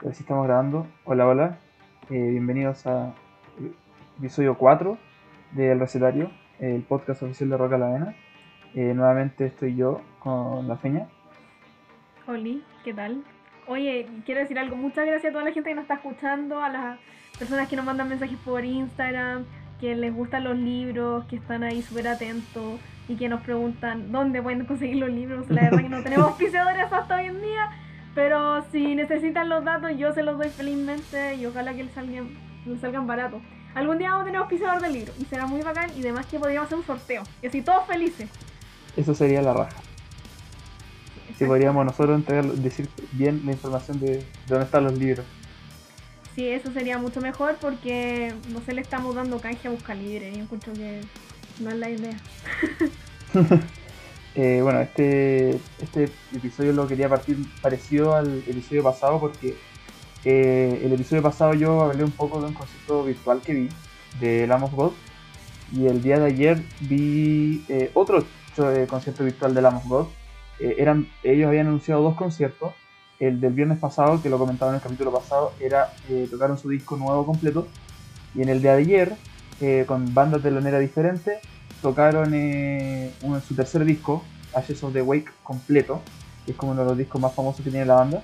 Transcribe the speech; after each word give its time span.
A 0.00 0.04
ver 0.04 0.14
si 0.14 0.22
estamos 0.22 0.46
grabando. 0.46 0.86
Hola, 1.04 1.26
hola. 1.26 1.58
Eh, 2.08 2.30
bienvenidos 2.30 2.86
a 2.86 3.14
episodio 4.16 4.56
4 4.56 4.96
de 5.52 5.72
El 5.72 5.80
Recetario, 5.80 6.30
el 6.60 6.82
podcast 6.82 7.24
oficial 7.24 7.50
de 7.50 7.56
Roca 7.56 7.78
La 7.78 7.88
Vena. 7.88 8.14
Eh, 8.76 8.94
nuevamente 8.94 9.46
estoy 9.46 9.74
yo 9.74 10.00
con 10.20 10.68
la 10.68 10.76
Feña. 10.76 11.08
Oli, 12.28 12.62
¿qué 12.84 12.94
tal? 12.94 13.24
Oye, 13.66 14.06
quiero 14.24 14.40
decir 14.40 14.56
algo. 14.60 14.76
Muchas 14.76 15.04
gracias 15.04 15.30
a 15.30 15.32
toda 15.32 15.44
la 15.44 15.50
gente 15.50 15.70
que 15.70 15.74
nos 15.74 15.82
está 15.82 15.94
escuchando, 15.94 16.62
a 16.62 16.68
las 16.68 16.98
personas 17.36 17.68
que 17.68 17.74
nos 17.74 17.84
mandan 17.84 18.08
mensajes 18.08 18.38
por 18.44 18.64
Instagram, 18.64 19.46
que 19.80 19.96
les 19.96 20.14
gustan 20.14 20.44
los 20.44 20.56
libros, 20.56 21.24
que 21.24 21.36
están 21.36 21.64
ahí 21.64 21.82
súper 21.82 22.06
atentos 22.06 22.78
y 23.08 23.16
que 23.16 23.28
nos 23.28 23.40
preguntan 23.40 24.12
dónde 24.12 24.40
pueden 24.40 24.64
conseguir 24.64 24.98
los 24.98 25.10
libros. 25.10 25.50
La 25.50 25.62
verdad 25.62 25.80
que 25.80 25.88
no 25.88 26.02
tenemos 26.04 26.28
auspiciadores 26.28 26.84
hasta 26.92 27.16
hoy 27.16 27.24
en 27.24 27.42
día, 27.42 27.70
pero 28.14 28.64
si 28.72 28.94
necesitan 28.94 29.48
los 29.48 29.64
datos, 29.64 29.92
yo 29.96 30.12
se 30.12 30.22
los 30.22 30.38
doy 30.38 30.50
felizmente 30.50 31.36
y 31.36 31.46
ojalá 31.46 31.74
que 31.74 31.84
les 31.84 31.94
salgan, 31.94 32.30
les 32.66 32.80
salgan 32.80 33.06
baratos. 33.06 33.42
Algún 33.74 33.98
día 33.98 34.10
vamos 34.10 34.22
a 34.22 34.24
tener 34.26 34.40
auspiciador 34.40 34.80
del 34.80 34.92
libro 34.92 35.12
y 35.18 35.24
será 35.26 35.46
muy 35.46 35.60
bacán 35.62 35.90
y 35.96 36.00
además 36.00 36.26
que 36.26 36.38
podríamos 36.38 36.66
hacer 36.66 36.78
un 36.78 36.84
sorteo. 36.84 37.22
Y 37.42 37.46
así 37.46 37.62
todos 37.62 37.86
felices. 37.86 38.28
Eso 38.96 39.14
sería 39.14 39.42
la 39.42 39.54
raja. 39.54 39.76
Si 41.36 41.44
podríamos 41.44 41.84
nosotros 41.84 42.16
entregar, 42.16 42.44
decir 42.46 42.88
bien 43.12 43.42
la 43.44 43.52
información 43.52 44.00
de, 44.00 44.16
de 44.16 44.24
dónde 44.48 44.64
están 44.64 44.84
los 44.84 44.98
libros. 44.98 45.24
Sí, 46.34 46.48
eso 46.48 46.72
sería 46.72 46.98
mucho 46.98 47.20
mejor 47.20 47.56
porque 47.60 48.34
no 48.52 48.60
se 48.60 48.72
le 48.72 48.80
estamos 48.80 49.14
dando 49.14 49.40
canje 49.40 49.68
a 49.68 49.70
buscar 49.70 49.96
libre 49.96 50.30
y 50.30 50.38
encuentro 50.38 50.72
que 50.72 51.00
no 51.60 51.70
es 51.70 51.76
la 51.76 51.90
idea. 51.90 52.16
Eh, 54.40 54.60
bueno, 54.62 54.80
este, 54.80 55.58
este 55.82 56.04
episodio 56.32 56.72
lo 56.72 56.86
quería 56.86 57.08
partir 57.08 57.38
parecido 57.60 58.14
al 58.14 58.38
episodio 58.46 58.84
pasado 58.84 59.18
porque 59.18 59.56
eh, 60.24 60.80
el 60.84 60.92
episodio 60.92 61.24
pasado 61.24 61.54
yo 61.54 61.82
hablé 61.82 62.04
un 62.04 62.12
poco 62.12 62.40
de 62.40 62.46
un 62.46 62.54
concepto 62.54 63.02
virtual 63.02 63.40
que 63.40 63.52
vi 63.52 63.68
de 64.20 64.46
Lamb 64.46 64.62
of 64.62 64.74
God 64.74 64.92
y 65.72 65.86
el 65.86 66.02
día 66.02 66.20
de 66.20 66.26
ayer 66.26 66.62
vi 66.82 67.64
eh, 67.68 67.90
otro 67.94 68.24
eh, 68.58 68.86
concierto 68.88 69.24
virtual 69.24 69.54
de 69.54 69.62
Lamb 69.62 69.78
of 69.78 69.86
God. 69.86 70.06
Eran, 70.60 71.08
ellos 71.24 71.48
habían 71.48 71.66
anunciado 71.66 72.02
dos 72.02 72.14
conciertos. 72.14 72.74
El 73.18 73.40
del 73.40 73.54
viernes 73.54 73.78
pasado, 73.78 74.22
que 74.22 74.30
lo 74.30 74.38
comentaba 74.38 74.70
en 74.70 74.76
el 74.76 74.82
capítulo 74.82 75.12
pasado, 75.12 75.52
era 75.58 75.92
tocaron 76.30 76.58
su 76.58 76.68
disco 76.68 76.96
nuevo 76.96 77.26
completo. 77.26 77.66
Y 78.36 78.42
en 78.42 78.48
el 78.48 78.62
de 78.62 78.70
ayer, 78.70 79.16
con 79.86 80.14
bandas 80.14 80.42
teloneras 80.42 80.80
diferentes, 80.80 81.38
tocaron 81.80 82.32
eh, 82.34 83.12
su 83.46 83.54
tercer 83.54 83.84
disco, 83.84 84.22
Ashes 84.54 84.82
of 84.82 84.92
the 84.92 85.02
Wake, 85.02 85.30
completo, 85.42 86.00
que 86.44 86.52
es 86.52 86.56
como 86.56 86.72
uno 86.72 86.82
de 86.82 86.88
los 86.88 86.98
discos 86.98 87.20
más 87.20 87.34
famosos 87.34 87.64
que 87.64 87.70
tiene 87.70 87.86
la 87.86 87.94
banda. 87.94 88.22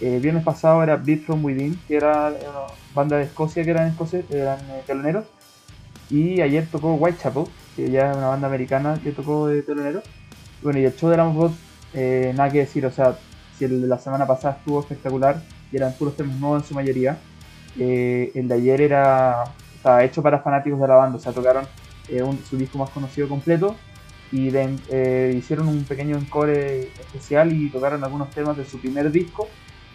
Eh, 0.00 0.18
viernes 0.18 0.44
pasado 0.44 0.82
era 0.82 0.96
Beat 0.96 1.20
From 1.22 1.44
Within, 1.44 1.78
que 1.86 1.96
era 1.96 2.28
una 2.28 2.60
banda 2.94 3.16
de 3.16 3.24
Escocia 3.24 3.64
que 3.64 3.70
eran, 3.70 3.88
escocia- 3.94 4.24
eran 4.30 4.58
eh, 4.70 4.82
teloneros. 4.86 5.24
Y 6.10 6.40
ayer 6.40 6.66
tocó 6.70 6.94
Whitechapel, 6.94 7.44
que 7.76 7.90
ya 7.90 8.10
es 8.10 8.16
una 8.16 8.28
banda 8.28 8.46
americana 8.46 9.00
que 9.02 9.12
tocó 9.12 9.48
de 9.48 9.62
telonero. 9.62 10.02
Bueno, 10.62 10.78
y 10.78 10.84
el 10.84 10.94
show 10.94 11.10
de 11.10 11.16
God, 11.16 11.52
eh, 11.94 12.32
nada 12.34 12.50
que 12.50 12.58
decir, 12.58 12.84
o 12.86 12.90
sea, 12.90 13.16
si 13.56 13.64
el 13.64 13.80
de 13.82 13.86
la 13.86 13.98
semana 13.98 14.26
pasada 14.26 14.56
estuvo 14.58 14.80
espectacular 14.80 15.42
y 15.70 15.76
eran 15.76 15.92
puros 15.92 16.16
temas 16.16 16.38
nuevos 16.38 16.62
en 16.62 16.68
su 16.68 16.74
mayoría, 16.74 17.18
eh, 17.78 18.32
el 18.34 18.48
de 18.48 18.54
ayer 18.54 18.80
era 18.80 19.44
estaba 19.74 20.02
hecho 20.04 20.22
para 20.22 20.38
fanáticos 20.38 20.80
de 20.80 20.88
la 20.88 20.94
banda, 20.94 21.18
o 21.18 21.20
sea, 21.20 21.32
tocaron 21.32 21.66
eh, 22.08 22.22
un- 22.22 22.44
su 22.44 22.56
disco 22.56 22.78
más 22.78 22.90
conocido 22.90 23.28
completo 23.28 23.76
y 24.30 24.50
de- 24.50 24.78
eh, 24.90 25.34
hicieron 25.38 25.68
un 25.68 25.84
pequeño 25.84 26.16
encore 26.16 26.92
especial 26.98 27.52
y 27.52 27.70
tocaron 27.70 28.02
algunos 28.04 28.32
temas 28.32 28.56
de 28.56 28.64
su 28.64 28.80
primer 28.80 29.10
disco 29.12 29.48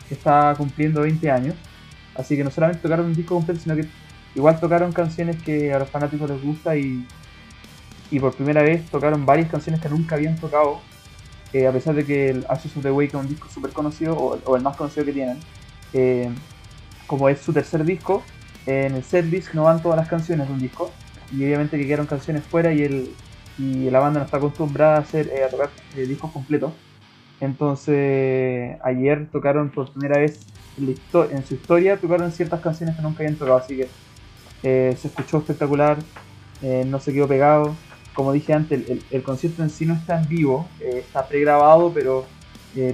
que 0.08 0.16
está 0.16 0.56
cumpliendo 0.58 1.02
20 1.02 1.30
años. 1.32 1.56
Así 2.16 2.36
que 2.38 2.44
no 2.44 2.52
solamente 2.52 2.82
tocaron 2.82 3.08
un 3.08 3.16
disco 3.16 3.36
completo, 3.36 3.60
sino 3.62 3.76
que 3.76 3.88
igual 4.36 4.60
tocaron 4.60 4.94
canciones 4.94 5.42
que 5.44 5.74
a 5.74 5.80
los 5.80 5.90
fanáticos 5.90 6.30
les 6.30 6.42
gusta 6.42 6.76
y, 6.78 7.10
y 8.10 8.20
por 8.20 8.36
primera 8.36 8.62
vez 8.62 8.90
tocaron 8.90 9.26
varias 9.26 9.50
canciones 9.50 9.82
que 9.82 9.90
nunca 9.90 10.16
habían 10.16 10.40
tocado, 10.40 10.82
eh, 11.54 11.68
a 11.68 11.74
pesar 11.74 11.96
de 11.96 12.06
que 12.06 12.30
el 12.32 12.46
Ashes 12.50 12.76
of 12.78 12.84
the 12.84 12.92
Wake 12.92 13.10
es 13.10 13.16
un 13.16 13.28
disco 13.28 13.50
súper 13.50 13.72
conocido 13.74 14.16
o, 14.18 14.40
o 14.46 14.56
el 14.56 14.62
más 14.64 14.76
conocido 14.76 15.06
que 15.06 15.14
tienen. 15.14 15.40
Eh, 15.94 16.32
como 17.08 17.30
es 17.30 17.42
su 17.42 17.54
tercer 17.54 17.86
disco, 17.86 18.24
en 18.66 18.96
el 18.96 19.04
setlist 19.04 19.54
no 19.54 19.64
van 19.64 19.82
todas 19.82 19.98
las 19.98 20.08
canciones 20.08 20.48
de 20.48 20.54
un 20.54 20.60
disco 20.60 20.99
y 21.30 21.44
obviamente 21.46 21.78
que 21.78 21.86
quedaron 21.88 22.08
canciones 22.08 22.46
fuera 22.48 22.74
y, 22.74 22.84
el, 22.84 23.20
y 23.58 23.90
la 23.90 24.00
banda 24.00 24.20
no 24.22 24.26
está 24.26 24.38
acostumbrada 24.38 24.98
a, 24.98 25.02
hacer, 25.02 25.30
eh, 25.30 25.44
a 25.46 25.52
tocar 25.52 25.76
eh, 25.94 26.08
discos 26.08 26.32
completos. 26.34 26.76
Entonces 27.40 28.78
ayer 28.84 29.30
tocaron 29.32 29.72
por 29.72 29.92
primera 29.94 30.18
vez 30.20 30.54
en, 30.78 31.46
su 31.46 31.56
historia, 31.56 32.00
tocaron 32.02 32.32
ciertas 32.32 32.62
canciones 32.62 32.96
que 32.96 33.02
nunca 33.02 33.24
habían 33.24 33.38
tocado, 33.38 33.58
así 33.58 33.78
que 33.78 33.98
eh, 34.64 34.96
se 34.98 35.10
escuchó 35.10 35.40
espectacular, 35.40 36.10
no 36.62 37.00
se 37.00 37.14
quedó 37.14 37.28
pegado. 37.28 37.86
Como 38.14 38.34
dije 38.34 38.54
antes, 38.54 38.80
el, 38.90 39.08
el- 39.10 39.24
concierto 39.24 39.64
en 39.64 39.70
sí 39.70 39.86
no 39.86 39.96
está 39.96 40.18
en 40.20 40.28
vivo, 40.28 40.76
está 40.80 41.28
pregrabado, 41.28 41.94
pero 41.94 42.36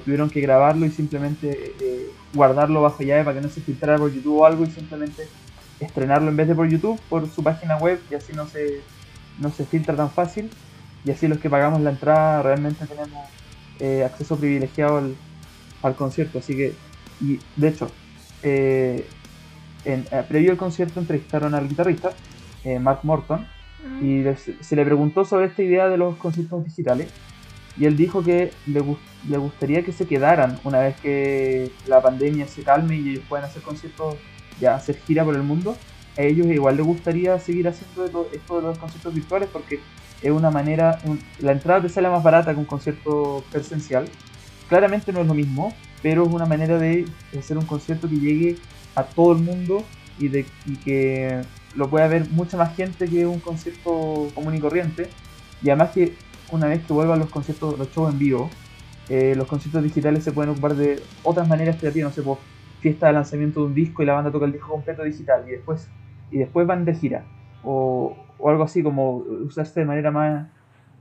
tuvieron 0.03 0.29
que 0.29 0.41
grabarlo 0.41 0.85
y 0.85 0.91
simplemente 0.91 2.17
guardarlo 2.31 2.81
bajo 2.81 3.03
llave 3.03 3.23
para 3.23 3.35
que 3.37 3.41
no 3.41 3.49
se 3.49 3.61
filtrara 3.63 3.99
por 3.99 4.13
YouTube 4.13 4.39
o 4.41 4.45
algo 4.45 4.65
y 4.65 4.71
simplemente 4.71 5.33
estrenarlo 5.79 6.29
en 6.29 6.37
vez 6.37 6.47
de 6.47 6.55
por 6.55 6.69
YouTube, 6.69 7.07
por 7.09 7.27
su 7.29 7.43
página 7.43 7.77
web 7.77 8.05
y 8.09 8.15
así 8.15 8.33
no 8.33 8.47
se, 8.47 8.89
no 9.35 9.51
se 9.51 9.65
filtra 9.65 9.95
tan 9.97 10.11
fácil 10.13 10.57
y 11.03 11.11
así 11.11 11.27
los 11.27 11.39
que 11.39 11.49
pagamos 11.49 11.81
la 11.81 11.91
entrada 11.91 12.41
realmente 12.43 12.87
tenemos 12.87 13.31
eh, 13.79 14.03
acceso 14.03 14.39
privilegiado 14.39 14.97
al, 14.97 15.21
al 15.81 15.95
concierto. 15.95 16.39
Así 16.39 16.55
que, 16.57 16.83
y 17.19 17.47
de 17.55 17.67
hecho, 17.69 18.01
eh, 18.41 19.15
en, 19.83 20.07
eh, 20.11 20.23
previo 20.27 20.51
al 20.51 20.57
concierto 20.57 20.99
entrevistaron 20.99 21.55
al 21.55 21.67
guitarrista, 21.69 22.21
Mark 22.81 23.01
Morton, 23.03 23.51
Mm. 23.79 24.01
y 24.03 24.23
les- 24.23 24.57
se 24.59 24.75
le 24.75 24.85
preguntó 24.85 25.23
sobre 25.25 25.45
esta 25.47 25.61
idea 25.63 25.87
de 25.89 25.97
los 25.97 26.17
conciertos 26.17 26.63
digitales 26.63 27.13
y 27.75 27.85
él 27.85 27.97
dijo 27.97 28.23
que 28.23 28.61
le, 28.65 28.81
le 29.23 29.37
gustaría 29.37 29.83
que 29.83 29.91
se 29.91 30.07
quedaran 30.07 30.61
una 30.63 30.79
vez 30.81 30.97
que 30.99 31.75
la 31.83 32.01
pandemia 32.01 32.47
se 32.47 32.63
calme 32.63 32.97
y 32.97 33.09
ellos 33.11 33.25
puedan 33.27 33.45
hacer 33.45 33.61
conciertos, 33.61 34.21
ya 34.55 34.75
hacer 34.75 34.97
gira 34.97 35.23
por 35.25 35.35
el 35.35 35.43
mundo. 35.43 35.83
A 36.17 36.23
ellos 36.23 36.47
igual 36.49 36.77
les 36.77 36.85
gustaría 36.85 37.37
seguir 37.39 37.67
haciendo 37.67 38.05
esto, 38.31 38.55
de 38.57 38.61
los 38.61 38.77
conciertos 38.79 39.13
virtuales 39.13 39.49
porque 39.51 39.85
es 40.21 40.31
una 40.31 40.49
manera, 40.51 41.01
un- 41.03 41.33
la 41.37 41.51
entrada 41.51 41.81
te 41.81 41.89
sale 41.89 42.09
más 42.09 42.23
barata 42.23 42.53
que 42.53 42.59
un 42.59 42.65
concierto 42.65 43.49
presencial. 43.51 44.17
Claramente 44.67 45.11
no 45.13 45.21
es 45.21 45.27
lo 45.27 45.33
mismo, 45.35 45.83
pero 46.01 46.25
es 46.25 46.31
una 46.31 46.45
manera 46.45 46.79
de 46.79 47.17
hacer 47.37 47.57
un 47.57 47.65
concierto 47.67 48.09
que 48.09 48.19
llegue 48.19 48.65
a 48.95 49.13
todo 49.13 49.31
el 49.33 49.39
mundo 49.39 49.93
y, 50.15 50.29
de, 50.29 50.57
y 50.63 50.81
que 50.81 51.45
lo 51.71 51.89
pueda 51.89 52.07
ver 52.07 52.29
mucha 52.29 52.57
más 52.57 52.75
gente 52.75 53.09
que 53.09 53.27
un 53.27 53.41
concierto 53.41 54.31
común 54.33 54.55
y 54.55 54.59
corriente. 54.59 55.17
Y 55.59 55.69
además 55.69 55.91
que 55.93 56.23
una 56.47 56.67
vez 56.67 56.85
que 56.85 56.93
vuelvan 56.93 57.19
los 57.19 57.29
conciertos, 57.29 57.77
los 57.77 57.89
shows 57.89 58.11
en 58.11 58.17
vivo, 58.19 58.61
eh, 59.07 59.35
los 59.35 59.47
conciertos 59.47 59.83
digitales 59.83 60.23
se 60.23 60.31
pueden 60.31 60.51
ocupar 60.51 60.75
de 60.75 61.11
otras 61.21 61.47
maneras 61.47 61.77
creativas, 61.79 62.09
no 62.09 62.13
sé, 62.13 62.23
por 62.23 62.47
fiesta 62.85 63.07
de 63.07 63.13
lanzamiento 63.13 63.61
de 63.61 63.67
un 63.67 63.73
disco 63.73 64.03
y 64.03 64.05
la 64.05 64.13
banda 64.13 64.31
toca 64.31 64.45
el 64.45 64.51
disco 64.53 64.69
completo 64.69 65.03
digital 65.03 65.47
y 65.47 65.51
después, 65.53 65.93
y 66.29 66.39
después 66.39 66.67
van 66.67 66.85
de 66.85 66.93
gira. 66.95 67.31
O, 67.61 68.35
o 68.37 68.49
algo 68.49 68.63
así 68.63 68.83
como 68.83 69.17
usarse 69.17 69.79
de 69.81 69.85
manera 69.87 70.11
más 70.11 70.51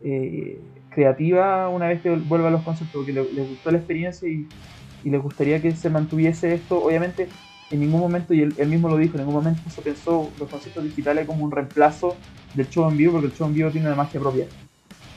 eh, 0.00 0.84
creativa 0.88 1.68
una 1.68 1.88
vez 1.88 2.02
que 2.02 2.10
vuelvan 2.16 2.52
los 2.52 2.62
conciertos, 2.64 2.92
porque 2.98 3.12
le- 3.12 3.32
les 3.32 3.46
gustó 3.48 3.70
la 3.70 3.78
experiencia 3.78 4.28
y, 4.28 4.54
y 5.02 5.10
les 5.10 5.22
gustaría 5.22 5.60
que 5.62 5.74
se 5.74 5.90
mantuviese 5.90 6.54
esto. 6.54 6.82
Obviamente, 6.82 7.36
en 7.70 7.80
ningún 7.80 8.00
momento, 8.00 8.34
y 8.34 8.40
él, 8.42 8.68
mismo 8.68 8.88
lo 8.88 8.96
dijo, 8.96 9.14
en 9.16 9.20
ningún 9.20 9.34
momento 9.34 9.68
se 9.70 9.82
pensó 9.82 10.34
los 10.38 10.48
conciertos 10.48 10.84
digitales 10.84 11.26
como 11.26 11.44
un 11.44 11.50
reemplazo 11.52 12.22
del 12.52 12.68
show 12.68 12.88
en 12.88 12.96
vivo, 12.96 13.12
porque 13.12 13.28
el 13.28 13.32
show 13.34 13.46
en 13.48 13.54
vivo 13.54 13.72
tiene 13.72 13.86
una 13.88 13.96
magia 13.96 14.20
propia. 14.20 14.50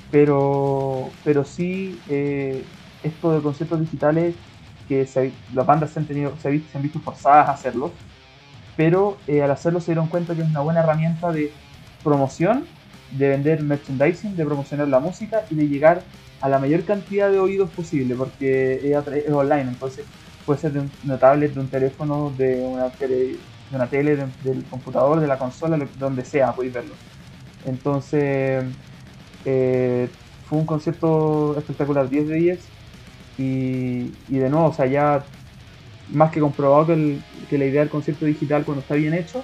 Pero, 0.09 1.19
pero 1.23 1.43
sí, 1.45 2.03
eh, 2.07 2.71
esto 3.01 3.31
de 3.31 3.41
conciertos 3.41 3.79
digitales, 3.81 4.37
que 4.87 5.05
se- 5.07 5.41
las 5.49 5.65
bandas 5.65 5.91
se 5.93 5.99
han, 5.99 6.07
tenido, 6.07 6.37
se, 6.39 6.49
han 6.49 6.81
visto 6.81 7.01
forzadas 7.01 7.47
a 7.49 7.51
hacerlo, 7.53 8.01
pero 8.75 9.23
eh, 9.27 9.41
al 9.43 9.51
hacerlo 9.51 9.79
se 9.81 9.91
dieron 9.91 10.09
cuenta 10.09 10.35
que 10.35 10.41
es 10.41 10.47
una 10.47 10.61
buena 10.61 10.81
herramienta 10.81 11.31
de 11.31 11.59
promoción, 12.03 12.75
de 13.09 13.29
vender 13.29 13.61
merchandising, 13.63 14.35
de 14.35 14.45
promocionar 14.45 14.87
la 14.89 14.99
música 14.99 15.45
y 15.49 15.55
de 15.55 15.67
llegar 15.67 16.09
a 16.39 16.49
la 16.49 16.59
mayor 16.59 16.85
cantidad 16.85 17.31
de 17.31 17.39
oídos 17.39 17.71
posible, 17.71 18.15
porque 18.15 18.91
es, 18.91 18.97
online, 19.33 19.63
entonces 19.71 20.13
puede 20.45 20.59
ser 20.59 20.73
de 20.73 20.81
un, 20.81 20.97
una 21.03 21.19
tablet, 21.19 21.53
de 21.53 21.59
un 21.59 21.69
teléfono, 21.69 22.31
de 22.35 22.63
una 22.65 22.95
tele, 22.95 23.15
de 23.69 23.75
una 23.75 23.89
tele 23.89 24.15
de- 24.15 24.33
del 24.39 24.67
computador, 24.67 25.19
de 25.21 25.27
la 25.27 25.39
consola, 25.39 25.77
donde 25.95 26.23
sea, 26.25 26.55
podéis 26.55 26.73
verlo. 26.73 27.01
Entonces, 27.63 28.75
eh, 29.43 30.17
fue 30.41 30.59
un 30.59 30.65
concierto 30.65 31.57
espectacular, 31.57 32.09
10 32.09 32.27
de 32.27 32.35
10. 32.35 32.76
Y, 33.37 34.09
de 34.27 34.49
nuevo, 34.49 34.67
o 34.67 34.73
sea, 34.73 34.87
ya 34.87 35.23
más 36.09 36.31
que 36.31 36.39
comprobado 36.39 36.87
que, 36.87 37.57
la 37.57 37.65
idea 37.65 37.81
del 37.81 37.89
concierto 37.89 38.25
digital 38.25 38.65
cuando 38.65 38.81
está 38.81 38.95
bien 38.95 39.13
hecho, 39.13 39.43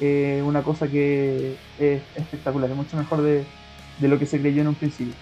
es 0.00 0.42
una 0.42 0.62
cosa 0.62 0.88
que 0.88 1.56
es 1.78 2.02
espectacular, 2.14 2.70
es 2.70 2.76
mucho 2.76 2.96
mejor 2.96 3.22
de, 3.22 3.44
lo 4.00 4.18
que 4.18 4.26
se 4.26 4.40
creyó 4.40 4.62
en 4.62 4.68
un 4.68 4.74
principio. 4.74 5.14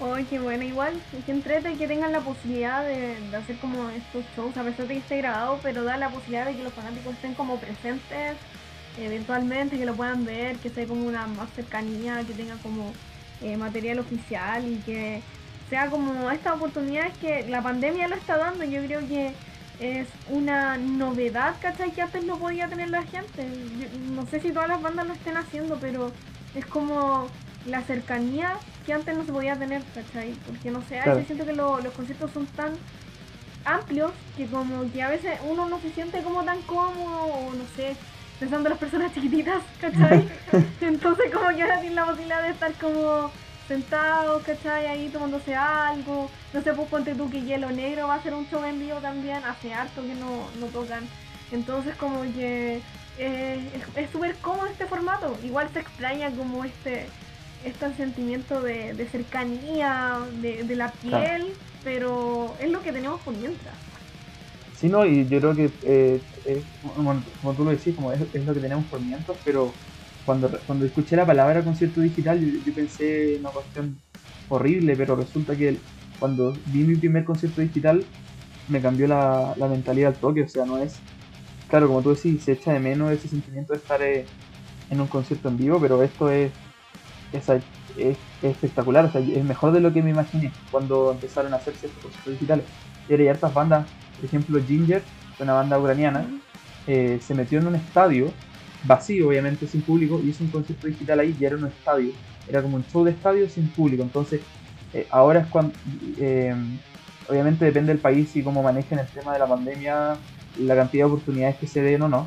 Oye, 0.00 0.24
qué 0.30 0.38
bueno, 0.38 0.62
igual, 0.64 0.92
que 1.26 1.32
entrete 1.32 1.74
que 1.74 1.88
tengan 1.88 2.12
la 2.12 2.20
posibilidad 2.20 2.84
de, 2.84 3.16
hacer 3.36 3.56
como 3.56 3.90
estos 3.90 4.24
shows, 4.36 4.56
a 4.56 4.62
pesar 4.62 4.86
de 4.86 4.94
que 4.94 5.00
esté 5.00 5.18
grabado, 5.18 5.58
pero 5.62 5.82
da 5.82 5.96
la 5.96 6.08
posibilidad 6.08 6.46
de 6.46 6.54
que 6.54 6.62
los 6.62 6.72
fanáticos 6.72 7.14
estén 7.14 7.34
como 7.34 7.56
presentes 7.58 8.36
eventualmente, 9.00 9.78
que 9.78 9.86
lo 9.86 9.94
puedan 9.94 10.24
ver, 10.24 10.56
que 10.56 10.70
sea 10.70 10.86
como 10.86 11.06
una 11.06 11.26
más 11.26 11.50
cercanía, 11.54 12.24
que 12.24 12.34
tenga 12.34 12.56
como 12.56 12.92
eh, 13.42 13.56
material 13.56 14.00
oficial 14.00 14.66
y 14.66 14.76
que 14.78 15.22
sea 15.68 15.88
como 15.88 16.30
esta 16.30 16.54
oportunidad 16.54 17.12
que 17.20 17.46
la 17.48 17.62
pandemia 17.62 18.08
lo 18.08 18.16
está 18.16 18.36
dando, 18.36 18.64
yo 18.64 18.82
creo 18.84 19.00
que 19.06 19.34
es 19.80 20.08
una 20.28 20.76
novedad, 20.76 21.54
¿cachai? 21.60 21.92
Que 21.92 22.02
antes 22.02 22.24
no 22.24 22.38
podía 22.38 22.68
tener 22.68 22.90
la 22.90 23.02
gente. 23.02 23.46
no 24.10 24.26
sé 24.26 24.40
si 24.40 24.50
todas 24.50 24.68
las 24.68 24.82
bandas 24.82 25.06
lo 25.06 25.12
estén 25.12 25.36
haciendo, 25.36 25.76
pero 25.80 26.10
es 26.54 26.66
como 26.66 27.28
la 27.66 27.82
cercanía 27.82 28.56
que 28.86 28.92
antes 28.92 29.16
no 29.16 29.24
se 29.24 29.32
podía 29.32 29.56
tener, 29.56 29.82
¿cachai? 29.94 30.32
Porque 30.46 30.70
no 30.70 30.82
sé, 30.88 31.00
yo 31.04 31.22
siento 31.24 31.44
que 31.44 31.52
los 31.52 31.92
conciertos 31.94 32.30
son 32.32 32.46
tan 32.46 32.72
amplios 33.64 34.12
que 34.36 34.46
como 34.46 34.90
que 34.90 35.02
a 35.02 35.10
veces 35.10 35.38
uno 35.48 35.68
no 35.68 35.78
se 35.80 35.90
siente 35.90 36.22
como 36.22 36.42
tan 36.42 36.60
cómodo 36.62 37.26
o 37.26 37.52
no 37.52 37.64
sé, 37.76 37.94
pensando 38.40 38.68
en 38.68 38.70
las 38.70 38.80
personas 38.80 39.12
chiquititas, 39.14 39.62
¿cachai? 39.80 40.28
Entonces 40.80 41.30
como 41.32 41.48
que 41.54 41.62
ahora 41.62 41.80
tienen 41.80 41.96
la 41.96 42.06
posibilidad 42.06 42.42
de 42.42 42.50
estar 42.50 42.72
como 42.74 43.30
sentados, 43.68 44.42
¿cachai? 44.42 44.86
Ahí 44.86 45.08
tomándose 45.08 45.54
algo. 45.54 46.30
No 46.52 46.62
sé, 46.62 46.72
pues 46.72 46.88
ponte 46.88 47.14
tú 47.14 47.30
que 47.30 47.42
Hielo 47.42 47.70
Negro 47.70 48.08
va 48.08 48.14
a 48.14 48.16
hacer 48.16 48.34
un 48.34 48.48
show 48.48 48.64
en 48.64 48.80
vivo 48.80 48.98
también, 48.98 49.44
hace 49.44 49.72
harto 49.72 50.02
que 50.02 50.14
no, 50.14 50.48
no 50.58 50.66
tocan. 50.66 51.06
Entonces 51.52 51.94
como 51.96 52.22
que 52.22 52.80
eh, 53.18 53.82
es 53.94 54.10
súper 54.10 54.34
cómodo 54.36 54.66
este 54.66 54.86
formato. 54.86 55.36
Igual 55.44 55.68
se 55.72 55.80
extraña 55.80 56.30
como 56.30 56.64
este 56.64 57.06
este 57.64 57.92
sentimiento 57.94 58.62
de, 58.62 59.08
cercanía, 59.10 60.20
de, 60.40 60.76
la 60.76 60.92
piel, 60.92 61.52
pero 61.84 62.54
es 62.60 62.70
lo 62.70 62.82
que 62.82 62.92
tenemos 62.92 63.20
por 63.20 63.34
mientras. 63.34 63.74
Sí, 64.76 64.88
no, 64.88 65.04
y 65.04 65.26
yo 65.28 65.40
creo 65.40 65.56
que, 65.56 65.70
eh, 65.82 66.20
como, 67.42 67.54
tú 67.54 67.64
lo 67.64 67.70
decís, 67.70 67.94
como 67.96 68.12
es, 68.12 68.20
lo 68.20 68.54
que 68.54 68.60
tenemos 68.60 68.84
por 68.86 69.00
mientras, 69.00 69.36
pero 69.44 69.72
cuando, 70.28 70.50
cuando 70.66 70.84
escuché 70.84 71.16
la 71.16 71.24
palabra 71.24 71.64
concierto 71.64 72.02
digital, 72.02 72.38
yo, 72.38 72.74
pensé 72.74 73.36
en 73.36 73.40
una 73.40 73.48
cuestión 73.48 73.96
horrible, 74.50 74.94
pero 74.94 75.16
resulta 75.16 75.56
que 75.56 75.78
cuando 76.18 76.52
vi 76.66 76.84
mi 76.84 76.96
primer 76.96 77.24
concierto 77.24 77.62
digital, 77.62 78.04
me 78.68 78.82
cambió 78.82 79.06
la, 79.08 79.54
mentalidad 79.58 80.12
al 80.12 80.20
toque, 80.20 80.42
o 80.42 80.48
sea, 80.48 80.66
no 80.66 80.76
es, 80.76 80.98
claro, 81.70 81.88
como 81.88 82.02
tú 82.02 82.14
decís, 82.14 82.44
se 82.44 82.52
echa 82.52 82.74
de 82.74 82.78
menos 82.78 83.10
ese 83.10 83.26
sentimiento 83.26 83.72
de 83.72 83.78
estar 83.78 84.02
eh, 84.02 84.26
en 84.90 85.00
un 85.00 85.06
concierto 85.06 85.48
en 85.48 85.56
vivo, 85.56 85.80
pero 85.80 86.02
esto 86.02 86.30
es 86.30 86.52
es, 87.32 87.48
es, 87.96 88.18
espectacular, 88.42 89.06
o 89.06 89.10
sea, 89.10 89.22
es 89.22 89.44
mejor 89.44 89.72
de 89.72 89.80
lo 89.80 89.94
que 89.94 90.02
me 90.02 90.10
imaginé 90.10 90.52
cuando 90.70 91.10
empezaron 91.10 91.54
a 91.54 91.56
hacerse 91.56 91.86
estos 91.86 92.02
conciertos 92.02 92.34
digitales. 92.34 92.66
Y 93.08 93.14
hay 93.14 93.28
hartas 93.28 93.54
bandas, 93.54 93.86
por 94.16 94.26
ejemplo 94.26 94.62
Ginger, 94.62 95.02
una 95.38 95.54
banda 95.54 95.78
ucraniana, 95.78 96.26
eh, 96.86 97.18
se 97.22 97.34
metió 97.34 97.60
en 97.60 97.68
un 97.68 97.76
estadio, 97.76 98.30
vacío 98.84 99.28
obviamente, 99.28 99.66
sin 99.66 99.82
público, 99.82 100.20
y 100.24 100.30
hizo 100.30 100.44
un 100.44 100.50
concierto 100.50 100.86
digital 100.86 101.20
ahí 101.20 101.36
y 101.38 101.44
era 101.44 101.56
un 101.56 101.66
estadio, 101.66 102.12
era 102.48 102.62
como 102.62 102.76
un 102.76 102.84
show 102.86 103.04
de 103.04 103.10
estadio 103.12 103.48
sin 103.48 103.68
público, 103.68 104.02
entonces 104.02 104.40
eh, 104.94 105.06
ahora 105.10 105.40
es 105.40 105.46
cuando, 105.48 105.72
eh, 106.18 106.54
obviamente 107.28 107.64
depende 107.64 107.92
del 107.92 108.00
país 108.00 108.34
y 108.36 108.42
cómo 108.42 108.62
manejen 108.62 108.98
el 108.98 109.06
tema 109.08 109.32
de 109.32 109.38
la 109.38 109.46
pandemia, 109.46 110.16
la 110.60 110.76
cantidad 110.76 111.06
de 111.06 111.12
oportunidades 111.12 111.56
que 111.56 111.66
se 111.66 111.82
den 111.82 112.02
o 112.02 112.08
no, 112.08 112.26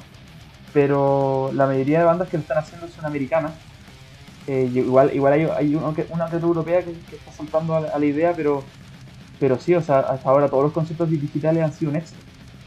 pero 0.74 1.51
la 1.53 1.65
mayoría 1.65 2.00
de 2.00 2.06
bandas 2.06 2.30
que 2.30 2.38
lo 2.38 2.42
están 2.42 2.59
haciendo 2.59 2.88
son 2.88 3.06
americanas, 3.06 3.53
eh, 4.48 4.69
igual 4.74 5.13
igual 5.13 5.33
hay, 5.33 5.44
hay 5.44 5.75
uno 5.75 5.94
que, 5.94 6.06
una 6.09 6.27
red 6.27 6.42
europea 6.42 6.83
que, 6.83 6.92
está 6.92 7.31
saltando 7.31 7.75
a, 7.75 8.00
la 8.00 8.06
idea, 8.06 8.33
pero, 8.36 8.63
pero 9.39 9.59
sí, 9.59 9.74
o 9.75 9.81
sea, 9.81 10.00
hasta 10.00 10.30
ahora 10.30 10.50
todos 10.50 10.63
los 10.63 10.74
conceptos 10.74 11.09
digitales 11.09 11.63
han 11.63 11.74
sido 11.74 11.92
un 11.92 11.98
éxito. 11.98 12.21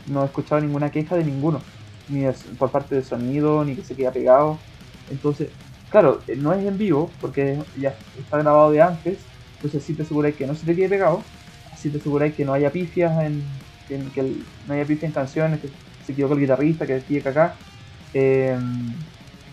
No 0.06 0.22
he 0.22 0.26
escuchado 0.26 0.60
ninguna 0.60 0.90
queja 0.90 1.16
de 1.16 1.24
ninguno, 1.24 1.60
ni 2.08 2.26
por 2.58 2.70
parte 2.70 2.94
de 2.94 3.02
sonido, 3.02 3.64
ni 3.64 3.74
que 3.74 3.82
se 3.82 3.94
quede 3.94 4.10
pegado. 4.10 4.58
Entonces, 5.10 5.48
claro, 5.90 6.20
eh, 6.26 6.36
no 6.36 6.52
es 6.52 6.66
en 6.66 6.76
vivo, 6.78 7.10
porque 7.20 7.58
ya 7.78 7.94
está 8.18 8.38
grabado 8.38 8.70
de 8.70 8.82
antes, 8.82 9.18
entonces 9.56 9.82
sí 9.82 9.94
te 9.94 10.02
aseguráis 10.02 10.34
que 10.34 10.46
no 10.46 10.54
se 10.54 10.66
te 10.66 10.74
quede 10.74 10.88
pegado, 10.88 11.22
así 11.72 11.88
te 11.90 11.98
aseguráis 11.98 12.34
que 12.34 12.44
no 12.44 12.52
haya 12.52 12.70
pifias 12.70 13.22
en, 13.22 13.42
que 13.88 14.22
no 14.66 14.74
haya 14.74 14.84
pifias 14.84 15.04
en 15.04 15.12
canciones, 15.12 15.60
que 15.60 15.68
se 16.04 16.12
equivocó 16.12 16.34
el 16.34 16.40
guitarrista, 16.40 16.86
que 16.86 17.00
sigue 17.00 17.28
acá. 17.28 17.54
Eh, 18.12 18.56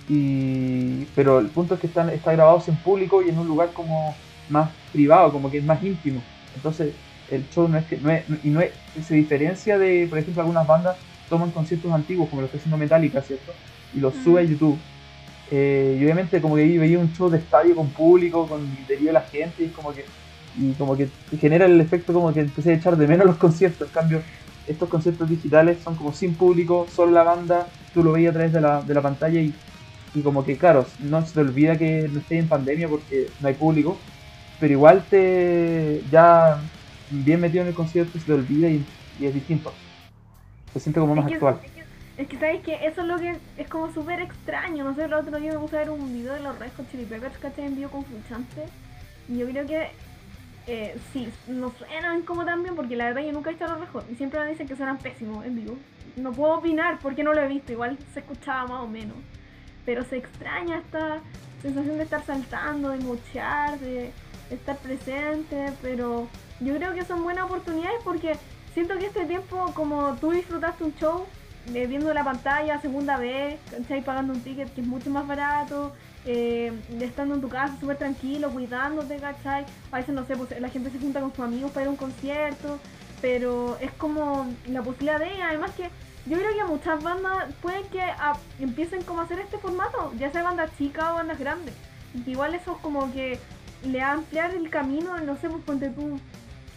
y, 0.09 1.05
pero 1.15 1.39
el 1.39 1.47
punto 1.47 1.75
es 1.75 1.79
que 1.79 1.87
están, 1.87 2.09
está 2.09 2.33
grabado 2.33 2.61
en 2.67 2.75
público 2.77 3.21
y 3.21 3.29
en 3.29 3.39
un 3.39 3.47
lugar 3.47 3.71
como 3.73 4.13
más 4.49 4.69
privado, 4.91 5.31
como 5.31 5.49
que 5.49 5.59
es 5.59 5.63
más 5.63 5.81
íntimo. 5.83 6.21
Entonces 6.55 6.93
el 7.29 7.47
show 7.49 7.67
no 7.67 7.77
es 7.77 7.85
que 7.85 7.97
no 7.97 8.11
es, 8.11 8.25
y 8.43 8.49
no 8.49 8.59
es, 8.59 8.71
se 9.01 9.15
diferencia 9.15 9.77
de, 9.77 10.05
por 10.09 10.19
ejemplo, 10.19 10.41
algunas 10.41 10.67
bandas 10.67 10.97
toman 11.31 11.49
conciertos 11.49 11.91
antiguos 11.91 12.29
como 12.29 12.41
lo 12.41 12.45
está 12.45 12.57
haciendo 12.57 12.77
Metallica, 12.77 13.21
¿cierto? 13.23 13.51
Y 13.95 13.99
los 13.99 14.13
sube 14.23 14.41
a 14.41 14.43
YouTube. 14.43 14.77
Eh, 15.49 15.97
y 15.99 16.03
obviamente 16.03 16.39
como 16.39 16.55
que 16.55 16.77
veía 16.77 16.99
un 16.99 17.11
show 17.13 17.29
de 17.29 17.39
estadio 17.39 17.75
con 17.75 17.89
público, 17.89 18.45
con 18.47 18.71
griterío 18.75 19.07
de 19.07 19.13
la 19.13 19.21
gente 19.21 19.63
y 19.63 19.69
como 19.69 19.91
que 19.91 20.05
y 20.59 20.73
como 20.73 20.95
que 20.95 21.09
genera 21.39 21.65
el 21.65 21.79
efecto 21.81 22.13
como 22.13 22.33
que 22.33 22.41
empecé 22.41 22.71
a 22.71 22.75
echar 22.75 22.95
de 22.95 23.07
menos 23.07 23.25
los 23.25 23.37
conciertos. 23.37 23.87
En 23.87 23.93
cambio, 23.93 24.21
estos 24.67 24.87
conciertos 24.87 25.27
digitales 25.27 25.79
son 25.83 25.95
como 25.95 26.13
sin 26.13 26.35
público, 26.35 26.85
solo 26.93 27.11
la 27.11 27.23
banda, 27.23 27.67
tú 27.93 28.03
lo 28.03 28.11
veías 28.11 28.31
a 28.31 28.33
través 28.33 28.53
de 28.53 28.61
la, 28.61 28.81
de 28.83 28.93
la 28.93 29.01
pantalla 29.01 29.41
y 29.41 29.53
y 30.13 30.21
como 30.21 30.43
que 30.43 30.57
claro, 30.57 30.85
no 30.99 31.25
se 31.25 31.33
te 31.33 31.39
olvida 31.39 31.77
que 31.77 32.09
no 32.11 32.19
estés 32.19 32.39
en 32.39 32.47
pandemia 32.47 32.87
porque 32.87 33.27
no 33.39 33.47
hay 33.47 33.53
público, 33.53 33.97
pero 34.59 34.73
igual 34.73 35.05
te 35.09 36.01
ya 36.11 36.59
bien 37.09 37.39
metido 37.39 37.63
en 37.63 37.69
el 37.69 37.73
concierto 37.73 38.19
se 38.19 38.25
te 38.25 38.33
olvida 38.33 38.69
y, 38.69 38.85
es 39.21 39.33
distinto. 39.33 39.71
Se 40.73 40.79
siente 40.79 40.99
como 40.99 41.15
más 41.15 41.31
actual. 41.31 41.59
Es 42.17 42.27
que, 42.27 42.37
sabéis 42.37 42.61
que 42.61 42.85
eso 42.85 43.01
es 43.01 43.07
lo 43.07 43.17
que 43.17 43.35
es 43.57 43.67
como 43.67 43.91
súper 43.93 44.21
extraño. 44.21 44.83
No 44.83 44.93
sé, 44.95 45.05
el 45.05 45.13
otro 45.13 45.39
día 45.39 45.53
me 45.53 45.59
puse 45.59 45.77
a 45.77 45.79
ver 45.79 45.89
un 45.89 46.13
video 46.13 46.33
de 46.33 46.41
los 46.41 46.57
Red 46.59 46.71
Hot 46.77 46.91
Chili 46.91 47.05
Peppers, 47.05 47.37
¿cachai? 47.37 47.65
En 47.65 47.75
vivo 47.75 47.89
con 47.89 48.05
Fuchante. 48.05 48.65
Y 49.27 49.37
yo 49.37 49.47
creo 49.47 49.65
que 49.65 49.87
eh, 50.67 50.97
sí, 51.13 51.29
no 51.47 51.71
suenan 51.71 52.21
como 52.21 52.45
tan 52.45 52.61
bien 52.63 52.75
porque 52.75 52.95
la 52.95 53.05
verdad 53.05 53.21
yo 53.21 53.31
nunca 53.31 53.49
he 53.49 53.53
visto 53.53 53.65
a 53.65 53.69
los 53.69 53.79
Red 53.79 53.89
Hot 53.93 54.11
y 54.11 54.15
siempre 54.15 54.39
me 54.39 54.47
dicen 54.47 54.67
que 54.67 54.75
suenan 54.75 54.97
pésimos 54.97 55.45
en 55.45 55.55
vivo. 55.55 55.77
No 56.15 56.31
puedo 56.31 56.55
opinar 56.57 56.99
porque 57.01 57.23
no 57.23 57.33
lo 57.33 57.41
he 57.41 57.47
visto, 57.47 57.71
igual 57.71 57.97
se 58.13 58.19
escuchaba 58.19 58.67
más 58.67 58.81
o 58.81 58.87
menos 58.87 59.15
pero 59.85 60.03
se 60.03 60.17
extraña 60.17 60.77
esta 60.79 61.19
sensación 61.61 61.97
de 61.97 62.03
estar 62.03 62.23
saltando, 62.25 62.89
de 62.89 62.99
mochar, 62.99 63.79
de 63.79 64.11
estar 64.49 64.77
presente, 64.77 65.71
pero 65.81 66.27
yo 66.59 66.75
creo 66.75 66.93
que 66.93 67.05
son 67.05 67.23
buenas 67.23 67.45
oportunidades 67.45 67.99
porque 68.03 68.33
siento 68.73 68.97
que 68.97 69.07
este 69.07 69.25
tiempo, 69.25 69.71
como 69.73 70.15
tú 70.15 70.31
disfrutaste 70.31 70.83
un 70.83 70.95
show, 70.95 71.25
eh, 71.73 71.85
viendo 71.87 72.13
la 72.13 72.23
pantalla 72.23 72.81
segunda 72.81 73.17
vez, 73.17 73.59
¿cachai? 73.69 74.03
Pagando 74.03 74.33
un 74.33 74.41
ticket 74.41 74.73
que 74.73 74.81
es 74.81 74.87
mucho 74.87 75.09
más 75.09 75.27
barato, 75.27 75.93
eh, 76.25 76.71
estando 76.99 77.35
en 77.35 77.41
tu 77.41 77.49
casa 77.49 77.75
súper 77.79 77.97
tranquilo, 77.97 78.49
cuidándote, 78.49 79.17
¿cachai? 79.17 79.65
A 79.91 79.97
veces, 79.97 80.15
no 80.15 80.25
sé, 80.25 80.35
pues 80.35 80.59
la 80.59 80.69
gente 80.69 80.89
se 80.89 80.99
junta 80.99 81.21
con 81.21 81.33
sus 81.33 81.45
amigos 81.45 81.71
para 81.71 81.83
ir 81.83 81.87
a 81.87 81.91
un 81.91 81.97
concierto, 81.97 82.79
pero 83.21 83.77
es 83.79 83.91
como 83.93 84.47
la 84.67 84.81
posibilidad 84.81 85.19
de, 85.19 85.41
además 85.41 85.71
que 85.77 85.89
yo 86.25 86.37
creo 86.37 86.53
que 86.53 86.63
muchas 86.65 87.01
bandas 87.03 87.53
pueden 87.61 87.83
que 87.85 88.01
ah, 88.01 88.37
empiecen 88.59 89.01
como 89.03 89.21
a 89.21 89.23
hacer 89.23 89.39
este 89.39 89.57
formato, 89.57 90.13
ya 90.17 90.31
sea 90.31 90.43
bandas 90.43 90.69
chicas 90.77 91.11
o 91.11 91.15
bandas 91.15 91.39
grandes. 91.39 91.73
igual 92.25 92.55
eso 92.55 92.77
como 92.81 93.11
que 93.13 93.39
le 93.83 93.99
va 93.99 94.07
a 94.07 94.11
ampliar 94.13 94.53
el 94.53 94.69
camino, 94.69 95.17
no 95.19 95.37
sé, 95.37 95.49
pues 95.49 95.63
ponte 95.63 95.89
tú. 95.89 96.19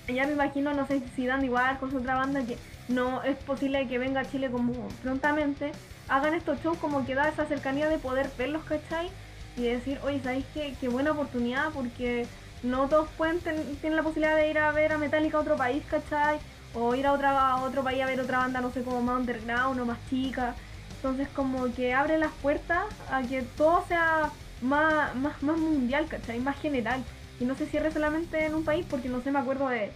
Ya 0.08 0.26
me 0.26 0.32
imagino, 0.32 0.75
no 0.75 0.87
sé 0.87 1.02
si 1.16 1.26
dan 1.26 1.44
igual 1.44 1.78
con 1.78 1.96
otra 1.96 2.14
banda 2.14 2.44
que 2.44 2.58
no 2.88 3.23
es 3.23 3.37
posible 3.37 3.88
que 3.88 3.99
venga 3.99 4.20
a 4.20 4.30
Chile 4.30 4.50
como 4.50 4.88
prontamente, 5.02 5.73
hagan 6.08 6.34
estos 6.34 6.61
shows 6.62 6.78
como 6.78 7.06
que 7.06 7.14
da 7.14 7.28
esa 7.28 7.46
cercanía 7.46 7.88
de 7.88 7.99
poder 7.99 8.30
verlos, 8.37 8.62
¿cachai? 8.64 9.11
Y 9.56 9.62
decir, 9.62 9.99
oye, 10.04 10.20
¿sabéis 10.23 10.44
qué? 10.52 10.75
Qué 10.80 10.88
buena 10.88 11.12
oportunidad 11.12 11.70
porque 11.73 12.26
no 12.62 12.88
todos 12.88 13.08
pueden 13.16 13.40
tener 13.40 13.94
la 13.94 14.02
posibilidad 14.02 14.37
de 14.37 14.50
ir 14.50 14.58
a 14.58 14.73
ver 14.73 14.92
a 14.92 14.99
Metallica 14.99 15.38
a 15.38 15.40
otro 15.40 15.56
país, 15.56 15.82
¿cachai? 15.88 16.38
o 16.75 16.94
ir 16.94 17.06
a, 17.06 17.56
otro 17.62 17.82
país 17.82 18.02
a 18.02 18.06
ver 18.06 18.20
otra 18.20 18.38
banda, 18.38 18.61
no 18.61 18.70
sé, 18.73 18.82
como 18.82 19.00
más 19.00 19.20
underground 19.20 19.80
o 19.80 19.87
más 19.87 19.99
chica. 20.11 20.54
Entonces 20.96 21.28
como 21.34 21.73
que 21.75 21.94
abre 21.94 22.18
las 22.18 22.32
puertas 22.32 22.84
a 23.11 23.23
que 23.23 23.42
todo 23.42 23.84
sea 23.87 24.30
más, 24.61 25.14
más, 25.14 25.42
más 25.42 25.56
mundial, 25.56 26.06
¿cachai? 26.08 26.40
Más 26.40 26.58
general. 26.61 27.02
Y 27.40 27.44
no 27.44 27.54
se 27.54 27.66
cierre 27.66 27.90
solamente 27.90 28.46
en 28.46 28.54
un 28.54 28.64
país, 28.64 28.86
porque 28.88 29.08
no 29.08 29.20
sé, 29.20 29.32
me 29.32 29.38
acuerdo 29.38 29.68
de, 29.68 29.90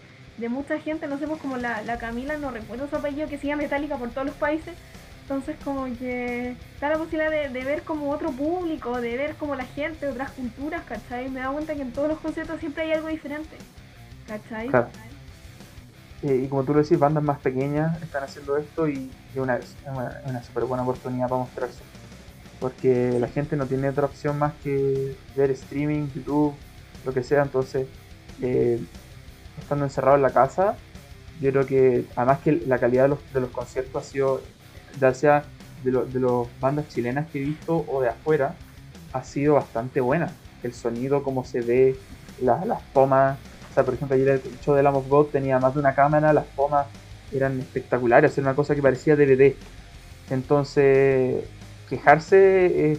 mucha 0.49 0.79
gente, 0.79 1.07
no 1.07 1.19
sé, 1.19 1.27
pues 1.27 1.41
como 1.41 1.57
la, 1.57 1.99
Camila, 1.99 2.37
no 2.37 2.51
recuerdo 2.51 2.89
su 2.89 2.97
apellido, 2.97 3.29
que 3.29 3.39
siga 3.39 3.57
Metallica 3.57 3.97
por 3.97 4.11
todos 4.11 4.27
los 4.27 4.37
países. 4.37 4.75
Entonces 5.23 5.57
como 5.63 5.85
que 5.99 6.57
da 6.81 6.89
la 6.89 6.97
posibilidad 6.97 7.31
de, 7.31 7.65
ver 7.65 7.83
como 7.83 8.11
otro 8.11 8.31
público, 8.31 8.99
de 8.99 9.15
ver 9.17 9.35
como 9.35 9.55
la 9.57 9.65
gente, 9.65 10.09
otras 10.09 10.31
culturas, 10.31 10.83
¿cachai? 10.85 11.29
Me 11.29 11.41
da 11.41 11.51
cuenta 11.51 11.75
que 11.75 11.83
en 11.83 11.93
todos 11.93 12.09
los 12.09 12.19
conciertos 12.19 12.59
siempre 12.61 12.85
hay 12.85 12.93
algo 12.93 13.09
diferente, 13.09 13.57
¿cachai? 14.27 14.71
Eh, 16.23 16.43
y 16.45 16.49
como 16.49 16.65
tú 16.65 16.73
lo 16.73 16.83
decís, 16.83 16.99
bandas 16.99 17.23
más 17.23 17.39
pequeñas 17.41 18.03
están 18.03 18.25
haciendo 18.25 18.57
esto 18.57 18.89
y 18.89 19.11
es 19.35 19.39
una, 19.39 19.61
una, 19.87 20.23
una 20.25 20.43
súper 20.43 20.65
buena 20.65 20.83
oportunidad 20.83 21.29
para 21.29 21.43
mostrarse. 21.43 21.83
Porque 22.59 23.19
la 23.21 23.29
gente 23.29 23.55
no 23.55 23.67
tiene 23.67 23.91
otra 23.91 24.07
opción 24.07 24.39
más 24.39 24.53
que 24.65 25.15
ver 25.37 25.51
streaming, 25.51 26.09
YouTube, 26.15 26.55
lo 27.09 27.15
que 27.15 27.23
sea. 27.23 27.43
Entonces, 27.43 27.87
eh, 28.43 28.81
estando 29.61 29.85
encerrado 29.85 30.17
en 30.17 30.23
la 30.23 30.31
casa, 30.31 30.77
yo 31.41 31.51
creo 31.51 31.67
que 31.67 32.05
además 32.17 32.41
que 32.41 32.53
la 32.53 32.79
calidad 32.79 33.05
de 33.05 33.09
los, 33.09 33.33
de 33.33 33.41
los 33.41 33.51
conciertos 33.51 34.05
ha 34.05 34.09
sido, 34.09 34.41
ya 35.01 35.15
sea 35.15 35.45
de, 35.83 35.93
los 35.93 36.13
de 36.13 36.21
las 36.21 36.61
bandas 36.61 36.89
chilenas 36.89 37.29
que 37.31 37.41
he 37.41 37.45
visto 37.45 37.85
o 37.89 38.01
de 38.01 38.09
afuera, 38.09 38.55
ha 39.13 39.25
sido 39.25 39.55
bastante 39.55 40.01
buena. 40.01 40.33
El 40.63 40.75
sonido, 40.75 41.23
cómo 41.23 41.45
se 41.45 41.61
ve, 41.61 41.97
las 42.41 42.83
tomas. 42.93 43.39
O 43.71 43.75
sea, 43.75 43.85
por 43.85 43.95
ejemplo, 43.95 44.17
ayer 44.17 44.29
el 44.29 44.61
show 44.61 44.75
de 44.75 44.83
Lamb 44.83 44.97
of 44.97 45.09
God 45.09 45.27
tenía 45.27 45.59
más 45.59 45.75
de 45.75 45.81
una 45.81 45.95
cámara, 45.95 46.33
las 46.33 46.47
tomas 46.55 46.87
eran 47.33 47.61
espectaculares, 47.61 48.37
era 48.37 48.49
una 48.49 48.57
cosa 48.57 48.75
que 48.75 48.83
parecía 48.83 49.17
DVD. 49.17 49.55
Entonces, 50.31 51.45
quejarse, 51.89 52.99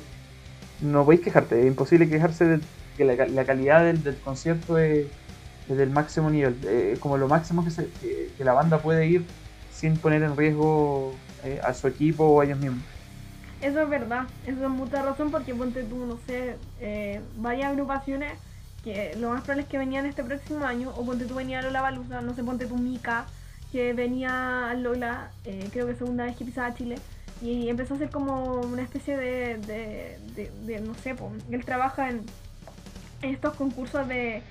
no 0.82 1.04
podéis 1.04 1.22
quejarte, 1.22 1.60
es 1.60 1.68
imposible 1.68 2.10
quejarse 2.10 2.46
de 2.46 2.60
que 3.00 3.06
la, 3.06 3.46
calidad 3.46 3.86
del, 3.86 4.18
concierto 4.18 4.78
es, 4.78 5.08
del 5.70 5.90
máximo 5.90 6.30
nivel, 6.30 6.58
eh, 6.66 6.98
como 7.00 7.18
lo 7.18 7.30
máximo 7.30 7.64
que, 7.64 7.72
se, 7.72 7.88
que, 8.38 8.44
la 8.44 8.52
banda 8.52 8.80
puede 8.80 9.08
ir 9.08 9.26
sin 9.72 9.96
poner 9.96 10.22
en 10.22 10.36
riesgo 10.36 11.14
eh, 11.46 11.62
a 11.64 11.74
su 11.74 11.88
equipo 11.88 12.26
o 12.26 12.42
a 12.42 12.46
ellos 12.46 12.60
mismos. 12.60 12.84
Eso 13.62 13.82
es 13.82 13.90
verdad, 13.90 14.24
eso 14.46 14.64
es 14.66 14.70
mucha 14.70 15.02
razón 15.02 15.32
porque 15.32 15.56
ponte 15.56 15.84
tú, 15.84 16.06
no 16.06 16.20
sé, 16.28 16.58
eh, 16.82 17.22
varias 17.38 17.72
agrupaciones 17.72 18.34
que 18.84 19.16
lo 19.18 19.30
más 19.30 19.44
probable 19.44 19.64
es 19.64 19.70
que 19.70 19.78
venían 19.78 20.06
este 20.06 20.24
próximo 20.24 20.66
año, 20.66 20.90
o 20.98 21.06
ponte 21.06 21.26
tú 21.26 21.36
venía 21.36 21.62
Lola 21.62 21.82
Balusa, 21.82 22.20
no 22.20 22.34
sé, 22.34 22.44
ponte 22.44 22.66
tú 22.66 22.78
Mika, 22.78 23.26
que 23.72 23.94
venía 23.94 24.74
Lola, 24.78 25.32
eh, 25.46 25.70
creo 25.72 25.88
que 25.88 25.96
segunda 25.96 26.26
vez 26.26 26.36
que 26.36 26.44
pisaba 26.44 26.74
Chile, 26.74 26.98
y 27.42 27.70
empezó 27.70 27.94
a 27.94 27.98
hacer 27.98 28.10
como 28.10 28.60
una 28.60 28.82
especie 28.82 29.16
de, 29.16 30.20
no 30.82 30.94
sé, 30.96 31.16
él 31.50 31.64
trabaja 31.64 32.10
en 32.10 32.24
estos 33.22 33.56
concursos 33.56 34.08
de, 34.08 34.42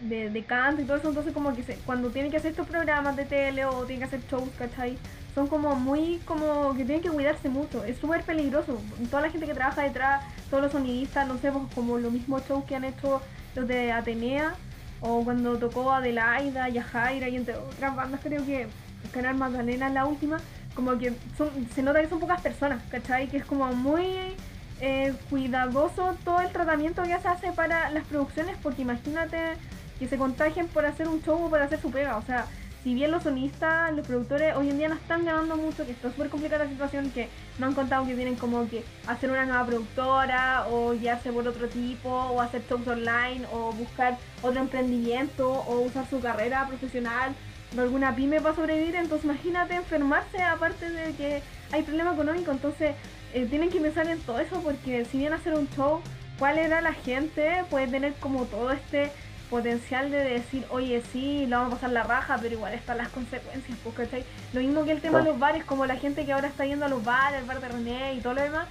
de, 0.00 0.44
canto 0.44 0.82
y 0.82 0.84
todo 0.84 0.96
eso, 0.96 1.08
entonces 1.08 1.32
como 1.32 1.54
que 1.54 1.62
cuando 1.86 2.10
tiene 2.10 2.30
que 2.30 2.36
hacer 2.36 2.52
estos 2.52 2.66
programas 2.66 3.16
de 3.16 3.24
tele 3.24 3.64
o 3.64 3.84
tiene 3.84 4.00
que 4.00 4.04
hacer 4.06 4.20
shows, 4.30 4.48
¿cachai? 4.58 4.96
son 5.38 5.46
como 5.46 5.76
muy, 5.76 6.20
como 6.24 6.74
que 6.74 6.84
tienen 6.84 7.00
que 7.00 7.10
cuidarse 7.10 7.48
mucho, 7.48 7.84
es 7.84 7.96
súper 7.98 8.22
peligroso. 8.24 8.80
Toda 9.08 9.22
la 9.22 9.30
gente 9.30 9.46
que 9.46 9.54
trabaja 9.54 9.82
detrás, 9.82 10.24
todos 10.50 10.64
los 10.64 10.72
sonidistas, 10.72 11.28
no 11.28 11.38
sé, 11.38 11.52
pues 11.52 11.64
como 11.76 11.96
los 11.98 12.12
mismos 12.12 12.42
shows 12.48 12.64
que 12.64 12.74
han 12.74 12.82
hecho 12.82 13.22
los 13.54 13.68
de 13.68 13.92
Atenea, 13.92 14.54
o 15.00 15.22
cuando 15.22 15.56
tocó 15.56 15.92
Adelaida, 15.92 16.68
Yajaira 16.68 17.28
y 17.28 17.36
entre 17.36 17.54
otras 17.54 17.94
bandas, 17.94 18.20
creo 18.20 18.44
que 18.44 18.66
Canal 19.12 19.36
Magdalena 19.36 19.86
es 19.86 19.94
la 19.94 20.06
última, 20.06 20.38
como 20.74 20.98
que 20.98 21.12
son, 21.36 21.50
se 21.72 21.82
nota 21.82 22.00
que 22.00 22.08
son 22.08 22.18
pocas 22.18 22.40
personas, 22.40 22.82
¿cachai? 22.90 23.28
Que 23.28 23.36
es 23.36 23.44
como 23.44 23.72
muy 23.72 24.34
eh, 24.80 25.14
cuidadoso 25.30 26.16
todo 26.24 26.40
el 26.40 26.50
tratamiento 26.50 27.02
que 27.02 27.18
se 27.18 27.28
hace 27.28 27.52
para 27.52 27.90
las 27.90 28.04
producciones, 28.06 28.56
porque 28.62 28.82
imagínate 28.82 29.56
que 29.98 30.08
se 30.08 30.16
contagien 30.16 30.68
por 30.68 30.86
hacer 30.86 31.08
un 31.08 31.22
show 31.22 31.44
o 31.44 31.50
por 31.50 31.60
hacer 31.60 31.80
su 31.80 31.90
pega, 31.90 32.16
o 32.16 32.22
sea, 32.22 32.46
si 32.84 32.94
bien 32.94 33.10
los 33.10 33.24
sonistas, 33.24 33.92
los 33.92 34.06
productores 34.06 34.56
hoy 34.56 34.70
en 34.70 34.78
día 34.78 34.88
no 34.88 34.94
están 34.94 35.24
ganando 35.24 35.56
mucho, 35.56 35.84
que 35.84 35.92
está 35.92 36.10
súper 36.10 36.28
complicada 36.28 36.64
la 36.64 36.70
situación, 36.70 37.10
que 37.10 37.28
no 37.58 37.66
han 37.66 37.74
contado 37.74 38.06
que 38.06 38.14
tienen 38.14 38.36
como 38.36 38.68
que 38.68 38.84
hacer 39.06 39.30
una 39.30 39.44
nueva 39.46 39.66
productora 39.66 40.66
o 40.70 40.94
ya 40.94 41.18
por 41.18 41.46
otro 41.46 41.68
tipo, 41.68 42.08
o 42.08 42.40
hacer 42.40 42.62
shows 42.68 42.86
online, 42.86 43.44
o 43.52 43.72
buscar 43.72 44.16
otro 44.42 44.60
emprendimiento, 44.60 45.50
o 45.50 45.80
usar 45.80 46.08
su 46.08 46.20
carrera 46.20 46.66
profesional 46.68 47.34
de 47.72 47.82
alguna 47.82 48.14
pyme 48.14 48.40
para 48.40 48.54
sobrevivir, 48.54 48.94
entonces 48.94 49.24
imagínate 49.24 49.74
enfermarse 49.74 50.42
aparte 50.42 50.88
de 50.88 51.12
que 51.14 51.42
hay 51.72 51.82
problema 51.82 52.12
económico, 52.12 52.50
entonces 52.50 52.94
eh, 53.34 53.46
tienen 53.46 53.70
que 53.70 53.80
pensar 53.80 54.08
en 54.08 54.20
todo 54.20 54.40
eso 54.40 54.60
porque 54.62 55.04
si 55.04 55.18
bien 55.18 55.32
hacer 55.32 55.54
un 55.54 55.68
show, 55.70 56.00
¿cuál 56.38 56.58
era 56.58 56.80
la 56.80 56.92
gente? 56.92 57.64
Puede 57.70 57.88
tener 57.88 58.14
como 58.14 58.44
todo 58.44 58.70
este 58.72 59.10
potencial 59.50 60.10
de 60.10 60.18
decir, 60.18 60.64
oye, 60.70 61.02
sí, 61.12 61.46
lo 61.46 61.56
vamos 61.56 61.72
a 61.72 61.76
pasar 61.76 61.90
la 61.90 62.02
raja, 62.02 62.38
pero 62.40 62.54
igual 62.54 62.74
están 62.74 62.98
las 62.98 63.08
consecuencias, 63.08 63.78
pues, 63.82 63.94
¿cachai? 63.94 64.24
Lo 64.52 64.60
mismo 64.60 64.84
que 64.84 64.92
el 64.92 65.00
tema 65.00 65.18
de 65.18 65.24
los 65.24 65.38
bares, 65.38 65.64
como 65.64 65.86
la 65.86 65.96
gente 65.96 66.24
que 66.26 66.32
ahora 66.32 66.48
está 66.48 66.66
yendo 66.66 66.84
a 66.84 66.88
los 66.88 67.02
bares, 67.04 67.40
al 67.40 67.46
bar 67.46 67.60
de 67.60 67.68
René 67.68 68.14
y 68.14 68.20
todo 68.20 68.34
lo 68.34 68.42
demás. 68.42 68.66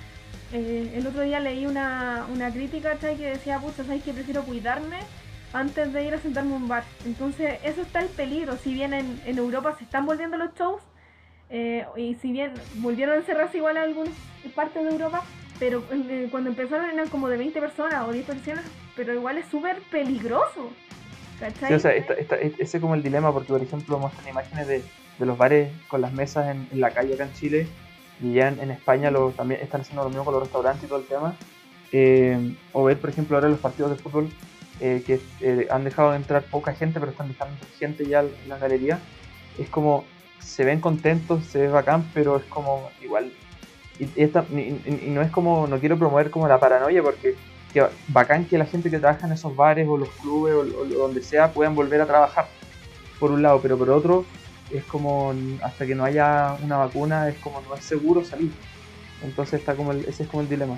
Eh, 0.54 0.94
el 0.96 1.06
otro 1.06 1.22
día 1.22 1.40
leí 1.40 1.66
una, 1.66 2.26
una 2.32 2.52
crítica, 2.52 2.92
¿cachai? 2.92 3.18
Que 3.18 3.32
decía, 3.32 3.60
pucha, 3.60 3.84
¿sabes 3.84 4.04
que 4.04 4.14
prefiero 4.14 4.44
cuidarme 4.44 5.00
antes 5.52 5.92
de 5.92 6.04
ir 6.06 6.14
a 6.14 6.20
sentarme 6.20 6.56
en 6.56 6.62
un 6.62 6.68
bar? 6.68 6.84
Entonces, 7.06 7.60
eso 7.64 7.82
está 7.82 8.00
el 8.00 8.10
peligro. 8.10 8.56
Si 8.58 8.74
bien 8.74 8.94
en, 8.94 9.20
en 9.26 9.38
Europa 9.38 9.76
se 9.78 9.84
están 9.84 10.06
volviendo 10.06 10.38
los 10.38 10.54
shows, 10.56 10.82
eh, 11.50 11.86
y 11.96 12.16
si 12.16 12.32
bien 12.32 12.54
volvieron 12.76 13.16
a 13.16 13.18
encerrarse 13.20 13.58
igual 13.58 13.78
en 13.78 13.84
algunas 13.84 14.14
partes 14.56 14.84
de 14.84 14.90
Europa, 14.90 15.24
pero 15.60 15.84
eh, 15.92 16.28
cuando 16.30 16.50
empezaron 16.50 16.90
eran 16.90 17.08
como 17.10 17.30
de 17.30 17.38
20 17.38 17.60
personas 17.60 18.08
o 18.08 18.12
10 18.12 18.26
personas, 18.26 18.66
pero 18.96 19.14
igual 19.14 19.38
es 19.38 19.48
súper 19.48 19.80
peligroso. 19.92 20.72
¿Cachai? 21.40 21.72
o 21.72 21.80
sea, 21.80 21.94
ese 21.94 22.58
es 22.60 22.82
como 22.82 22.96
el 22.96 23.04
dilema, 23.04 23.32
porque 23.32 23.50
por 23.50 23.62
ejemplo 23.62 24.00
muestran 24.00 24.28
imágenes 24.28 24.68
de, 24.68 24.84
de 25.20 25.26
los 25.26 25.38
bares 25.38 25.72
con 25.88 26.02
las 26.02 26.12
mesas 26.12 26.56
en, 26.56 26.68
la 26.80 26.90
calle 26.90 27.14
acá 27.14 27.26
en 27.26 27.34
Chile, 27.34 27.68
y 28.22 28.34
ya 28.34 28.48
en, 28.48 28.72
España 28.72 29.12
lo, 29.12 29.30
también 29.32 29.62
están 29.62 29.82
haciendo 29.82 30.04
lo 30.04 30.10
mismo 30.10 30.26
con 30.26 30.34
los 30.34 30.44
restaurantes 30.44 30.84
y 30.84 30.88
todo 30.88 31.00
el 31.00 31.06
tema. 31.06 31.36
Eh, 31.92 32.56
o 32.74 32.84
ver, 32.84 32.98
por 32.98 33.12
ejemplo, 33.12 33.38
ahora 33.38 33.50
los 33.50 33.60
partidos 33.60 33.92
de 33.92 33.98
fútbol 33.98 34.30
eh, 34.80 35.04
que 35.06 35.68
han 35.70 35.84
dejado 35.84 36.12
de 36.12 36.18
entrar 36.18 36.44
poca 36.44 36.74
gente, 36.74 37.00
pero 37.00 37.12
están 37.12 37.28
dejando 37.28 37.56
gente 37.78 38.06
ya 38.06 38.22
en 38.22 38.50
la 38.50 38.58
galería. 38.58 39.00
Es 39.60 39.70
como, 39.70 40.06
se 40.40 40.64
ven 40.64 40.80
contentos, 40.80 41.46
se 41.46 41.60
ve 41.60 41.68
bacán, 41.68 42.10
pero 42.14 42.38
es 42.38 42.44
como, 42.46 42.90
igual, 43.02 43.32
y, 44.00 44.06
no 45.10 45.22
es 45.22 45.32
como, 45.32 45.68
no 45.68 45.80
quiero 45.80 45.98
promover 45.98 46.30
como 46.30 46.48
la 46.48 46.60
paranoia 46.60 47.02
porque 47.02 47.36
bacán 48.08 48.46
que 48.46 48.58
la 48.58 48.66
gente 48.66 48.90
que 48.90 49.00
trabaja 49.00 49.28
en 49.28 49.34
esos 49.34 49.56
bares 49.56 49.88
o 49.88 49.98
los 49.98 50.10
clubes 50.10 50.54
o, 50.54 50.86
donde 50.86 51.22
sea 51.22 51.52
puedan 51.52 51.76
volver 51.76 52.02
a 52.02 52.06
trabajar, 52.06 52.48
por 53.20 53.32
un 53.32 53.42
lado, 53.42 53.60
pero 53.62 53.78
por 53.78 53.90
otro 53.90 54.26
es 54.72 54.84
como 54.84 55.34
hasta 55.64 55.86
que 55.86 55.96
no 55.96 56.04
haya 56.04 56.58
una 56.62 56.78
vacuna 56.78 57.30
es 57.30 57.38
como 57.38 57.62
no 57.62 57.76
es 57.76 57.84
seguro 57.84 58.24
salir. 58.24 58.52
Entonces 59.24 59.60
está 59.60 59.76
como 59.76 59.92
ese 59.94 60.24
es 60.24 60.30
como 60.30 60.42
el 60.42 60.50
dilema. 60.50 60.78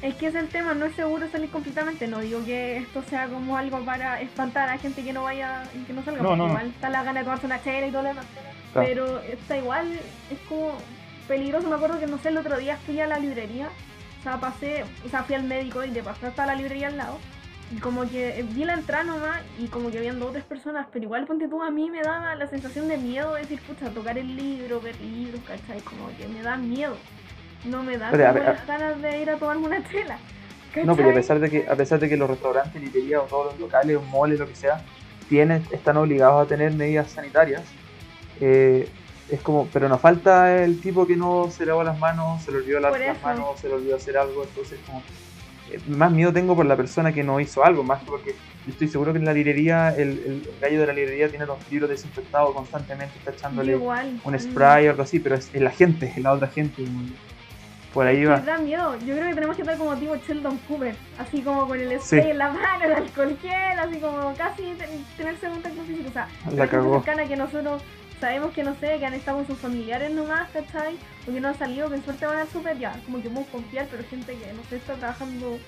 Es 0.00 0.16
que 0.16 0.26
es 0.26 0.34
el 0.34 0.48
tema, 0.48 0.74
no 0.74 0.86
es 0.86 0.96
seguro 0.96 1.28
salir 1.30 1.48
completamente. 1.50 2.08
No 2.08 2.18
digo 2.18 2.44
que 2.44 2.78
esto 2.78 3.04
sea 3.08 3.28
como 3.28 3.56
algo 3.56 3.84
para 3.84 4.20
espantar 4.20 4.68
a 4.68 4.78
gente 4.78 5.04
que 5.04 5.12
no 5.12 5.22
vaya, 5.22 5.62
que 5.86 5.92
no 5.92 6.02
salga, 6.02 6.22
no, 6.22 6.48
igual 6.48 6.66
está 6.68 6.88
la 6.88 7.04
gana 7.04 7.20
de 7.20 7.24
tomarse 7.24 7.46
una 7.46 7.62
chela 7.62 7.86
y 7.86 7.90
todo 7.92 8.02
lo 8.02 8.08
demás. 8.08 8.26
Pero 8.74 9.20
está 9.20 9.58
igual, 9.58 9.92
es 10.30 10.38
como 10.48 10.72
peligroso. 11.28 11.68
Me 11.68 11.76
acuerdo 11.76 11.98
que, 11.98 12.06
no 12.06 12.18
sé, 12.18 12.28
el 12.28 12.38
otro 12.38 12.56
día 12.58 12.76
fui 12.86 13.00
a 13.00 13.06
la 13.06 13.18
librería. 13.18 13.68
O 14.20 14.22
sea, 14.22 14.38
pasé, 14.38 14.84
o 15.04 15.08
sea, 15.08 15.24
fui 15.24 15.34
al 15.34 15.44
médico 15.44 15.84
y 15.84 15.90
de 15.90 16.02
paso 16.02 16.26
hasta 16.26 16.46
la 16.46 16.54
librería 16.54 16.88
al 16.88 16.96
lado. 16.96 17.18
Y 17.74 17.80
como 17.80 18.08
que 18.08 18.44
vi 18.50 18.64
la 18.64 18.74
entrada 18.74 19.04
nomás 19.04 19.40
y 19.58 19.66
como 19.66 19.90
que 19.90 19.98
habían 19.98 20.20
dos 20.20 20.28
o 20.28 20.32
tres 20.32 20.44
personas, 20.44 20.86
pero 20.92 21.06
igual 21.06 21.24
ponte 21.24 21.48
tú 21.48 21.62
a 21.62 21.70
mí 21.70 21.90
me 21.90 22.02
daba 22.02 22.34
la 22.34 22.46
sensación 22.46 22.86
de 22.86 22.98
miedo 22.98 23.34
de 23.34 23.42
decir, 23.42 23.60
pucha, 23.62 23.88
tocar 23.88 24.18
el 24.18 24.36
libro, 24.36 24.80
ver 24.80 25.00
libros, 25.00 25.40
¿cachai? 25.46 25.80
Como 25.80 26.08
que 26.16 26.28
me 26.28 26.42
da 26.42 26.56
miedo. 26.56 26.96
No 27.64 27.82
me 27.82 27.96
da 27.96 28.10
las 28.12 28.66
ganas 28.66 29.00
de 29.00 29.22
ir 29.22 29.30
a 29.30 29.36
tomarme 29.36 29.66
una 29.66 29.88
chela. 29.88 30.18
No, 30.84 30.96
pero 30.96 31.10
a 31.10 31.14
pesar 31.14 31.38
de 31.38 31.50
que, 31.50 31.66
a 31.68 31.76
pesar 31.76 31.98
de 31.98 32.08
que 32.08 32.16
los 32.16 32.28
restaurantes, 32.28 32.80
librerías 32.80 33.22
o 33.22 33.24
todos 33.24 33.52
los 33.52 33.60
locales, 33.60 33.96
o 33.96 34.02
moles, 34.02 34.38
lo 34.38 34.46
que 34.46 34.54
sea, 34.54 34.82
tienen, 35.28 35.64
están 35.70 35.96
obligados 35.96 36.44
a 36.44 36.48
tener 36.48 36.72
medidas 36.72 37.10
sanitarias, 37.10 37.62
eh, 38.44 38.88
es 39.30 39.40
como, 39.40 39.68
pero 39.72 39.88
nos 39.88 40.00
falta 40.00 40.64
el 40.64 40.80
tipo 40.80 41.06
que 41.06 41.16
no 41.16 41.48
se 41.48 41.64
lavó 41.64 41.84
las 41.84 41.96
manos, 41.96 42.42
se 42.42 42.50
le 42.50 42.58
olvidó 42.58 42.80
lavar 42.80 43.00
las 43.00 43.22
manos, 43.22 43.60
se 43.60 43.68
le 43.68 43.74
olvidó 43.74 43.94
hacer 43.94 44.18
algo, 44.18 44.42
entonces 44.42 44.80
como 44.84 45.00
eh, 45.70 45.78
más 45.86 46.10
miedo 46.10 46.32
tengo 46.32 46.56
por 46.56 46.66
la 46.66 46.76
persona 46.76 47.12
que 47.12 47.22
no 47.22 47.38
hizo 47.38 47.64
algo, 47.64 47.84
más 47.84 48.00
que 48.00 48.06
porque 48.06 48.34
yo 48.66 48.72
estoy 48.72 48.88
seguro 48.88 49.12
que 49.12 49.20
en 49.20 49.26
la 49.26 49.32
librería, 49.32 49.90
el, 49.90 50.08
el 50.08 50.50
gallo 50.60 50.80
de 50.80 50.86
la 50.88 50.92
librería 50.92 51.28
tiene 51.28 51.46
los 51.46 51.56
libros 51.70 51.88
desinfectados 51.90 52.52
constantemente, 52.52 53.16
está 53.16 53.30
echándole 53.30 53.76
un 53.76 54.40
spray 54.40 54.88
o 54.88 54.90
algo 54.90 55.02
así, 55.04 55.20
pero 55.20 55.36
es, 55.36 55.54
la 55.54 55.70
gente, 55.70 56.06
es 56.06 56.18
la 56.18 56.32
otra 56.32 56.48
gente. 56.48 56.84
Por 57.94 58.06
ahí 58.06 58.24
va. 58.24 58.38
Me 58.38 58.46
da 58.46 58.58
miedo. 58.58 58.98
Yo 59.00 59.14
creo 59.14 59.28
que 59.28 59.34
tenemos 59.34 59.54
que 59.54 59.62
estar 59.62 59.76
como 59.76 59.94
tipo 59.96 60.16
Sheldon 60.16 60.56
Cooper, 60.66 60.96
así 61.18 61.42
como 61.42 61.68
con 61.68 61.78
el 61.78 62.00
spray 62.00 62.30
en 62.30 62.38
la 62.38 62.50
mano, 62.50 62.84
el 62.84 62.92
alcohol 62.92 63.36
gel, 63.40 63.78
así 63.78 63.98
como 63.98 64.34
casi 64.34 64.74
tener 65.16 65.36
segunda 65.38 65.70
física. 65.70 66.08
O 66.08 66.12
sea, 66.12 66.28
la 66.56 66.66
cagó. 66.66 67.02
cercana 67.02 67.28
que 67.28 67.36
nosotros 67.36 67.82
sabemos 68.22 68.52
que 68.52 68.62
no 68.62 68.76
sé, 68.76 69.00
que 69.00 69.06
han 69.06 69.14
estado 69.14 69.38
con 69.38 69.48
sus 69.48 69.58
familiares 69.58 70.12
nomás, 70.12 70.48
¿cachai? 70.50 70.96
Porque 71.24 71.40
no 71.40 71.48
han 71.48 71.58
salido, 71.58 71.88
que 71.88 71.96
en 71.96 72.04
suerte 72.04 72.24
van 72.24 72.38
al 72.38 72.48
super, 72.48 72.78
ya, 72.78 72.92
como 73.04 73.16
que 73.20 73.28
podemos 73.28 73.48
confiar, 73.48 73.88
pero 73.90 74.04
gente 74.08 74.36
que 74.36 74.52
no 74.52 74.62
sé, 74.70 74.76
está 74.76 74.94
trabajando 74.94 75.58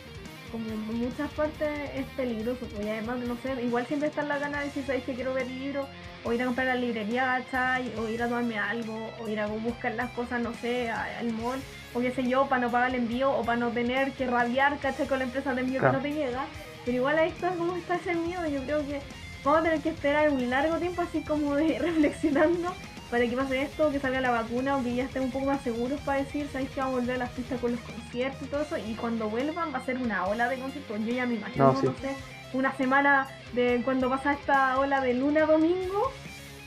como 0.53 0.69
en 0.69 0.99
muchas 0.99 1.33
partes 1.33 1.69
es 1.97 2.07
peligroso, 2.17 2.65
pues, 2.73 2.87
y 2.87 2.91
además, 2.91 3.19
no 3.19 3.37
sé, 3.43 3.61
igual 3.61 3.85
siempre 3.87 4.09
está 4.09 4.23
en 4.23 4.29
la 4.29 4.39
gana 4.39 4.61
de 4.61 4.67
decir, 4.67 4.85
¿sabes 4.87 5.03
que 5.03 5.15
quiero 5.15 5.35
ver 5.35 5.49
libros? 5.49 5.89
O 6.23 6.33
ir 6.33 6.43
a 6.43 6.45
comprar 6.47 6.69
a 6.69 6.77
la 6.77 6.81
librería, 6.81 7.45
¿cachai? 7.51 7.93
O 7.99 8.09
ir 8.09 8.23
a 8.23 8.29
tomarme 8.29 8.57
algo, 8.57 9.11
o 9.19 9.29
ir 9.29 9.41
a 9.41 9.49
buscar 9.49 9.93
las 9.97 10.13
cosas, 10.13 10.41
no 10.41 10.55
sé, 10.55 10.91
al 10.91 11.33
mall, 11.33 11.59
o 11.93 11.99
qué 11.99 12.13
sé 12.13 12.23
yo, 12.23 12.47
para 12.47 12.61
no 12.61 12.71
pagar 12.71 12.91
el 12.91 13.01
envío, 13.01 13.33
o 13.33 13.43
para 13.45 13.59
no 13.59 13.71
tener 13.71 14.13
que 14.13 14.29
rabiar, 14.29 14.79
¿cachai? 14.79 15.09
Con 15.09 15.19
la 15.19 15.25
empresa 15.25 15.55
de 15.55 15.63
envío 15.63 15.81
que 15.81 15.91
no 15.91 15.99
te 15.99 16.13
llega. 16.13 16.45
Pero 16.85 16.99
igual 16.99 17.19
ahí 17.19 17.31
está 17.31 17.51
como 17.51 17.75
está 17.75 17.97
ese 17.97 18.15
miedo, 18.15 18.47
yo 18.47 18.63
creo 18.63 18.87
que 18.87 19.01
vamos 19.45 19.61
a 19.61 19.63
tener 19.63 19.81
que 19.81 19.91
esperar 19.91 20.31
un 20.31 20.51
largo 20.51 20.77
tiempo 20.79 21.03
así 21.03 21.21
como 21.21 21.55
de 21.55 21.79
reflexionando 21.81 22.75
para 23.11 23.29
que 23.29 23.37
pase 23.37 23.63
esto, 23.63 23.93
que 23.93 24.01
salga 24.01 24.21
la 24.21 24.31
vacuna 24.31 24.77
o 24.77 24.83
que 24.83 24.95
ya 24.95 25.05
estén 25.05 25.23
un 25.23 25.31
poco 25.31 25.47
más 25.47 25.61
seguros 25.61 26.01
para 26.01 26.19
decir, 26.19 26.49
¿sabéis 26.51 26.71
que 26.71 26.81
vamos 26.81 26.97
a 26.97 27.01
volver 27.01 27.17
a 27.17 27.19
las 27.19 27.31
pistas 27.31 27.61
con 27.61 27.73
los 27.73 27.81
conciertos 27.81 28.43
y 28.43 28.47
todo 28.47 28.63
eso? 28.63 28.77
Y 28.79 28.95
cuando 28.95 29.29
vuelvan 29.29 29.73
va 29.73 29.79
a 29.79 29.85
ser 29.85 29.99
una 29.99 30.27
ola 30.27 30.49
de 30.49 30.59
conciertos. 30.59 30.99
Yo 31.05 31.15
ya 31.15 31.27
me 31.27 31.35
imagino, 31.35 31.73
no, 31.73 31.81
sé, 31.81 32.17
una 32.53 32.75
semana 32.77 33.29
de 33.53 33.83
cuando 33.85 34.09
pasa 34.09 34.33
esta 34.33 34.79
ola 34.79 35.01
de 35.01 35.15
luna 35.15 35.43
domingo, 35.43 36.11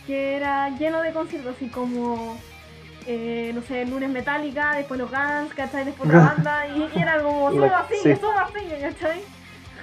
que 0.06 0.36
era 0.38 0.70
lleno 0.78 1.02
de 1.02 1.12
conciertos, 1.12 1.56
así 1.56 1.68
como, 1.68 2.38
eh, 3.08 3.52
no 3.54 3.62
sé, 3.64 3.86
lunes 3.86 4.10
Metallica, 4.10 4.76
después 4.76 5.00
los 5.00 5.10
Guns, 5.10 5.54
¿cachai? 5.54 5.86
Después 5.86 6.10
la 6.10 6.20
banda, 6.36 6.68
y, 6.68 6.90
era 6.98 7.22
como, 7.22 7.52
todo 7.52 7.76
así, 7.76 7.96
sí. 8.04 8.16
todo 8.16 8.32
así, 8.32 8.64
¿cachai? 8.80 9.22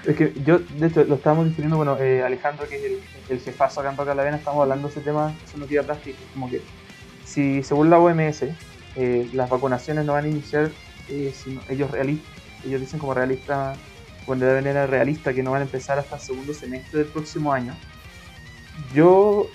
Es 0.07 0.17
que 0.17 0.35
yo, 0.45 0.59
de 0.59 0.87
hecho, 0.87 1.05
lo 1.05 1.15
estábamos 1.15 1.47
discutiendo, 1.47 1.77
bueno, 1.77 1.97
eh, 1.99 2.23
Alejandro, 2.23 2.69
que 2.69 2.77
es 2.77 2.85
el, 2.85 2.99
el 3.31 3.41
jefazo 3.41 3.81
acá 3.81 3.91
en 3.91 3.97
Calavena, 3.97 4.37
estamos 4.37 4.61
hablando 4.61 4.89
de 4.89 4.93
ese 4.93 5.01
tema, 5.01 5.35
eso 5.47 5.57
no 5.57 5.67
queda 5.67 5.83
práctico, 5.83 6.19
como 6.35 6.51
que 6.51 6.61
si 7.25 7.63
según 7.63 7.89
la 7.89 7.99
OMS, 7.99 8.45
eh, 8.97 9.29
las 9.33 9.49
vacunaciones 9.49 10.05
no 10.05 10.13
van 10.13 10.27
a 10.27 10.29
iniciar, 10.29 10.71
eh, 11.09 11.33
ellos, 11.71 11.91
ellos 12.65 12.81
dicen 12.81 13.01
como 13.01 13.15
realista, 13.15 13.75
cuando 14.27 14.45
deben 14.45 14.67
era 14.67 14.87
realista, 14.87 15.33
que 15.33 15.43
no 15.43 15.53
van 15.53 15.63
a 15.63 15.65
empezar 15.65 15.99
hasta 15.99 16.17
el 16.17 16.23
segundo 16.23 16.53
semestre 16.53 16.99
del 16.99 17.09
próximo 17.09 17.53
año. 17.53 17.75
Yo, 18.93 19.49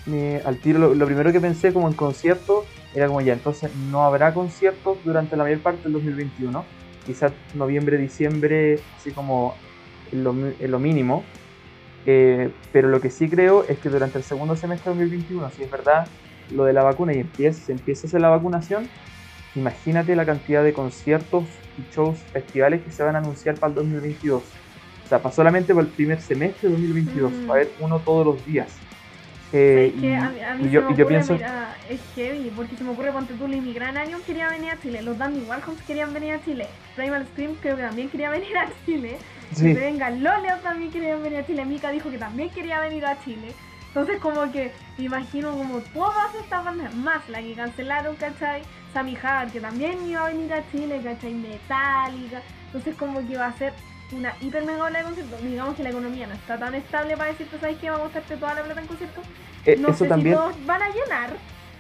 al 0.46 0.58
tiro, 0.58 0.96
lo, 0.96 1.06
primero 1.06 1.32
que 1.32 1.40
pensé 1.40 1.74
como 1.74 1.88
en 1.88 1.94
concierto 1.94 2.66
era 2.96 3.08
como 3.08 3.22
ya, 3.22 3.34
entonces 3.34 3.70
no 3.92 4.04
habrá 4.04 4.34
conciertos 4.34 4.98
durante 5.04 5.36
la 5.38 5.44
mayor 5.44 5.60
parte 5.60 5.84
del 5.84 5.94
2021, 5.94 6.66
quizás 7.06 7.34
noviembre, 7.54 7.98
diciembre, 7.98 8.80
así 8.98 9.12
como 9.12 9.56
en 10.12 10.24
lo, 10.72 10.80
mínimo. 10.80 11.24
Eh, 12.06 12.52
pero 12.72 12.88
lo 12.90 13.02
que 13.02 13.10
sí 13.10 13.30
creo 13.30 13.66
es 13.68 13.80
que 13.80 13.90
durante 13.90 14.18
el 14.18 14.24
segundo 14.24 14.56
semestre 14.56 14.92
de 14.92 15.00
2021, 15.00 15.50
si 15.52 15.64
es 15.64 15.72
verdad 15.72 16.08
lo 16.52 16.64
de 16.64 16.74
la 16.74 16.84
vacuna 16.84 17.14
y 17.14 17.20
empieza, 17.20 17.66
se 17.66 17.72
empieza 17.72 18.06
a 18.06 18.08
hacer 18.08 18.22
la 18.22 18.30
vacunación, 18.30 18.88
imagínate 19.56 20.16
la 20.16 20.26
cantidad 20.26 20.64
de 20.64 20.74
conciertos 20.74 21.46
y 21.78 21.94
shows 21.94 22.18
festivales 22.32 22.82
que 22.82 22.92
se 22.92 23.04
van 23.04 23.16
a 23.16 23.20
anunciar 23.20 23.56
para 23.56 23.70
el 23.70 23.76
2022. 23.76 24.42
O 24.42 25.08
sea, 25.08 25.22
para 25.22 25.34
solamente 25.34 25.74
para 25.74 25.86
el 25.88 25.92
primer 25.92 26.22
semestre 26.22 26.70
de 26.70 26.76
2022, 26.76 27.32
va 27.48 27.54
a 27.54 27.56
haber 27.58 27.72
uno 27.80 28.00
todos 28.00 28.26
los 28.26 28.46
días. 28.46 28.78
Eh, 29.52 29.94
y, 29.96 30.70
yo, 30.70 30.96
yo, 30.96 31.08
pienso... 31.08 31.34
Mira, 31.34 31.76
es 31.90 32.00
heavy, 32.14 32.52
porque 32.56 32.76
se 32.76 32.84
me 32.84 32.92
ocurre, 32.92 33.12
ponte 33.12 33.34
tú, 33.34 33.48
mi 33.48 33.74
Gran 33.74 33.98
Año 33.98 34.20
quería 34.26 34.48
venir 34.50 34.72
a 34.72 34.80
Chile, 34.80 35.02
los 35.02 35.18
Dandy 35.18 35.42
Warhols 35.42 35.82
querían 35.84 36.14
venir 36.14 36.34
a 36.34 36.44
Chile, 36.44 36.68
Primal 36.96 37.26
Scream 37.28 37.56
creo 37.60 37.76
que 37.76 37.82
también 37.82 38.10
quería 38.10 38.30
venir 38.38 38.56
a 38.56 38.70
Chile, 38.86 39.18
sí. 39.54 39.74
venga, 39.74 40.12
Loleo 40.12 40.58
también 40.58 40.92
querían 40.92 41.24
venir 41.24 41.40
a 41.40 41.46
Chile, 41.48 41.66
Mika 41.66 41.90
dijo 41.90 42.12
que 42.12 42.20
también 42.20 42.52
quería 42.52 42.80
venir 42.80 43.06
a 43.06 43.20
Chile, 43.24 43.54
entonces 43.88 44.20
como 44.20 44.52
que 44.52 44.72
me 45.00 45.06
imagino 45.06 45.52
como 45.58 45.80
todas 45.80 46.36
estas 46.36 46.64
bandas, 46.64 46.94
más 46.94 47.28
la 47.28 47.42
que 47.42 47.54
cancelaron, 47.54 48.16
¿cachai? 48.18 48.62
Sammy 48.94 49.16
Hagar, 49.16 49.52
que 49.52 49.60
también 49.60 50.06
iba 50.08 50.26
a 50.26 50.30
venir 50.30 50.54
a 50.54 50.64
Chile, 50.72 51.02
¿cachai? 51.04 51.34
Metallica, 51.34 52.44
entonces 52.68 52.96
como 52.96 53.28
que 53.28 53.36
va 53.36 53.48
a 53.48 53.58
ser 53.58 53.74
una 54.12 54.36
hiper 54.42 54.66
mega 54.66 54.84
ola 54.84 55.00
de 55.00 55.06
conciertos. 55.06 55.42
Digamos 55.42 55.76
que 55.76 55.84
la 55.84 55.90
economía 55.90 56.28
no 56.28 56.34
está 56.34 56.58
tan 56.58 56.76
estable 56.76 57.18
para 57.18 57.32
decirte, 57.32 57.60
¿sabes 57.60 57.78
qué? 57.80 57.90
Vamos 57.90 58.06
a 58.06 58.14
gastarte 58.14 58.38
toda 58.38 58.54
la 58.56 58.64
plata 58.64 58.82
en 58.82 58.88
conciertos. 58.88 59.24
Eh, 59.66 59.78
no 59.80 59.90
eso 59.90 59.98
sé 60.00 60.08
también, 60.08 60.36
si 60.36 60.42
todos 60.42 60.66
van 60.66 60.82
a 60.82 60.90
llenar. 60.90 61.30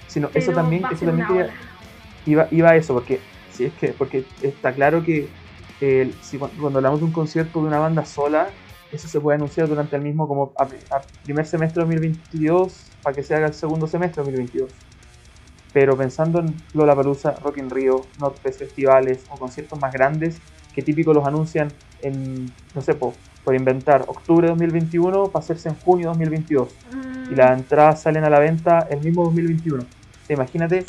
Sino, 0.07 0.29
eso 0.33 0.51
también, 0.51 0.83
eso 0.91 1.05
también 1.05 1.49
iba, 2.25 2.47
iba 2.51 2.69
a 2.69 2.75
eso, 2.75 2.93
porque 2.93 3.19
si 3.51 3.65
es 3.65 3.73
que, 3.73 3.89
porque 3.89 4.25
está 4.41 4.73
claro 4.73 5.03
que 5.03 5.29
si, 6.21 6.37
cuando 6.37 6.79
hablamos 6.79 6.99
de 6.99 7.05
un 7.05 7.11
concierto 7.11 7.61
de 7.61 7.67
una 7.67 7.79
banda 7.79 8.05
sola, 8.05 8.49
eso 8.91 9.07
se 9.07 9.19
puede 9.19 9.35
anunciar 9.35 9.67
durante 9.67 9.95
el 9.95 10.01
mismo 10.01 10.27
como 10.27 10.51
a, 10.57 10.67
primer 11.23 11.45
semestre 11.45 11.83
de 11.83 11.95
2022 11.95 12.91
para 13.03 13.15
que 13.15 13.23
se 13.23 13.35
haga 13.35 13.47
el 13.47 13.53
segundo 13.53 13.87
semestre 13.87 14.23
de 14.23 14.31
2022. 14.31 14.71
Pero 15.71 15.95
pensando 15.95 16.39
en 16.39 16.55
Lollapalooza, 16.73 17.31
Rock 17.43 17.57
in 17.57 17.69
Rio, 17.69 18.01
Northfest 18.19 18.59
festivales 18.59 19.25
o 19.29 19.37
conciertos 19.37 19.79
más 19.79 19.93
grandes 19.93 20.41
que 20.79 20.85
típico 20.85 21.13
los 21.13 21.27
anuncian 21.27 21.67
en, 22.01 22.49
no 22.73 22.81
sé, 22.81 22.93
por, 22.93 23.13
por 23.43 23.53
inventar, 23.53 24.05
octubre 24.07 24.47
de 24.47 24.51
2021 24.51 25.25
para 25.25 25.43
hacerse 25.43 25.67
en 25.67 25.75
junio 25.75 26.07
de 26.07 26.25
2022. 26.25 26.69
Y 27.31 27.35
las 27.35 27.51
mm. 27.51 27.59
entradas 27.59 28.01
salen 28.01 28.23
a 28.23 28.29
la 28.29 28.39
venta 28.39 28.87
el 28.89 29.01
mismo 29.01 29.25
2021. 29.25 29.83
imagínate, 30.29 30.85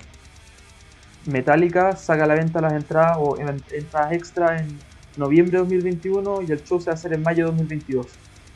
Metallica 1.26 1.96
saca 1.96 2.22
a 2.22 2.26
la 2.28 2.34
venta 2.34 2.60
las 2.60 2.72
entradas 2.72 3.16
o 3.18 3.36
entradas 3.36 4.12
extra 4.12 4.58
en 4.58 4.78
noviembre 5.16 5.58
de 5.58 5.58
2021 5.58 6.42
y 6.42 6.52
el 6.52 6.62
show 6.62 6.80
se 6.80 6.86
va 6.86 6.92
a 6.92 6.94
hacer 6.94 7.12
en 7.12 7.22
mayo 7.22 7.46
de 7.46 7.50
2022. 7.50 8.06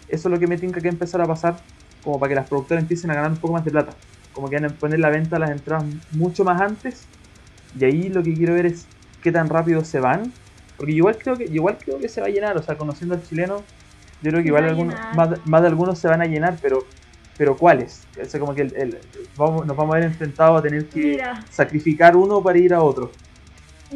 Eso 0.09 0.29
es 0.29 0.33
lo 0.33 0.38
que 0.38 0.47
me 0.47 0.57
tiene 0.57 0.73
que 0.81 0.88
empezar 0.88 1.20
a 1.20 1.27
pasar 1.27 1.57
como 2.05 2.20
para 2.20 2.29
que 2.29 2.35
las 2.37 2.49
productoras 2.49 2.83
empiecen 2.83 3.11
a 3.11 3.14
ganar 3.14 3.33
un 3.33 3.38
poco 3.38 3.55
más 3.55 3.64
de 3.64 3.73
plata. 3.73 3.92
Como 4.33 4.49
que 4.49 4.57
van 4.57 4.66
a 4.66 4.68
poner 4.68 5.01
la 5.01 5.11
venta 5.11 5.38
las 5.40 5.51
entradas 5.51 5.85
mucho 6.12 6.44
más 6.44 6.61
antes. 6.61 7.07
Y 7.79 7.85
ahí 7.85 8.09
lo 8.09 8.23
que 8.23 8.35
quiero 8.35 8.55
ver 8.55 8.66
es 8.66 8.87
qué 9.23 9.33
tan 9.33 9.49
rápido 9.49 9.85
se 9.85 9.99
van. 9.99 10.33
Porque 10.77 10.93
igual 10.93 11.17
creo 11.17 11.37
que, 11.37 11.45
igual 11.45 11.79
creo 11.79 11.99
que 11.99 12.09
se 12.09 12.21
va 12.21 12.27
a 12.27 12.31
llenar. 12.31 12.57
O 12.57 12.63
sea, 12.63 12.77
conociendo 12.77 13.15
al 13.15 13.23
chileno, 13.23 13.63
yo 14.23 14.31
creo 14.31 14.43
que 14.43 14.49
igual 14.49 14.65
algunos, 14.65 14.95
más, 15.15 15.63
de 15.63 15.69
algunos 15.69 15.99
se 15.99 16.09
van 16.09 16.23
a 16.23 16.27
llenar, 16.27 16.59
pero 16.61 16.85
pero 17.37 17.57
¿cuáles? 17.57 18.07
O 18.35 18.39
como 18.39 18.55
que 18.55 18.63
el, 18.63 18.99
vamos, 19.37 19.67
nos 19.67 19.77
vamos 19.77 19.95
a 19.95 19.99
ver 19.99 20.07
enfrentados 20.07 20.59
a 20.59 20.63
tener 20.63 20.87
que 20.87 21.21
sacrificar 21.51 22.17
uno 22.17 22.41
para 22.43 22.59
ir 22.59 22.73
a 22.73 22.83
otro. 22.83 23.11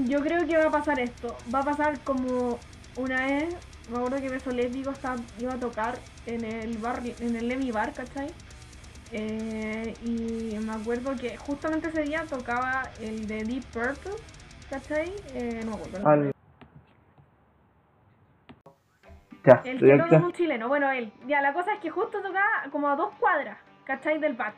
Yo 0.07 0.21
creo 0.21 0.47
que 0.47 0.57
va 0.57 0.67
a 0.67 0.71
pasar 0.71 0.99
esto. 0.99 1.37
Va 1.53 1.61
a 1.61 1.65
pasar 1.65 1.99
como 2.01 2.59
una 2.97 3.27
vez, 3.27 3.55
me 3.91 3.97
acuerdo 3.97 4.21
que 4.21 4.29
Beso 4.29 4.51
Lésbico 4.51 4.93
iba 5.39 5.55
a 5.55 5.57
tocar 5.57 5.99
en 6.27 6.45
el 6.45 6.79
bar, 6.79 7.01
en 7.21 7.37
el 7.37 7.49
Lemmy 7.49 7.71
Bar, 7.71 7.93
¿cachai? 7.95 8.29
Eh, 9.13 9.95
y 10.05 10.59
me 10.59 10.73
acuerdo 10.73 11.17
que 11.17 11.37
justamente 11.39 11.89
ese 11.89 12.03
día 12.03 12.25
tocaba 12.29 12.91
el 13.01 13.27
de 13.27 13.45
Deep 13.45 13.65
Purple, 13.73 14.13
¿cachai? 14.69 15.13
Eh, 15.35 15.63
no 15.65 15.77
me 15.77 15.85
acuerdo. 15.85 16.33
Ya, 19.49 19.71
el 19.71 19.79
que 19.79 20.17
es 20.17 20.23
un 20.23 20.33
chileno, 20.33 20.69
bueno, 20.69 20.91
él. 20.91 21.13
Ya, 21.27 21.41
la 21.41 21.53
cosa 21.53 21.75
es 21.75 21.81
que 21.81 21.91
justo 21.91 22.21
tocaba 22.21 22.65
como 22.71 22.89
a 22.89 22.97
dos 22.97 23.11
cuadras, 23.19 23.59
¿cachai? 23.85 24.19
Del 24.19 24.35
bar. 24.35 24.53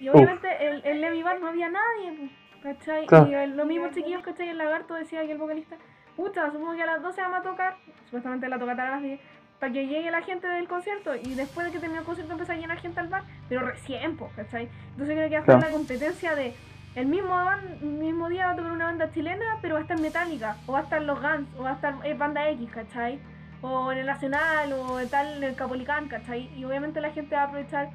Y 0.00 0.08
obviamente 0.08 0.48
el, 0.66 0.84
el 0.84 1.00
Lemmy 1.00 1.22
Bar 1.22 1.40
no 1.40 1.48
había 1.48 1.68
nadie. 1.68 2.30
¿cachai? 2.64 3.04
Y 3.04 3.46
los 3.48 3.66
mismos 3.66 3.92
chiquillos, 3.92 4.22
¿cachai? 4.22 4.48
El 4.48 4.58
lagarto 4.58 4.94
decía 4.94 5.24
que 5.26 5.32
el 5.32 5.38
vocalista, 5.38 5.76
pucha, 6.16 6.50
supongo 6.50 6.74
que 6.74 6.82
a 6.82 6.86
las 6.86 7.02
12 7.02 7.20
vamos 7.20 7.40
a 7.40 7.42
tocar, 7.42 7.76
supuestamente 8.06 8.48
la 8.48 8.58
tocata 8.58 8.88
a 8.88 8.90
las 8.92 9.02
10, 9.02 9.20
para 9.60 9.72
que 9.72 9.86
llegue 9.86 10.10
la 10.10 10.22
gente 10.22 10.46
del 10.48 10.66
concierto 10.66 11.14
y 11.14 11.34
después 11.34 11.66
de 11.66 11.72
que 11.72 11.78
termine 11.78 12.00
el 12.00 12.06
concierto 12.06 12.32
empezó 12.32 12.52
a 12.52 12.56
llenar 12.56 12.78
gente 12.78 13.00
al 13.00 13.08
bar, 13.08 13.22
pero 13.48 13.66
recién, 13.66 14.16
pues, 14.16 14.32
¿cachai? 14.34 14.68
Entonces 14.92 15.14
creo 15.14 15.28
que 15.28 15.36
va 15.36 15.42
a 15.42 15.46
ser 15.46 15.70
la 15.70 15.76
competencia 15.76 16.34
de 16.34 16.54
el 16.94 17.06
mismo, 17.06 17.34
mismo 17.82 18.28
día 18.28 18.46
va 18.46 18.52
a 18.52 18.56
tocar 18.56 18.72
una 18.72 18.86
banda 18.86 19.10
chilena, 19.10 19.58
pero 19.60 19.74
va 19.74 19.80
a 19.80 19.82
estar 19.82 20.00
Metallica, 20.00 20.56
o 20.66 20.72
va 20.72 20.78
a 20.78 20.82
estar 20.82 21.02
Los 21.02 21.20
Guns, 21.20 21.48
o 21.58 21.64
va 21.64 21.70
a 21.70 21.74
estar 21.74 21.94
eh, 22.04 22.14
Banda 22.14 22.48
X, 22.50 22.70
¿cachai? 22.70 23.18
O 23.66 23.90
en 23.90 23.96
el 23.96 24.04
Nacional, 24.04 24.74
o 24.74 25.00
en 25.00 25.08
tal, 25.08 25.38
en 25.38 25.42
el 25.42 25.54
Capolicán, 25.54 26.06
¿cachai? 26.06 26.50
Y 26.54 26.66
obviamente 26.66 27.00
la 27.00 27.12
gente 27.12 27.34
va 27.34 27.42
a 27.42 27.44
aprovechar 27.46 27.88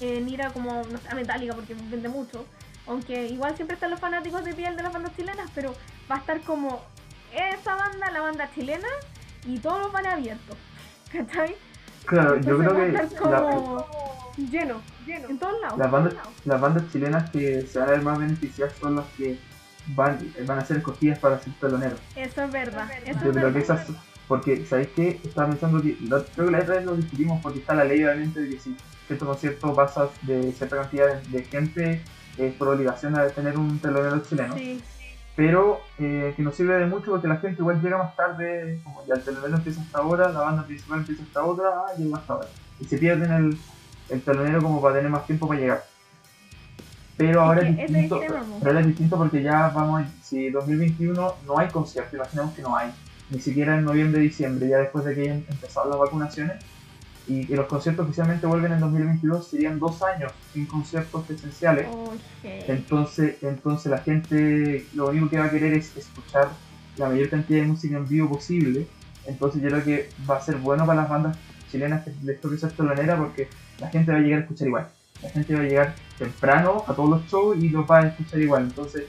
en 0.00 0.28
ir 0.28 0.42
a 0.42 0.50
como, 0.50 0.72
no 0.74 0.98
sé, 0.98 1.08
a 1.08 1.14
Metallica, 1.14 1.54
porque 1.54 1.74
vende 1.74 2.08
mucho. 2.08 2.44
Aunque 2.88 3.28
igual 3.28 3.54
siempre 3.54 3.74
están 3.74 3.92
los 3.92 4.00
fanáticos 4.00 4.44
de 4.44 4.54
piel 4.54 4.74
de 4.74 4.82
las 4.82 4.92
bandas 4.92 5.14
chilenas, 5.14 5.48
pero 5.54 5.72
va 6.10 6.16
a 6.16 6.18
estar 6.18 6.40
como 6.40 6.82
esa 7.32 7.76
banda, 7.76 8.10
la 8.10 8.22
banda 8.22 8.50
chilena, 8.52 8.88
y 9.46 9.60
todos 9.60 9.82
los 9.82 9.92
van 9.92 10.04
abiertos. 10.04 10.56
¿Cachai? 11.12 11.54
Claro, 12.04 12.40
yo 12.40 12.58
creo 12.58 12.74
que. 12.74 12.90
Va 12.90 12.98
a 12.98 13.02
estar 13.04 13.22
como 13.22 13.86
lleno, 14.36 14.80
lleno, 15.06 15.28
en 15.28 15.38
todos 15.38 15.60
lados. 15.60 15.78
Las 15.78 15.90
bandas, 15.92 16.14
las 16.44 16.60
bandas 16.60 16.90
chilenas 16.90 17.30
que 17.30 17.62
se 17.62 17.78
van 17.78 17.88
a 17.88 17.92
ver 17.92 18.02
más 18.02 18.18
beneficiadas 18.18 18.74
son 18.80 18.96
las 18.96 19.06
que 19.16 19.38
van, 19.94 20.18
van 20.44 20.58
a 20.58 20.64
ser 20.64 20.78
escogidas 20.78 21.20
para 21.20 21.38
ser 21.38 21.52
teloneros. 21.60 22.00
Eso 22.16 22.42
es 22.42 22.50
verdad. 22.50 22.90
Eso 23.04 23.26
yo 23.26 23.32
creo 23.32 23.52
que 23.52 23.60
esas. 23.60 23.86
Porque, 24.28 24.64
¿sabéis 24.66 24.88
qué? 24.94 25.20
Estaba 25.24 25.48
pensando 25.48 25.82
que. 25.82 25.96
Creo 25.96 26.46
que 26.46 26.52
la 26.52 26.60
otra 26.60 26.76
vez 26.76 26.84
lo 26.84 26.96
discutimos 26.96 27.40
porque 27.42 27.58
está 27.58 27.74
la 27.74 27.84
ley, 27.84 28.04
obviamente, 28.04 28.40
de 28.40 28.50
que 28.50 28.58
si 28.58 28.76
cierto 29.06 29.26
concierto 29.26 29.74
pasa 29.74 30.08
de 30.22 30.52
cierta 30.52 30.76
cantidad 30.76 31.20
de 31.22 31.44
gente 31.44 32.02
es 32.38 32.54
por 32.54 32.68
obligación 32.68 33.14
de 33.14 33.30
tener 33.30 33.58
un 33.58 33.78
telonero 33.78 34.22
chileno. 34.22 34.54
Pero 35.34 35.80
eh, 35.98 36.34
que 36.36 36.42
nos 36.42 36.54
sirve 36.54 36.74
de 36.74 36.86
mucho 36.86 37.10
porque 37.10 37.26
la 37.26 37.36
gente 37.36 37.60
igual 37.60 37.80
llega 37.80 37.98
más 37.98 38.14
tarde, 38.14 38.80
como 38.84 39.04
ya 39.06 39.14
el 39.14 39.22
telonero 39.22 39.56
empieza 39.56 39.80
hasta 39.80 39.98
ahora, 39.98 40.28
la 40.30 40.40
banda 40.40 40.66
principal 40.66 41.00
empieza 41.00 41.22
hasta 41.22 41.44
otra, 41.44 41.68
ah, 41.68 41.94
llega 41.96 42.18
hasta 42.18 42.32
ahora. 42.34 42.48
Y 42.80 42.84
se 42.84 42.98
pierden 42.98 43.32
el, 43.32 43.58
el 44.10 44.22
telonero 44.22 44.62
como 44.62 44.80
para 44.82 44.96
tener 44.96 45.10
más 45.10 45.26
tiempo 45.26 45.48
para 45.48 45.60
llegar. 45.60 45.84
Pero 47.16 47.42
ahora 47.42 47.62
es, 47.62 47.76
distinto, 47.76 48.20
pero 48.20 48.44
ahora 48.64 48.80
es 48.80 48.86
distinto 48.86 49.16
porque 49.16 49.42
ya 49.42 49.68
vamos, 49.68 50.02
si 50.22 50.50
2021 50.50 51.34
no 51.46 51.58
hay 51.58 51.68
concierto, 51.68 52.16
imaginemos 52.16 52.54
que 52.54 52.62
no 52.62 52.76
hay, 52.76 52.90
ni 53.32 53.40
siquiera 53.40 53.78
en 53.78 53.84
noviembre, 53.84 54.20
diciembre, 54.20 54.68
ya 54.68 54.78
después 54.78 55.04
de 55.04 55.14
que 55.14 55.22
hayan 55.22 55.44
empezado 55.48 55.88
las 55.90 55.98
vacunaciones, 55.98 56.62
y 57.26 57.46
que 57.46 57.56
los 57.56 57.66
conciertos 57.66 58.04
oficialmente 58.04 58.46
vuelven 58.46 58.72
en 58.72 58.80
2022 58.80 59.46
serían 59.46 59.78
dos 59.78 60.02
años 60.02 60.32
sin 60.52 60.66
conciertos 60.66 61.28
esenciales. 61.30 61.86
Entonces, 62.42 63.36
entonces 63.42 63.90
la 63.90 63.98
gente 63.98 64.84
lo 64.94 65.08
único 65.08 65.28
que 65.28 65.38
va 65.38 65.46
a 65.46 65.50
querer 65.50 65.74
es 65.74 65.96
escuchar 65.96 66.50
la 66.96 67.08
mayor 67.08 67.28
cantidad 67.30 67.60
de 67.60 67.68
música 67.68 67.96
en 67.96 68.08
vivo 68.08 68.28
posible. 68.28 68.86
Entonces 69.24 69.62
yo 69.62 69.68
creo 69.68 69.84
que 69.84 70.08
va 70.28 70.36
a 70.36 70.40
ser 70.40 70.56
bueno 70.56 70.84
para 70.84 71.02
las 71.02 71.10
bandas 71.10 71.38
chilenas 71.70 72.04
que 72.04 72.12
les 72.24 72.40
toque 72.40 72.58
ser 72.58 72.72
telonera 72.72 73.16
porque 73.16 73.48
la 73.78 73.88
gente 73.88 74.10
va 74.10 74.18
a 74.18 74.20
llegar 74.20 74.40
a 74.40 74.42
escuchar 74.42 74.66
igual. 74.66 74.88
La 75.22 75.30
gente 75.30 75.54
va 75.54 75.60
a 75.60 75.64
llegar 75.64 75.94
temprano 76.18 76.84
a 76.88 76.94
todos 76.94 77.08
los 77.08 77.30
shows 77.30 77.56
y 77.56 77.68
los 77.68 77.88
va 77.88 78.00
a 78.00 78.06
escuchar 78.08 78.40
igual. 78.40 78.64
Entonces 78.64 79.04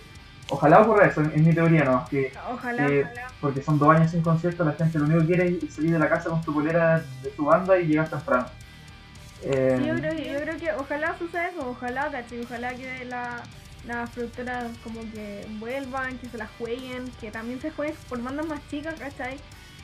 Ojalá 0.49 0.81
ocurra 0.81 1.07
eso, 1.07 1.21
es 1.21 1.37
mi 1.37 1.53
teoría, 1.53 1.83
¿no? 1.85 2.07
Que, 2.09 2.33
Ojalá, 2.51 2.87
que- 2.87 3.03
ojalá. 3.03 3.27
porque 3.41 3.61
son 3.61 3.79
dos 3.79 3.89
años 3.95 4.11
sin 4.11 4.21
concierto, 4.21 4.63
la 4.63 4.73
gente 4.73 4.99
lo 4.99 5.05
único 5.05 5.21
que 5.21 5.27
quiere 5.27 5.47
es 5.63 5.73
salir 5.73 5.91
de 5.91 5.99
la 5.99 6.09
casa 6.09 6.29
con 6.29 6.43
tu 6.43 6.53
polera 6.53 6.99
de 7.21 7.29
tu 7.31 7.45
banda 7.45 7.77
y 7.79 7.87
llegar 7.87 8.09
temprano. 8.09 8.47
Eh, 9.43 9.77
Sí, 9.79 9.87
yo 9.87 9.95
creo, 9.97 10.13
yo 10.13 10.41
creo 10.41 10.59
que 10.59 10.71
ojalá 10.73 11.17
suceda 11.17 11.49
eso, 11.49 11.69
ojalá. 11.69 12.11
Ojalá 12.43 12.75
que 12.75 13.05
la, 13.05 13.41
las 13.85 14.09
productoras 14.11 14.71
como 14.83 15.01
que 15.11 15.45
vuelvan, 15.59 16.17
que 16.19 16.29
se 16.29 16.37
las 16.37 16.49
jueguen, 16.57 17.11
que 17.19 17.31
también 17.31 17.59
se 17.61 17.71
jueguen 17.71 17.95
por 18.07 18.21
bandas 18.21 18.45
más 18.45 18.61
chicas, 18.69 18.95
¿cachai? 18.99 19.39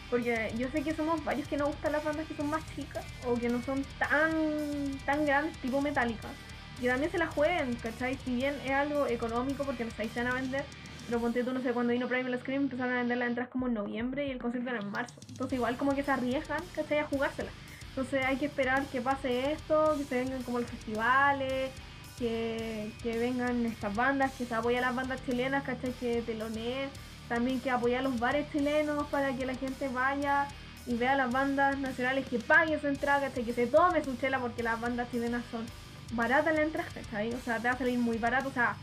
Porque 0.10 0.54
yo 0.58 0.70
sé 0.70 0.84
que 0.84 0.94
somos 0.96 1.24
varios 1.24 1.48
que 1.48 1.58
no 1.58 1.68
gustan 1.68 1.92
las 1.92 2.04
bandas 2.04 2.26
que 2.28 2.36
son 2.36 2.50
más 2.50 2.62
chicas 2.76 3.04
o 3.28 3.38
que 3.38 3.50
no 3.50 3.62
son 3.62 3.84
tan, 3.98 5.00
tan 5.06 5.26
grandes, 5.26 5.56
tipo 5.58 5.82
metálicas. 5.82 6.32
Que 6.80 6.88
también 6.88 7.12
se 7.12 7.18
las 7.18 7.30
jueguen, 7.34 7.76
¿cachai? 7.76 8.18
Si 8.24 8.36
bien 8.36 8.56
es 8.64 8.72
algo 8.72 9.08
económico 9.08 9.64
porque 9.66 9.86
no 9.86 9.92
se 9.92 10.08
van 10.16 10.28
a 10.28 10.34
vender, 10.34 10.64
pero 11.08 11.20
ponte 11.20 11.44
tú, 11.44 11.52
no 11.52 11.62
sé, 11.62 11.72
cuando 11.72 11.92
vino 11.92 12.08
Primal 12.08 12.40
Scream 12.40 12.64
empezaron 12.64 12.94
a 12.94 12.98
vender 13.00 13.18
las 13.18 13.30
entradas 13.30 13.52
como 13.52 13.68
en 13.68 13.74
noviembre 13.74 14.28
y 14.28 14.32
el 14.32 14.38
concierto 14.38 14.70
era 14.70 14.80
en 14.80 14.92
marzo. 14.92 15.20
Entonces 15.28 15.58
igual 15.58 15.76
como 15.76 15.96
que 15.96 16.04
se 16.04 16.12
arriesgan, 16.12 16.62
¿cachai? 16.76 17.00
A 17.00 17.06
jugársela. 17.06 17.50
Entonces 17.90 18.24
hay 18.24 18.38
que 18.38 18.46
esperar 18.46 18.86
que 18.86 19.02
pase 19.02 19.52
esto, 19.52 19.96
que 19.98 20.04
se 20.04 20.24
vengan 20.24 20.44
como 20.44 20.60
los 20.60 20.70
festivales, 20.70 21.72
que, 22.18 22.92
que 23.02 23.18
vengan 23.18 23.66
estas 23.66 23.96
bandas, 23.96 24.32
que 24.34 24.46
se 24.46 24.54
apoyen 24.54 24.82
las 24.82 24.96
bandas 24.96 25.20
chilenas, 25.26 25.64
¿cachai? 25.64 25.92
Que 25.94 26.22
teloneen, 26.22 26.90
también 27.28 27.60
que 27.60 27.72
apoyar 27.72 28.00
a 28.00 28.04
los 28.04 28.20
bares 28.20 28.50
chilenos 28.52 29.08
para 29.08 29.34
que 29.34 29.46
la 29.46 29.56
gente 29.56 29.88
vaya 29.90 30.48
y 30.86 30.96
vea 30.96 31.16
las 31.16 31.32
bandas 31.32 31.78
nacionales, 31.80 32.28
que 32.28 32.40
pague 32.40 32.80
su 32.80 32.88
entrada, 32.88 33.28
¿cachai? 33.28 33.44
Que 33.44 33.54
se 33.54 33.68
tome 33.68 34.04
su 34.04 34.16
chela 34.18 34.40
porque 34.40 34.64
las 34.64 34.80
bandas 34.80 35.10
chilenas 35.12 35.44
son 35.52 35.66
baratas 36.12 36.54
las 36.54 36.64
entradas, 36.64 36.92
¿cachai? 36.94 37.34
O 37.34 37.40
sea, 37.42 37.58
te 37.60 37.68
va 37.68 37.74
a 37.74 37.78
salir 37.78 38.00
muy 38.00 38.18
barato, 38.18 38.50
o 38.50 38.52
sea, 38.52 38.76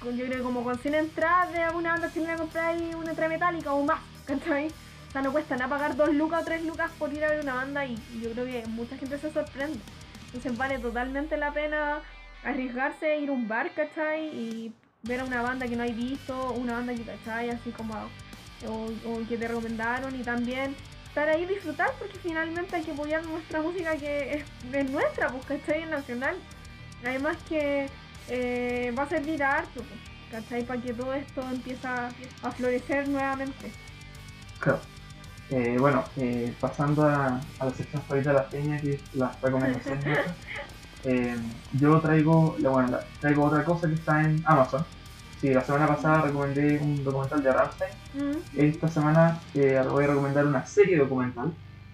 con- 0.00 0.16
yo 0.16 0.24
creo 0.26 0.38
que 0.38 0.44
como 0.44 0.62
con 0.64 0.78
100 0.78 0.94
entradas 0.94 1.52
de 1.52 1.62
alguna 1.62 1.92
banda 1.92 2.12
chilena 2.12 2.36
comprar 2.36 2.66
ahí 2.66 2.94
una 2.94 3.10
entrada 3.10 3.28
metálica 3.32 3.72
o 3.72 3.84
más, 3.84 4.00
¿cachai? 4.26 4.68
O 4.68 5.12
sea, 5.12 5.22
no 5.22 5.32
cuesta 5.32 5.56
nada 5.56 5.68
pagar 5.70 5.96
2 5.96 6.14
lucas 6.14 6.42
o 6.42 6.44
3 6.44 6.62
lucas 6.64 6.90
por 6.98 7.12
ir 7.12 7.24
a 7.24 7.28
ver 7.30 7.40
una 7.40 7.54
banda 7.54 7.84
y 7.86 7.98
yo 8.22 8.30
creo 8.32 8.44
que 8.44 8.66
mucha 8.68 8.96
gente 8.96 9.18
se 9.18 9.32
sorprende. 9.32 9.78
Entonces 10.26 10.56
vale 10.56 10.78
totalmente 10.78 11.36
la 11.36 11.52
pena 11.52 12.00
arriesgarse 12.44 13.18
ir 13.18 13.30
a 13.30 13.32
un 13.32 13.48
bar, 13.48 13.70
¿cachai? 13.72 14.26
Y 14.28 14.72
ver 15.02 15.20
a 15.20 15.24
una 15.24 15.42
banda 15.42 15.66
que 15.66 15.76
no 15.76 15.82
hay 15.82 15.92
visto, 15.94 16.52
una 16.52 16.74
banda 16.74 16.92
que, 16.94 17.02
¿cachai? 17.02 17.50
Así 17.50 17.70
como, 17.70 17.94
o, 18.66 18.90
o 19.10 19.26
que 19.28 19.38
te 19.38 19.48
recomendaron 19.48 20.14
y 20.14 20.22
también 20.22 20.76
estar 21.18 21.34
ahí 21.34 21.46
disfrutar 21.46 21.90
porque 21.98 22.16
finalmente 22.18 22.76
hay 22.76 22.84
que 22.84 22.92
apoyar 22.92 23.24
nuestra 23.24 23.60
música 23.60 23.96
que 23.96 24.36
es, 24.36 24.44
es 24.72 24.90
nuestra, 24.90 25.28
pues, 25.30 25.44
¿cachai? 25.46 25.84
Nacional. 25.86 26.36
Además 27.04 27.36
que 27.48 27.88
eh, 28.28 28.94
va 28.96 29.02
a 29.02 29.08
servir 29.08 29.42
a 29.42 29.58
harto, 29.58 29.80
pues, 29.82 30.00
¿cachai? 30.30 30.64
Para 30.64 30.80
que 30.80 30.94
todo 30.94 31.12
esto 31.14 31.42
empiece 31.50 31.88
a 31.88 32.50
florecer 32.56 33.08
nuevamente. 33.08 33.72
Claro. 34.60 34.80
Eh, 35.50 35.76
bueno, 35.80 36.04
eh, 36.16 36.54
pasando 36.60 37.02
a, 37.02 37.40
a 37.58 37.64
la 37.64 37.72
sección 37.72 38.02
favorita 38.02 38.30
de 38.30 38.36
la 38.36 38.48
peña, 38.48 38.80
que 38.80 38.94
es 38.94 39.00
las 39.14 39.40
recomendaciones. 39.40 40.18
eh, 41.04 41.36
yo 41.72 42.00
traigo, 42.00 42.56
bueno, 42.60 42.98
traigo 43.20 43.44
otra 43.44 43.64
cosa 43.64 43.88
que 43.88 43.94
está 43.94 44.20
en 44.20 44.42
Amazon. 44.46 44.84
Sí, 45.40 45.50
la 45.50 45.62
semana 45.62 45.86
pasada 45.86 46.22
recomendé 46.22 46.78
un 46.80 47.04
documental 47.04 47.42
de 47.44 47.52
Rammstein. 47.52 47.90
Mm, 48.14 48.36
Esta 48.56 48.88
semana 48.88 49.38
eh, 49.54 49.80
voy 49.88 50.04
a 50.04 50.08
recomendar 50.08 50.44
una 50.44 50.64
serie 50.64 50.98
documental 50.98 51.52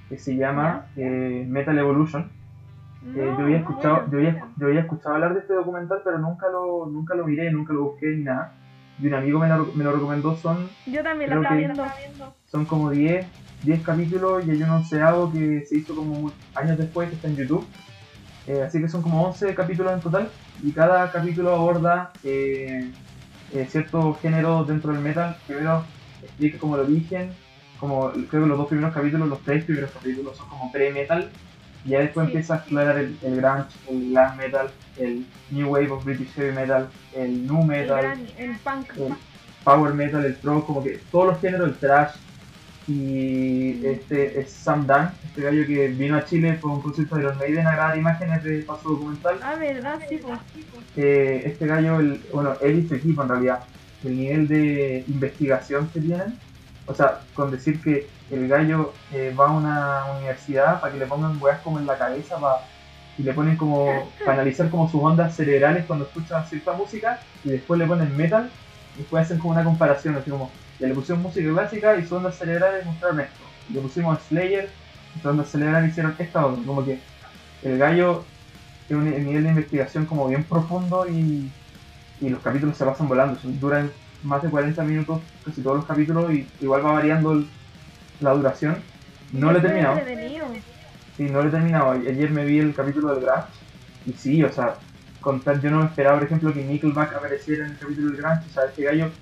que 0.09 0.17
se 0.17 0.35
llama 0.35 0.87
eh, 0.97 1.45
Metal 1.47 1.79
Evolution. 1.79 2.33
Eh, 3.03 3.07
no, 3.17 3.39
yo, 3.39 3.45
había 3.45 3.59
escuchado, 3.59 4.11
yo, 4.11 4.17
había, 4.17 4.49
yo 4.57 4.67
había 4.69 4.81
escuchado 4.81 5.17
hablar 5.17 5.35
de 5.35 5.41
este 5.41 5.53
documental, 5.53 6.01
pero 6.03 6.19
nunca 6.19 6.49
lo, 6.49 6.87
nunca 6.87 7.15
lo 7.15 7.27
miré, 7.27 7.53
nunca 7.53 7.75
lo 7.75 7.85
busqué 7.85 8.07
ni 8.07 8.25
nada. 8.25 8.55
Y 8.99 9.09
un 9.09 9.15
amigo 9.15 9.39
me 9.39 9.49
lo, 9.49 9.67
me 9.75 9.85
lo 9.85 9.93
recomendó, 9.93 10.35
son 10.37 10.71
Yo 10.87 11.03
también 11.03 11.29
creo 11.29 11.43
estaba 11.43 11.95
viendo. 11.99 12.35
son 12.47 12.65
como 12.65 12.91
10, 12.91 13.27
10 13.63 13.83
capítulos 13.83 14.47
y 14.47 14.53
hay 14.53 14.63
un 14.63 14.71
onceavo 14.71 15.31
que 15.31 15.67
se 15.67 15.77
hizo 15.77 15.95
como 15.95 16.33
años 16.55 16.79
después 16.79 17.11
que 17.11 17.17
está 17.17 17.29
en 17.29 17.37
YouTube. 17.37 17.67
Eh, 18.47 18.63
así 18.63 18.81
que 18.81 18.89
son 18.89 19.03
como 19.03 19.23
11 19.23 19.55
capítulos 19.55 19.93
en 19.93 20.01
total 20.01 20.31
y 20.63 20.73
cada 20.73 21.11
capítulo 21.11 21.55
aborda 21.55 22.13
eh, 22.23 22.91
eh, 23.55 23.67
ciertos 23.71 24.19
géneros 24.21 24.67
dentro 24.69 24.93
del 24.93 25.01
metal. 25.03 25.37
Primero 25.47 25.85
explica 26.23 26.59
como 26.59 26.77
el 26.77 26.83
origen, 26.83 27.31
como 27.81 28.11
creo 28.11 28.43
que 28.43 28.49
los 28.49 28.59
dos 28.59 28.69
primeros 28.69 28.93
capítulos, 28.95 29.29
los 29.29 29.41
tres 29.41 29.65
primeros 29.65 29.91
capítulos 29.91 30.37
son 30.37 30.49
como 30.49 30.71
pre-metal 30.73 31.31
y 31.85 31.91
ya 31.91 32.01
después 32.01 32.27
Sí. 32.27 32.33
empieza 32.33 32.55
a 32.55 32.57
explorar 32.59 32.99
el, 32.99 33.17
el 33.23 33.37
grunge, 33.37 33.69
el 33.91 34.11
glam 34.11 34.37
metal, 34.37 34.71
el 34.97 35.27
new 35.51 35.69
wave 35.69 35.91
of 35.91 36.05
British 36.05 36.33
heavy 36.35 36.53
metal, 36.55 36.89
el 37.15 37.47
nu 37.47 37.61
El, 37.63 37.67
metal 37.67 38.03
gran, 38.03 38.27
el 38.39 38.57
punk. 38.59 38.91
el 38.97 39.15
power 39.65 39.95
metal, 39.95 40.25
el 40.25 40.35
pro, 40.35 40.65
como 40.65 40.83
que 40.83 41.01
todos 41.11 41.27
los 41.33 41.41
géneros, 41.41 41.69
el 41.69 41.75
thrash. 41.77 42.13
Y 42.87 43.85
este 43.87 44.41
es 44.41 44.63
Sam 44.63 44.87
Dunn, 44.87 45.19
este 45.25 45.41
gallo 45.43 45.67
que 45.67 45.89
vino 45.89 46.17
a 46.17 46.25
Chile 46.25 46.59
por 46.61 46.71
un 46.71 46.83
concierto 46.83 47.15
de 47.17 47.23
Iron 47.23 47.39
Maiden 47.39 47.67
a 47.67 47.73
grabar 47.75 47.97
imágenes 47.99 48.43
de 48.45 48.63
paso 48.65 48.91
documental. 48.91 49.41
Ah, 49.43 49.57
verdad, 49.57 50.01
sí, 50.09 50.19
pues. 50.19 50.41
Eh, 50.97 51.43
este 51.47 51.67
gallo, 51.67 51.99
el, 52.01 52.27
bueno, 52.33 52.59
él 52.61 52.79
y 52.81 52.89
su 52.89 52.95
equipo 52.95 53.23
en 53.23 53.29
realidad, 53.29 53.65
el 54.03 54.17
nivel 54.17 54.49
de 54.49 55.05
investigación 55.09 55.91
que 55.93 56.01
tienen, 56.01 56.41
o 56.85 56.95
sea, 56.95 57.27
con 57.33 57.51
decir 57.51 57.81
que 57.83 58.17
el 58.29 58.49
gallo 58.49 59.03
eh, 59.11 59.35
va 59.35 59.49
a 59.49 59.53
una 59.57 60.13
universidad 60.17 60.81
para 60.81 60.93
que 60.93 60.99
le 60.99 61.07
pongan 61.07 61.39
weas 61.41 61.63
como 61.63 61.79
en 61.79 61.87
la 61.87 61.99
cabeza 61.99 62.39
pa- 62.41 62.71
y 63.17 63.23
le 63.23 63.35
ponen 63.35 63.57
como, 63.57 64.19
para 64.23 64.37
analizar 64.39 64.71
como 64.71 64.89
sus 64.89 65.01
ondas 65.03 65.37
cerebrales 65.37 65.87
cuando 65.87 66.07
escuchan 66.07 66.45
cierta 66.47 66.73
música 66.75 67.27
y 67.43 67.51
después 67.51 67.79
le 67.79 67.87
ponen 67.87 68.15
metal 68.17 68.57
y 68.95 69.01
después 69.01 69.25
hacen 69.25 69.39
como 69.39 69.53
una 69.55 69.65
comparación, 69.65 70.17
así 70.17 70.31
como, 70.31 70.64
ya 70.79 70.89
le 70.89 70.95
pusieron 70.95 71.23
música 71.23 71.51
clásica 71.53 71.97
y 71.99 72.03
sus 72.03 72.13
ondas 72.13 72.39
cerebrales 72.39 72.85
mostraron 72.87 73.21
esto, 73.21 73.59
le 73.67 73.81
pusimos 73.81 74.25
Slayer 74.27 74.81
y 75.13 75.21
sus 75.21 75.31
ondas 75.31 75.51
cerebrales 75.51 75.91
hicieron 75.93 76.17
esta 76.19 76.47
otra, 76.47 76.65
como 76.65 76.85
que 76.85 77.09
el 77.63 77.79
gallo 77.79 78.35
tiene 78.87 79.17
un 79.17 79.25
nivel 79.27 79.45
de 79.45 79.51
investigación 79.51 80.07
como 80.07 80.29
bien 80.29 80.49
profundo 80.49 81.09
y, 81.09 81.59
y 82.19 82.29
los 82.31 82.43
capítulos 82.43 82.77
se 82.79 82.85
pasan 82.87 83.09
volando, 83.09 83.39
son- 83.41 83.59
duran 83.61 83.97
más 84.21 84.43
de 84.43 84.51
40 84.51 84.85
minutos 84.85 85.29
casi 85.43 85.63
todos 85.63 85.77
los 85.79 85.87
capítulos 85.87 86.33
y 86.33 86.55
igual 86.59 86.85
va 86.87 86.93
variando 86.95 87.33
el- 87.33 87.55
la 88.19 88.33
duración. 88.35 88.91
No 89.31 89.53
lo 89.53 89.59
he 89.59 89.63
terminado, 89.63 90.11
sí, 91.13 91.25
no 91.31 91.43
lo 91.43 91.49
he 91.49 91.51
terminado. 91.53 91.93
Ayer 91.93 92.31
me 92.31 92.45
vi 92.45 92.59
el 92.59 92.75
capítulo 92.75 93.11
del 93.15 93.23
Grunge 93.25 93.59
y 94.05 94.15
sí, 94.15 94.43
o 94.45 94.53
sea, 94.53 94.83
contar, 95.21 95.61
yo 95.63 95.71
no 95.71 95.81
me 95.81 95.87
esperaba, 95.87 96.17
por 96.19 96.27
ejemplo, 96.27 96.53
que 96.55 96.65
Nickelback 96.65 97.15
apareciera 97.15 97.67
en 97.67 97.73
el 97.73 97.79
capítulo 97.79 98.09
del 98.09 98.17
Grunge, 98.19 98.47
o 98.47 98.49
sea, 98.51 98.65
este 98.67 98.83
gallo, 98.85 99.17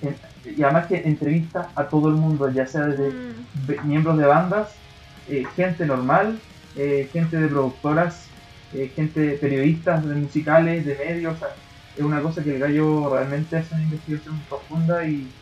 en- 0.00 0.20
y 0.56 0.62
además 0.62 0.86
que 0.88 0.96
entrevista 1.08 1.72
a 1.76 1.88
todo 1.88 2.08
el 2.08 2.14
mundo, 2.16 2.48
ya 2.52 2.66
sea 2.66 2.86
desde 2.86 3.20
Mm, 3.52 3.86
miembros 3.86 4.18
de 4.18 4.26
bandas, 4.26 4.84
eh, 5.26 5.52
gente 5.54 5.86
normal, 5.86 6.44
eh, 6.74 7.08
gente 7.12 7.36
de 7.38 7.48
productoras, 7.48 8.36
eh, 8.70 8.88
gente 8.94 9.38
periodistas 9.38 10.06
de 10.06 10.14
musicales, 10.14 10.84
de 10.84 10.96
medios, 10.96 11.34
o 11.36 11.38
sea, 11.38 11.48
es 11.94 12.04
una 12.04 12.20
cosa 12.22 12.44
que 12.44 12.50
el 12.54 12.58
gallo 12.60 13.08
realmente 13.14 13.56
hace 13.56 13.74
una 13.74 13.84
investigación 13.84 14.46
profunda 14.46 15.06
y, 15.08 15.38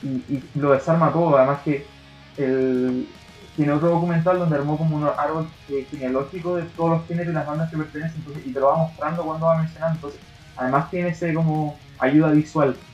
y, 0.00 0.36
y 0.38 0.50
lo 0.58 0.72
desarma 0.72 1.12
todo, 1.12 1.36
además 1.38 1.62
que 1.64 1.94
el, 2.36 3.16
tiene 3.54 3.72
otro 3.72 3.90
documental 3.90 4.38
donde 4.38 4.56
armó 4.56 4.78
como 4.78 4.96
un 4.96 5.04
árbol 5.04 5.56
genealógico 5.66 6.56
de 6.56 6.64
todos 6.72 6.90
los 6.98 7.06
géneros 7.08 7.32
y 7.32 7.34
las 7.34 7.46
bandas 7.46 7.70
que 7.70 7.76
pertenecen 7.78 8.18
entonces, 8.20 8.46
y 8.46 8.52
te 8.52 8.60
lo 8.60 8.68
va 8.68 8.78
mostrando 8.78 9.24
cuando 9.24 9.46
va 9.46 9.58
mencionando, 9.58 9.96
entonces 9.98 10.22
además 10.56 10.90
tiene 10.90 11.10
ese 11.10 11.34
como 11.34 11.84
ayuda 11.98 12.32
visual, 12.32 12.84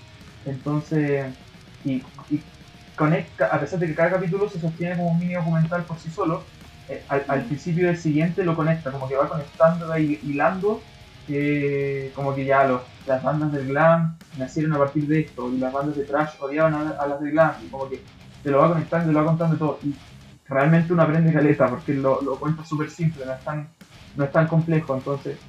entonces 0.44 1.36
y, 1.82 2.02
y 2.28 2.52
conecta, 2.94 3.46
a 3.46 3.60
pesar 3.60 3.78
de 3.78 3.86
que 3.88 3.94
cada 3.94 4.10
capítulo 4.12 4.48
se 4.48 4.60
sostiene 4.60 4.96
como 4.96 5.10
un 5.12 5.18
mini 5.18 5.34
documental 5.34 5.86
por 5.86 5.98
sí 5.98 6.10
solo, 6.10 6.52
eh, 6.86 7.04
al, 7.08 7.24
al 7.28 7.46
principio 7.46 7.86
del 7.86 7.96
siguiente 7.96 8.44
lo 8.44 8.56
conecta, 8.56 8.92
como 8.92 9.08
que 9.08 9.16
va 9.16 9.28
conectando, 9.28 9.88
va 9.88 9.98
hi- 10.00 10.20
hilando, 10.22 10.88
eh, 11.26 12.12
como 12.14 12.34
que 12.34 12.44
ya 12.44 12.64
los, 12.66 12.82
las 13.04 13.22
bandas 13.22 13.52
del 13.52 13.66
glam 13.68 14.20
nacieron 14.32 14.72
a 14.74 14.78
partir 14.78 15.06
de 15.08 15.20
esto, 15.20 15.52
y 15.54 15.58
las 15.58 15.72
bandas 15.72 15.96
de 15.96 16.04
trash 16.06 16.34
odiaban 16.40 16.74
a, 16.74 16.90
a 16.90 17.06
las 17.06 17.20
del 17.20 17.32
glam, 17.32 17.64
y 17.66 17.70
como 17.70 17.88
que 17.88 18.08
te 18.42 18.50
lo 18.50 18.58
va 18.58 18.68
conectando, 18.72 19.06
te 19.08 19.12
lo 19.12 19.20
va 19.20 19.26
contando 19.26 19.58
todo, 19.58 19.80
y 19.82 20.02
realmente 20.44 20.92
uno 20.92 21.02
aprende 21.02 21.32
caleta, 21.32 21.70
porque 21.70 21.92
lo, 21.94 22.20
lo 22.22 22.38
cuenta 22.38 22.64
súper 22.64 22.90
simple, 22.90 23.24
no 23.26 23.32
es 23.34 23.42
tan, 23.44 23.74
no 24.14 24.24
es 24.24 24.32
tan 24.32 24.48
complejo, 24.48 24.94
entonces... 24.96 25.40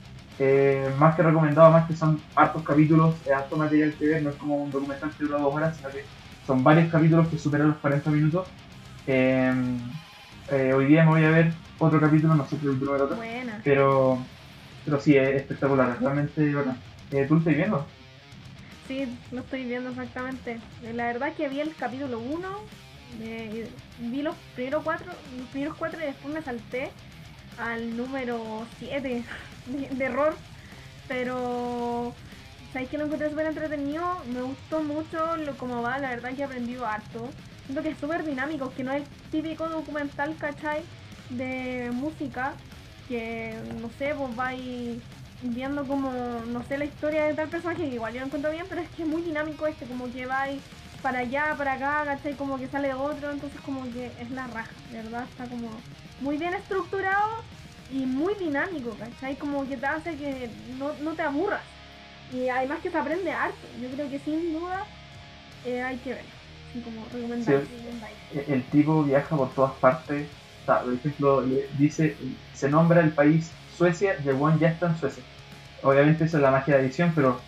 eh, 0.43 0.89
más 0.97 1.15
que 1.15 1.21
recomendado, 1.21 1.69
más 1.69 1.87
que 1.87 1.95
son 1.95 2.19
hartos 2.35 2.63
capítulos, 2.63 3.13
es 3.27 3.31
harto 3.31 3.55
material 3.55 3.93
que 3.93 4.07
ver, 4.07 4.23
no 4.23 4.31
es 4.31 4.35
como 4.37 4.55
un 4.55 4.71
documental 4.71 5.11
que 5.15 5.25
dura 5.25 5.37
dos 5.37 5.53
horas, 5.53 5.77
sino 5.77 5.89
que 5.89 6.03
son 6.47 6.63
varios 6.63 6.91
capítulos 6.91 7.27
que 7.27 7.37
superan 7.37 7.67
los 7.67 7.77
40 7.77 8.09
minutos. 8.09 8.47
Eh, 9.05 9.53
eh, 10.49 10.73
hoy 10.73 10.85
día 10.87 11.03
me 11.03 11.11
voy 11.11 11.25
a 11.25 11.29
ver 11.29 11.53
otro 11.77 11.99
capítulo, 11.99 12.33
no 12.33 12.47
sé 12.47 12.57
qué 12.57 12.65
capítulo 12.65 12.95
era 12.95 13.03
otro, 13.03 13.17
buena. 13.17 13.61
pero, 13.63 14.17
pero 14.83 14.99
sí, 14.99 15.15
es 15.15 15.35
espectacular, 15.41 15.91
es 15.91 15.99
realmente 15.99 16.55
bacán. 16.55 16.77
Eh, 17.11 17.25
¿Tú 17.27 17.35
lo 17.35 17.39
estás 17.41 17.55
viendo? 17.55 17.85
Sí, 18.87 19.19
lo 19.31 19.41
estoy 19.41 19.63
viendo 19.65 19.91
exactamente. 19.91 20.59
La 20.95 21.05
verdad 21.05 21.33
que 21.35 21.49
vi 21.49 21.59
el 21.59 21.75
capítulo 21.75 22.17
1, 22.17 22.47
vi 23.99 24.23
los 24.23 24.35
primeros 24.55 24.83
cuatro, 24.83 25.11
los 25.37 25.47
primeros 25.49 25.75
cuatro 25.77 25.99
y 26.01 26.05
después 26.05 26.33
me 26.33 26.41
salté 26.41 26.89
al 27.59 27.95
número 27.95 28.65
7 28.79 29.23
de, 29.71 30.05
error. 30.05 30.35
Pero 31.07 32.13
sabéis 32.71 32.89
que 32.89 32.97
lo 32.97 33.05
encontré 33.05 33.29
súper 33.29 33.47
entretenido, 33.47 34.05
me 34.33 34.41
gustó 34.41 34.81
mucho 34.81 35.35
lo 35.37 35.57
cómo 35.57 35.81
va, 35.81 35.99
la 35.99 36.09
verdad 36.09 36.33
que 36.33 36.41
he 36.41 36.45
aprendido 36.45 36.85
harto. 36.85 37.29
Siento 37.65 37.83
que 37.83 37.89
es 37.89 37.97
súper 37.99 38.25
dinámico, 38.25 38.73
que 38.75 38.83
no 38.83 38.91
es 38.91 39.03
el 39.03 39.07
típico 39.31 39.67
documental, 39.69 40.35
¿cachai? 40.37 40.83
De 41.29 41.89
música, 41.93 42.53
que 43.07 43.57
no 43.81 43.89
sé, 43.97 44.13
vos 44.13 44.35
vais 44.35 45.01
viendo 45.41 45.85
como, 45.87 46.11
no 46.11 46.63
sé, 46.63 46.77
la 46.77 46.85
historia 46.85 47.25
de 47.25 47.33
tal 47.33 47.49
personaje, 47.49 47.87
igual 47.87 48.13
yo 48.13 48.19
lo 48.19 48.27
encuentro 48.27 48.51
bien, 48.51 48.65
pero 48.69 48.81
es 48.81 48.89
que 48.89 49.03
es 49.03 49.07
muy 49.07 49.21
dinámico 49.21 49.67
este, 49.67 49.85
como 49.85 50.11
que 50.11 50.25
vais 50.25 50.61
para 51.01 51.19
allá, 51.19 51.55
para 51.57 51.73
acá, 51.73 52.03
¿cachai? 52.05 52.35
Como 52.35 52.57
que 52.57 52.67
sale 52.67 52.93
otro, 52.93 53.31
entonces 53.31 53.59
como 53.61 53.83
que 53.91 54.11
es 54.19 54.31
la 54.31 54.47
raja, 54.47 54.71
¿verdad? 54.91 55.23
Está 55.23 55.45
como 55.45 55.69
muy 56.19 56.37
bien 56.37 56.53
estructurado 56.53 57.43
y 57.91 58.05
muy 58.05 58.33
dinámico, 58.35 58.95
¿cachai? 58.97 59.35
Como 59.35 59.67
que 59.67 59.77
te 59.77 59.85
hace 59.85 60.15
que 60.15 60.49
no, 60.77 60.91
no 61.01 61.13
te 61.13 61.23
aburras. 61.23 61.61
Y 62.33 62.47
además 62.47 62.79
que 62.81 62.89
se 62.89 62.97
aprende 62.97 63.31
arte. 63.31 63.57
Yo 63.81 63.89
creo 63.89 64.09
que 64.09 64.19
sin 64.19 64.53
duda 64.53 64.85
eh, 65.65 65.81
hay 65.81 65.97
que 65.97 66.11
ver. 66.11 66.25
Así 66.69 66.81
como 66.81 67.05
recomendar. 67.13 67.63
el 68.47 68.63
tipo 68.65 69.03
viaja 69.03 69.35
por 69.35 69.53
todas 69.53 69.73
partes. 69.73 70.27
por 70.65 70.93
ejemplo, 70.93 71.43
dice, 71.77 72.15
se 72.53 72.69
nombra 72.69 73.01
el 73.01 73.11
país 73.11 73.51
Suecia 73.77 74.15
y 74.23 74.29
el 74.29 74.59
ya 74.59 74.69
está 74.69 74.87
en 74.87 74.97
Suecia. 74.97 75.23
Obviamente 75.83 76.25
eso 76.25 76.37
es 76.37 76.43
la 76.43 76.51
magia 76.51 76.77
de 76.77 76.83
edición, 76.83 77.11
pero 77.13 77.41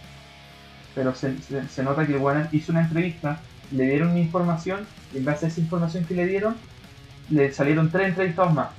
pero 0.96 1.16
se, 1.16 1.36
se, 1.42 1.84
nota 1.84 2.06
que 2.06 2.14
el 2.14 2.48
hizo 2.52 2.72
una 2.72 2.82
entrevista, 2.82 3.40
le 3.72 3.86
dieron 3.86 4.10
una 4.10 4.20
información 4.20 4.86
y 5.12 5.18
en 5.18 5.26
base 5.26 5.46
a 5.46 5.50
esa 5.50 5.60
información 5.60 6.06
que 6.06 6.14
le 6.14 6.28
dieron, 6.28 6.56
le 7.30 7.52
salieron 7.52 7.90
tres 7.90 8.10
entrevistados 8.10 8.54
más. 8.54 8.70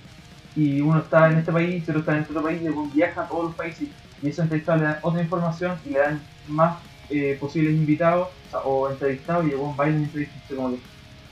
Y 0.56 0.80
uno 0.80 1.00
está 1.00 1.30
en 1.30 1.38
este 1.38 1.52
país, 1.52 1.82
otro 1.88 2.00
está 2.00 2.16
en 2.16 2.22
otro 2.22 2.42
país, 2.42 2.60
y 2.62 2.64
luego 2.64 2.88
viaja 2.94 3.22
a 3.22 3.28
todos 3.28 3.44
los 3.46 3.54
países 3.54 3.88
y 4.22 4.28
esos 4.28 4.44
entrevistados 4.44 4.80
le 4.80 4.86
dan 4.88 4.98
otra 5.02 5.22
información 5.22 5.76
y 5.84 5.90
le 5.90 5.98
dan 5.98 6.20
más 6.48 6.78
eh, 7.10 7.36
posibles 7.38 7.74
invitados 7.74 8.28
o, 8.64 8.88
entrevistados 8.88 9.44
y 9.44 9.48
luego 9.48 9.74
va 9.76 9.88
y 9.88 9.94
entrevista. 9.94 10.54
Como 10.54 10.70
que 10.70 10.78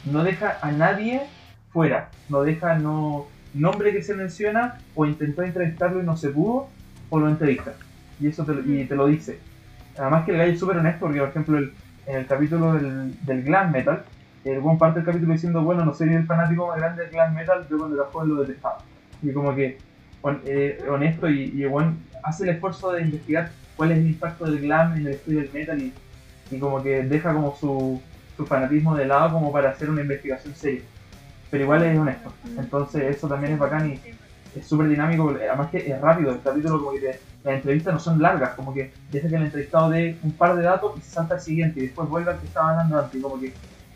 no 0.04 0.22
deja 0.22 0.58
a 0.60 0.70
nadie 0.72 1.22
fuera, 1.70 2.10
no 2.28 2.42
deja 2.42 2.74
no 2.74 3.26
nombre 3.54 3.92
que 3.92 4.02
se 4.02 4.14
menciona 4.14 4.78
o 4.94 5.06
intentó 5.06 5.42
entrevistarlo 5.42 6.02
y 6.02 6.04
no 6.04 6.16
se 6.16 6.28
pudo 6.28 6.68
o 7.08 7.18
lo 7.18 7.28
entrevista. 7.28 7.72
Y 8.20 8.26
eso 8.26 8.44
te, 8.44 8.52
y 8.52 8.84
te 8.84 8.94
lo 8.94 9.06
dice 9.06 9.38
Además 9.98 10.24
que 10.24 10.32
el 10.32 10.38
gallo 10.38 10.52
es 10.52 10.60
súper 10.60 10.78
honesto 10.78 11.00
porque, 11.00 11.20
por 11.20 11.28
ejemplo, 11.28 11.58
en 11.58 12.16
el 12.16 12.26
capítulo 12.26 12.74
del, 12.74 13.24
del 13.24 13.42
glam 13.42 13.72
metal, 13.72 14.04
el 14.44 14.60
buen 14.60 14.78
parte 14.78 15.00
del 15.00 15.06
capítulo 15.06 15.32
diciendo, 15.32 15.62
bueno, 15.62 15.84
no 15.84 15.94
soy 15.94 16.12
el 16.12 16.26
fanático 16.26 16.66
más 16.66 16.78
grande 16.78 17.02
del 17.02 17.12
glam 17.12 17.34
metal, 17.34 17.66
yo 17.70 17.78
cuando 17.78 17.96
era 17.96 18.10
joven 18.10 18.28
lo 18.30 18.42
detestaba. 18.42 18.78
Y 19.22 19.32
como 19.32 19.54
que 19.54 19.78
eh, 20.44 20.84
honesto 20.88 21.28
y, 21.28 21.52
y 21.54 21.64
bueno, 21.64 21.96
hace 22.22 22.44
el 22.44 22.50
esfuerzo 22.50 22.92
de 22.92 23.02
investigar 23.02 23.50
cuál 23.76 23.92
es 23.92 23.98
el 23.98 24.06
impacto 24.06 24.44
del 24.44 24.60
glam 24.60 24.96
en 24.96 25.06
el 25.06 25.14
estudio 25.14 25.40
del 25.40 25.52
metal 25.52 25.82
y, 25.82 25.92
y 26.50 26.58
como 26.58 26.82
que 26.82 27.02
deja 27.02 27.32
como 27.32 27.56
su, 27.56 28.00
su, 28.36 28.46
fanatismo 28.46 28.94
de 28.94 29.06
lado 29.06 29.32
como 29.32 29.52
para 29.52 29.70
hacer 29.70 29.90
una 29.90 30.02
investigación 30.02 30.54
seria. 30.54 30.82
Pero 31.50 31.64
igual 31.64 31.82
es 31.82 31.98
honesto. 31.98 32.32
Entonces 32.58 33.16
eso 33.16 33.28
también 33.28 33.54
es 33.54 33.58
bacán 33.58 33.90
y 33.90 34.00
es 34.58 34.66
súper 34.66 34.88
dinámico, 34.88 35.30
además 35.30 35.70
que 35.70 35.78
es 35.78 36.00
rápido, 36.00 36.32
el 36.32 36.42
capítulo 36.42 36.78
como 36.78 36.92
que 36.92 37.18
las 37.42 37.54
entrevistas 37.54 37.94
no 37.94 38.00
son 38.00 38.20
largas, 38.20 38.54
como 38.54 38.72
que 38.74 38.92
deja 39.10 39.28
que 39.28 39.36
el 39.36 39.44
entrevistado 39.44 39.90
dé 39.90 40.16
un 40.22 40.32
par 40.32 40.56
de 40.56 40.62
datos 40.62 40.92
y 40.98 41.00
se 41.00 41.10
salta 41.10 41.34
al 41.34 41.40
siguiente 41.40 41.80
y 41.80 41.84
después 41.84 42.08
vuelve 42.08 42.30
al 42.30 42.38
que 42.38 42.46
estaba 42.46 42.70
hablando 42.70 42.98
antes, 42.98 43.18
y 43.18 43.22
como 43.22 43.40
que 43.40 43.52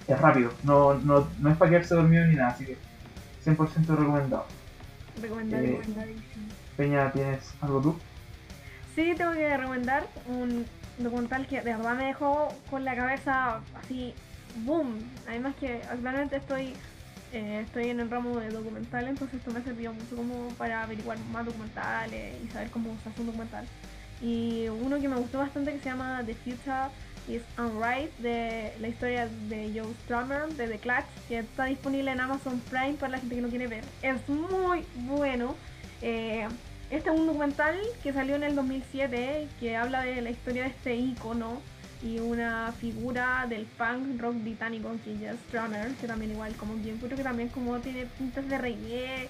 es 0.08 0.20
rápido, 0.20 0.50
no, 0.62 0.94
no, 0.94 1.28
no 1.40 1.50
es 1.50 1.56
para 1.56 1.70
quedarse 1.70 1.94
dormido 1.94 2.24
ni 2.26 2.36
nada, 2.36 2.48
así 2.48 2.64
que 2.64 2.76
100% 3.44 3.86
recomendado. 3.96 4.46
Recomendado, 5.20 5.64
eh, 5.64 6.16
Peña, 6.76 7.12
¿tienes 7.12 7.54
algo 7.60 7.80
tú? 7.80 7.96
Sí, 8.94 9.14
tengo 9.16 9.32
que 9.32 9.56
recomendar 9.56 10.06
un 10.28 10.66
documental 10.98 11.46
que 11.46 11.60
de 11.60 11.74
verdad 11.74 11.96
me 11.96 12.06
dejó 12.06 12.52
con 12.70 12.84
la 12.84 12.94
cabeza 12.94 13.60
así, 13.74 14.14
boom. 14.64 14.98
Además 15.26 15.54
que 15.60 15.82
actualmente 15.90 16.36
estoy 16.36 16.74
eh, 17.32 17.60
estoy 17.66 17.90
en 17.90 18.00
el 18.00 18.10
ramo 18.10 18.38
de 18.38 18.50
documental, 18.50 19.08
entonces 19.08 19.38
esto 19.38 19.50
me 19.50 19.58
ha 19.58 19.62
servido 19.62 19.92
mucho 19.92 20.16
como 20.16 20.48
para 20.56 20.82
averiguar 20.82 21.18
más 21.32 21.44
documentales 21.44 22.34
y 22.42 22.48
saber 22.48 22.70
cómo 22.70 22.96
se 23.02 23.08
hace 23.08 23.20
un 23.20 23.26
documental. 23.26 23.66
Y 24.22 24.68
uno 24.68 24.98
que 24.98 25.08
me 25.08 25.16
gustó 25.16 25.38
bastante 25.38 25.72
que 25.72 25.80
se 25.80 25.90
llama 25.90 26.22
The 26.24 26.34
Future 26.34 26.88
is 27.28 27.42
Unright, 27.58 28.10
de 28.18 28.72
la 28.80 28.88
historia 28.88 29.28
de 29.48 29.72
Joe 29.74 29.92
Strummer, 30.04 30.48
de 30.54 30.68
The 30.68 30.78
Clutch, 30.78 31.06
que 31.28 31.38
está 31.40 31.64
disponible 31.66 32.10
en 32.10 32.20
Amazon 32.20 32.60
Prime 32.70 32.94
para 32.94 33.12
la 33.12 33.18
gente 33.18 33.34
que 33.34 33.40
no 33.40 33.48
quiere 33.48 33.66
ver. 33.66 33.84
Es 34.02 34.28
muy 34.28 34.84
bueno. 34.94 35.54
Eh, 36.02 36.46
este 36.90 37.10
es 37.10 37.18
un 37.18 37.26
documental 37.26 37.76
que 38.02 38.12
salió 38.12 38.36
en 38.36 38.44
el 38.44 38.54
2007 38.54 39.48
que 39.58 39.76
habla 39.76 40.02
de 40.02 40.22
la 40.22 40.30
historia 40.30 40.64
de 40.64 40.68
este 40.68 40.94
icono 40.94 41.60
y 42.02 42.20
una 42.20 42.72
figura 42.72 43.46
del 43.48 43.64
punk 43.64 44.20
rock 44.20 44.36
británico 44.42 44.90
que 45.04 45.12
es 45.14 45.36
Strummer, 45.48 45.92
que 45.94 46.06
también 46.06 46.32
igual 46.32 46.54
como 46.54 46.74
bien 46.74 46.98
creo 46.98 47.16
que 47.16 47.24
también 47.24 47.48
como 47.48 47.78
tiene 47.80 48.06
pintas 48.18 48.48
de 48.48 48.58
reggae, 48.58 49.28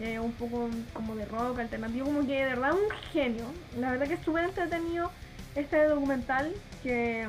eh, 0.00 0.20
un 0.20 0.32
poco 0.32 0.68
como 0.92 1.14
de 1.16 1.24
rock 1.24 1.60
alternativo, 1.60 2.06
como 2.06 2.26
que 2.26 2.34
de 2.34 2.44
verdad 2.44 2.72
un 2.72 2.90
genio. 3.12 3.46
La 3.78 3.92
verdad 3.92 4.06
que 4.06 4.14
es 4.14 4.20
súper 4.20 4.44
entretenido 4.44 5.10
este 5.54 5.84
documental 5.84 6.52
que 6.82 7.26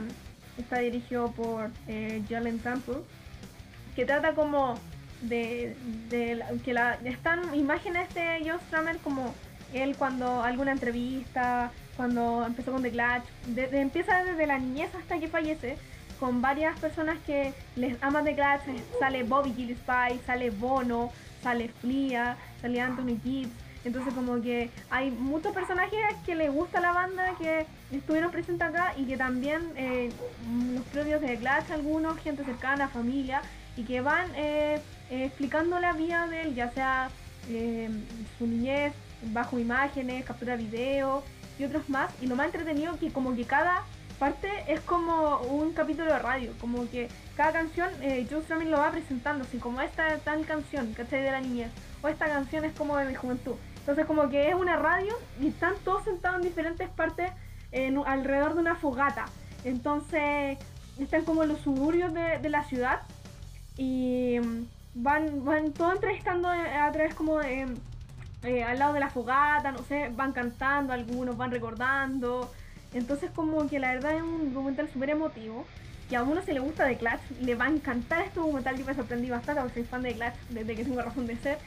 está 0.58 0.79
dirigido 0.79 1.32
por 1.32 1.71
eh, 1.88 2.21
Jalen 2.29 2.60
Temple, 2.60 2.97
que 3.95 4.05
trata 4.05 4.34
como 4.34 4.75
de, 5.21 5.75
de, 6.10 6.43
que 6.63 6.73
la, 6.73 6.93
están 7.03 7.53
imágenes 7.55 8.13
de 8.13 8.41
John 8.45 8.60
Strummer 8.67 8.97
como 8.97 9.34
él 9.73 9.95
cuando 9.97 10.41
alguna 10.41 10.71
entrevista 10.71 11.71
cuando 11.99 12.45
empezó 12.45 12.71
con 12.71 12.82
The 12.82 12.91
Clutch, 12.91 13.25
empieza 13.73 14.23
desde 14.23 14.47
la 14.47 14.58
niñez 14.58 14.89
hasta 14.95 15.19
que 15.19 15.27
fallece, 15.27 15.75
con 16.17 16.41
varias 16.41 16.79
personas 16.79 17.17
que 17.25 17.53
les 17.75 18.01
aman 18.01 18.23
The 18.23 18.36
Clutch, 18.36 18.82
sale 18.99 19.23
Bobby 19.23 19.51
Gillespie, 19.53 20.17
sale 20.25 20.49
Bono, 20.49 21.12
sale 21.43 21.67
Flia, 21.67 22.38
sale 22.62 22.79
Anthony 22.79 23.19
Gibbs, 23.21 23.51
entonces 23.89 24.13
como 24.13 24.41
que 24.41 24.69
hay 24.89 25.12
muchos 25.12 25.54
personajes 25.54 25.99
que 26.25 26.36
les 26.36 26.52
gusta 26.52 26.80
la 26.80 26.91
banda 26.91 27.34
que 27.38 27.65
estuvieron 27.91 28.32
presentes 28.32 28.67
acá 28.67 28.93
y 28.97 29.06
que 29.06 29.17
también 29.17 29.62
eh, 29.75 30.12
los 30.73 30.84
propios 30.86 31.21
de 31.21 31.38
Clutch, 31.38 31.71
algunos, 31.71 32.17
gente 32.19 32.43
cercana, 32.43 32.88
familia, 32.88 33.41
y 33.75 33.84
que 33.84 34.02
van 34.02 34.30
eh, 34.36 34.80
eh, 35.10 35.25
explicando 35.25 35.80
la 35.80 35.93
vida 35.93 36.28
de 36.28 36.41
él, 36.43 36.56
ya 36.56 36.71
sea 36.71 37.10
su 38.38 38.45
niñez, 38.45 38.93
bajo 39.34 39.58
imágenes, 39.58 40.23
captura 40.23 40.56
video, 40.56 41.23
y 41.58 41.65
otros 41.65 41.89
más. 41.89 42.12
Y 42.21 42.28
lo 42.28 42.36
más 42.36 42.47
entretenido 42.47 42.97
que 42.97 43.12
como 43.12 43.36
que 43.36 43.45
cada 43.45 43.84
parte 44.19 44.49
es 44.67 44.82
como 44.82 45.39
un 45.39 45.71
capítulo 45.73 46.12
de 46.12 46.19
radio, 46.19 46.52
como 46.60 46.89
que 46.89 47.08
cada 47.38 47.54
canción 47.54 47.89
eh, 48.02 48.28
Joe 48.30 48.65
lo 48.65 48.78
va 48.78 48.91
presentando, 48.91 49.45
así 49.45 49.58
como 49.58 49.82
esta 49.82 50.17
tal 50.19 50.45
canción, 50.45 50.93
¿cachai? 50.93 51.21
De 51.23 51.32
la 51.32 51.39
niñez, 51.39 51.71
o 52.02 52.08
esta 52.10 52.25
canción 52.25 52.65
es 52.65 52.73
como 52.73 52.97
de 52.97 53.06
mi 53.06 53.15
juventud. 53.15 53.56
Entonces 53.89 54.06
como 54.06 54.30
que 54.30 54.49
es 54.49 54.54
una 54.54 54.75
radio 54.75 55.15
y 55.41 55.47
están 55.47 55.73
todos 55.84 56.04
sentados 56.04 56.38
en 56.38 56.43
diferentes 56.43 56.88
partes 56.89 57.32
alrededor 58.06 58.54
de 58.54 58.60
una 58.60 58.75
fogata. 58.75 59.25
Entonces 59.63 60.60
están 60.99 61.25
como 61.25 61.41
en 61.41 61.49
los 61.49 61.62
suburbios 61.62 62.13
de, 62.13 62.49
la 62.49 62.63
ciudad 62.65 63.02
y 63.78 64.38
van, 64.93 65.43
van 65.43 65.71
todos 65.71 65.95
entrevistando 65.95 66.49
a 66.49 66.91
través 66.91 67.15
como 67.15 67.39
de 67.39 67.65
eh, 68.43 68.63
al 68.63 68.78
lado 68.78 68.93
de 68.93 68.99
la 68.99 69.10
fogata, 69.10 69.71
no 69.71 69.82
sé, 69.82 70.12
van 70.15 70.34
cantando 70.34 70.93
algunos, 70.93 71.36
van 71.36 71.49
recordando. 71.49 72.52
Entonces 72.93 73.32
como 73.32 73.67
que 73.67 73.80
la 73.80 73.95
verdad 73.95 74.17
es 74.17 74.21
un 74.21 74.54
documental 74.54 74.88
súper 74.93 75.10
emotivo. 75.10 75.65
Que 76.08 76.15
a 76.15 76.21
uno 76.21 76.43
se 76.43 76.54
le 76.54 76.60
gusta 76.60 76.86
de 76.86 76.95
Clutch, 76.95 77.21
le 77.41 77.56
va 77.56 77.65
a 77.65 77.69
encantar 77.69 78.21
este 78.21 78.39
documental. 78.39 78.78
Yo 78.78 78.86
me 78.86 78.93
sorprendí 78.93 79.32
bastante 79.32 79.62
porque 79.62 79.80
soy 79.80 79.84
fan 79.84 80.04
de 80.04 80.13
Clutch 80.13 80.36
desde 80.49 80.75
que 80.75 80.84
tengo 80.84 81.02
razón 81.02 81.25
de 81.25 81.38
ser. 81.38 81.58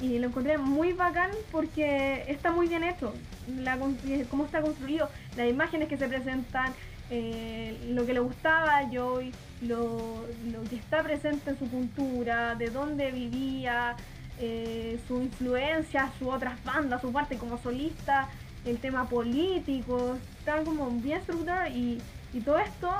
Y 0.00 0.18
lo 0.18 0.28
encontré 0.28 0.58
muy 0.58 0.92
bacán 0.92 1.30
porque 1.50 2.24
está 2.28 2.52
muy 2.52 2.68
bien 2.68 2.84
hecho. 2.84 3.12
Eh, 3.48 4.26
cómo 4.30 4.44
está 4.44 4.60
construido, 4.60 5.08
las 5.36 5.48
imágenes 5.48 5.88
que 5.88 5.96
se 5.96 6.06
presentan, 6.06 6.72
eh, 7.10 7.76
lo 7.88 8.04
que 8.04 8.12
le 8.12 8.20
gustaba 8.20 8.78
a 8.78 8.90
Joy, 8.90 9.32
lo, 9.62 10.26
lo 10.52 10.62
que 10.68 10.76
está 10.76 11.02
presente 11.02 11.50
en 11.50 11.58
su 11.58 11.68
cultura, 11.70 12.54
de 12.54 12.68
dónde 12.68 13.10
vivía, 13.10 13.96
eh, 14.38 15.00
su 15.08 15.22
influencia, 15.22 16.12
su 16.18 16.28
otras 16.28 16.62
bandas, 16.62 17.00
su 17.00 17.10
parte 17.10 17.38
como 17.38 17.58
solista, 17.58 18.28
el 18.66 18.78
tema 18.78 19.08
político, 19.08 20.18
está 20.38 20.62
como 20.62 20.90
bien 20.90 21.18
estructurado 21.18 21.68
y, 21.68 22.02
y 22.34 22.40
todo 22.40 22.58
esto 22.58 22.90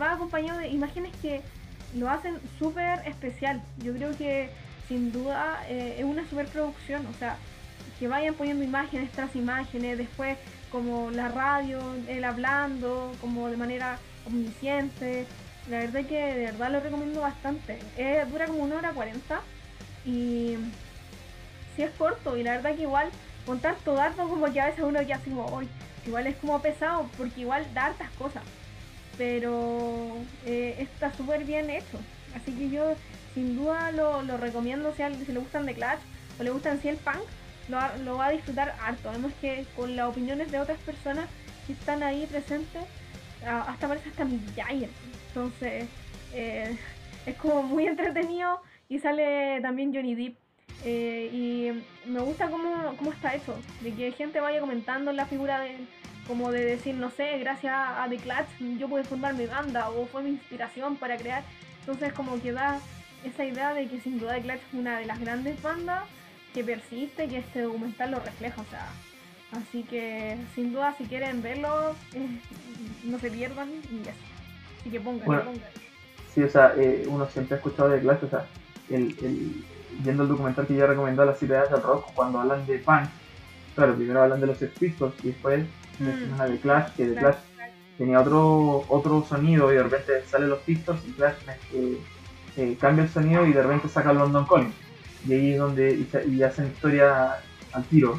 va 0.00 0.12
acompañado 0.12 0.58
de 0.58 0.68
imágenes 0.68 1.12
que 1.22 1.42
lo 1.96 2.10
hacen 2.10 2.38
súper 2.58 3.06
especial. 3.06 3.62
Yo 3.78 3.92
creo 3.92 4.16
que 4.16 4.50
sin 4.88 5.12
duda 5.12 5.64
eh, 5.68 5.96
es 5.98 6.04
una 6.04 6.28
superproducción, 6.28 7.06
o 7.06 7.14
sea, 7.18 7.36
que 7.98 8.08
vayan 8.08 8.34
poniendo 8.34 8.64
imágenes 8.64 9.10
tras 9.12 9.34
imágenes, 9.34 9.98
después 9.98 10.36
como 10.70 11.10
la 11.10 11.28
radio, 11.28 11.80
él 12.08 12.24
hablando, 12.24 13.12
como 13.20 13.48
de 13.48 13.56
manera 13.56 13.98
omnisciente. 14.26 15.26
La 15.70 15.78
verdad 15.78 16.04
que 16.04 16.14
de 16.14 16.44
verdad 16.46 16.70
lo 16.70 16.80
recomiendo 16.80 17.20
bastante. 17.20 17.78
dura 18.30 18.46
como 18.46 18.62
una 18.62 18.76
hora 18.76 18.90
cuarenta 18.90 19.40
y 20.04 20.56
si 21.74 21.82
es 21.82 21.90
corto, 21.92 22.36
y 22.36 22.42
la 22.42 22.52
verdad 22.52 22.74
que 22.74 22.82
igual 22.82 23.08
con 23.44 23.60
tanto 23.60 23.94
dato 23.94 24.28
como 24.28 24.52
que 24.52 24.60
a 24.60 24.66
veces 24.66 24.84
uno 24.84 25.00
ya 25.02 25.16
así 25.16 25.30
como, 25.30 25.46
hoy 25.46 25.68
igual 26.06 26.26
es 26.26 26.36
como 26.36 26.60
pesado 26.60 27.08
porque 27.16 27.40
igual 27.40 27.66
da 27.74 27.86
hartas 27.86 28.10
cosas. 28.18 28.42
Pero 29.18 30.16
eh, 30.44 30.76
está 30.78 31.12
súper 31.14 31.44
bien 31.44 31.70
hecho. 31.70 31.98
Así 32.34 32.52
que 32.52 32.68
yo 32.68 32.94
sin 33.36 33.54
duda 33.54 33.92
lo, 33.92 34.22
recomiendo 34.38 34.94
si, 34.94 35.02
si 35.26 35.32
le 35.32 35.40
gustan 35.40 35.66
de 35.66 35.74
Clash 35.74 36.00
o 36.40 36.42
le 36.42 36.50
gustan 36.50 36.80
si 36.80 36.88
el 36.88 36.96
punk, 36.96 37.20
lo, 37.68 37.78
lo, 38.02 38.16
va 38.16 38.28
a 38.28 38.30
disfrutar 38.30 38.74
harto. 38.80 39.10
Además 39.10 39.32
que 39.42 39.66
con 39.76 39.94
las 39.94 40.08
opiniones 40.08 40.50
de 40.50 40.58
otras 40.58 40.78
personas 40.78 41.26
que 41.66 41.74
están 41.74 42.02
ahí 42.02 42.26
presentes, 42.26 42.82
hasta 43.44 43.88
parece 43.88 44.08
hasta 44.08 44.24
mi 44.24 44.40
Entonces 45.28 45.84
eh, 46.32 46.78
es 47.26 47.36
como 47.36 47.62
muy 47.62 47.86
entretenido 47.86 48.62
y 48.88 48.98
sale 49.00 49.60
también 49.60 49.94
Johnny 49.94 50.14
Depp 50.14 50.38
eh, 50.84 51.30
y 51.30 52.08
me 52.08 52.20
gusta 52.20 52.48
cómo, 52.48 52.94
cómo, 52.96 53.12
está 53.12 53.34
eso, 53.34 53.54
de 53.82 53.92
que 53.92 54.12
gente 54.12 54.40
vaya 54.40 54.60
comentando 54.60 55.12
la 55.12 55.26
figura 55.26 55.60
de, 55.60 55.76
como 56.26 56.52
de 56.52 56.64
decir, 56.64 56.94
no 56.94 57.10
sé, 57.10 57.38
gracias 57.38 57.74
a 57.74 58.06
The 58.08 58.16
Clutch 58.16 58.78
yo 58.78 58.88
pude 58.88 59.04
fundar 59.04 59.34
mi 59.34 59.46
banda 59.46 59.90
o 59.90 60.06
fue 60.06 60.22
mi 60.22 60.30
inspiración 60.30 60.96
para 60.96 61.16
crear. 61.18 61.44
Entonces 61.80 62.12
como 62.12 62.40
que 62.40 62.52
da 62.52 62.80
esa 63.24 63.44
idea 63.44 63.74
de 63.74 63.88
que 63.88 64.00
sin 64.00 64.18
duda 64.18 64.34
The 64.34 64.42
Clutch 64.42 64.56
es 64.56 64.74
una 64.74 64.98
de 64.98 65.06
las 65.06 65.20
grandes 65.20 65.60
bandas 65.62 66.04
que 66.54 66.64
persiste, 66.64 67.28
que 67.28 67.38
este 67.38 67.62
documental 67.62 68.12
lo 68.12 68.20
refleja, 68.20 68.60
o 68.60 68.64
sea, 68.66 68.88
así 69.52 69.82
que 69.82 70.38
sin 70.54 70.72
duda 70.72 70.94
si 70.96 71.04
quieren 71.04 71.42
verlo, 71.42 71.94
eh, 72.14 72.40
no 73.04 73.18
se 73.18 73.30
pierdan 73.30 73.68
y 73.90 74.00
eso. 74.02 74.12
Así 74.80 74.90
que 74.90 75.00
pongan, 75.00 75.26
pongan. 75.26 75.60
Sí, 76.34 76.42
o 76.42 76.48
sea, 76.48 76.74
eh, 76.76 77.04
uno 77.08 77.26
siempre 77.26 77.54
ha 77.54 77.58
escuchado 77.58 77.88
de 77.88 78.00
Clutch, 78.00 78.22
o 78.22 78.28
sea, 78.28 78.46
el, 78.90 79.16
el 79.22 79.64
viendo 80.00 80.22
el 80.24 80.28
documental 80.28 80.66
que 80.66 80.74
ya 80.74 80.86
recomendó 80.86 81.22
a 81.22 81.26
las 81.26 81.42
ideas 81.42 81.70
del 81.70 81.82
rock, 81.82 82.12
cuando 82.14 82.40
hablan 82.40 82.66
de 82.66 82.78
punk, 82.78 83.08
claro, 83.74 83.94
primero 83.94 84.22
hablan 84.22 84.40
de 84.40 84.46
los 84.46 84.58
Sex 84.58 84.72
y 84.82 85.28
después 85.28 85.64
mencionan 85.98 86.40
a 86.40 86.46
The 86.46 86.58
Clash, 86.58 86.92
que 86.96 87.06
The 87.06 87.14
Clash 87.14 87.36
tenía 87.98 88.20
otro 88.20 88.84
otro 88.88 89.24
sonido 89.26 89.72
y 89.72 89.76
de 89.76 89.82
repente 89.82 90.24
salen 90.26 90.50
los 90.50 90.58
Pistols 90.60 91.00
y 91.06 91.12
Clash 91.12 91.36
eh, 91.72 91.98
eh, 92.56 92.76
cambia 92.80 93.04
el 93.04 93.10
sonido 93.10 93.46
y 93.46 93.52
de 93.52 93.62
repente 93.62 93.88
saca 93.88 94.12
London 94.12 94.46
Calling. 94.46 94.72
Y 95.26 95.32
ahí 95.32 95.52
es 95.52 95.58
donde 95.58 96.06
y, 96.28 96.42
hacen 96.42 96.66
historia 96.66 97.36
al 97.72 97.84
tiro. 97.84 98.18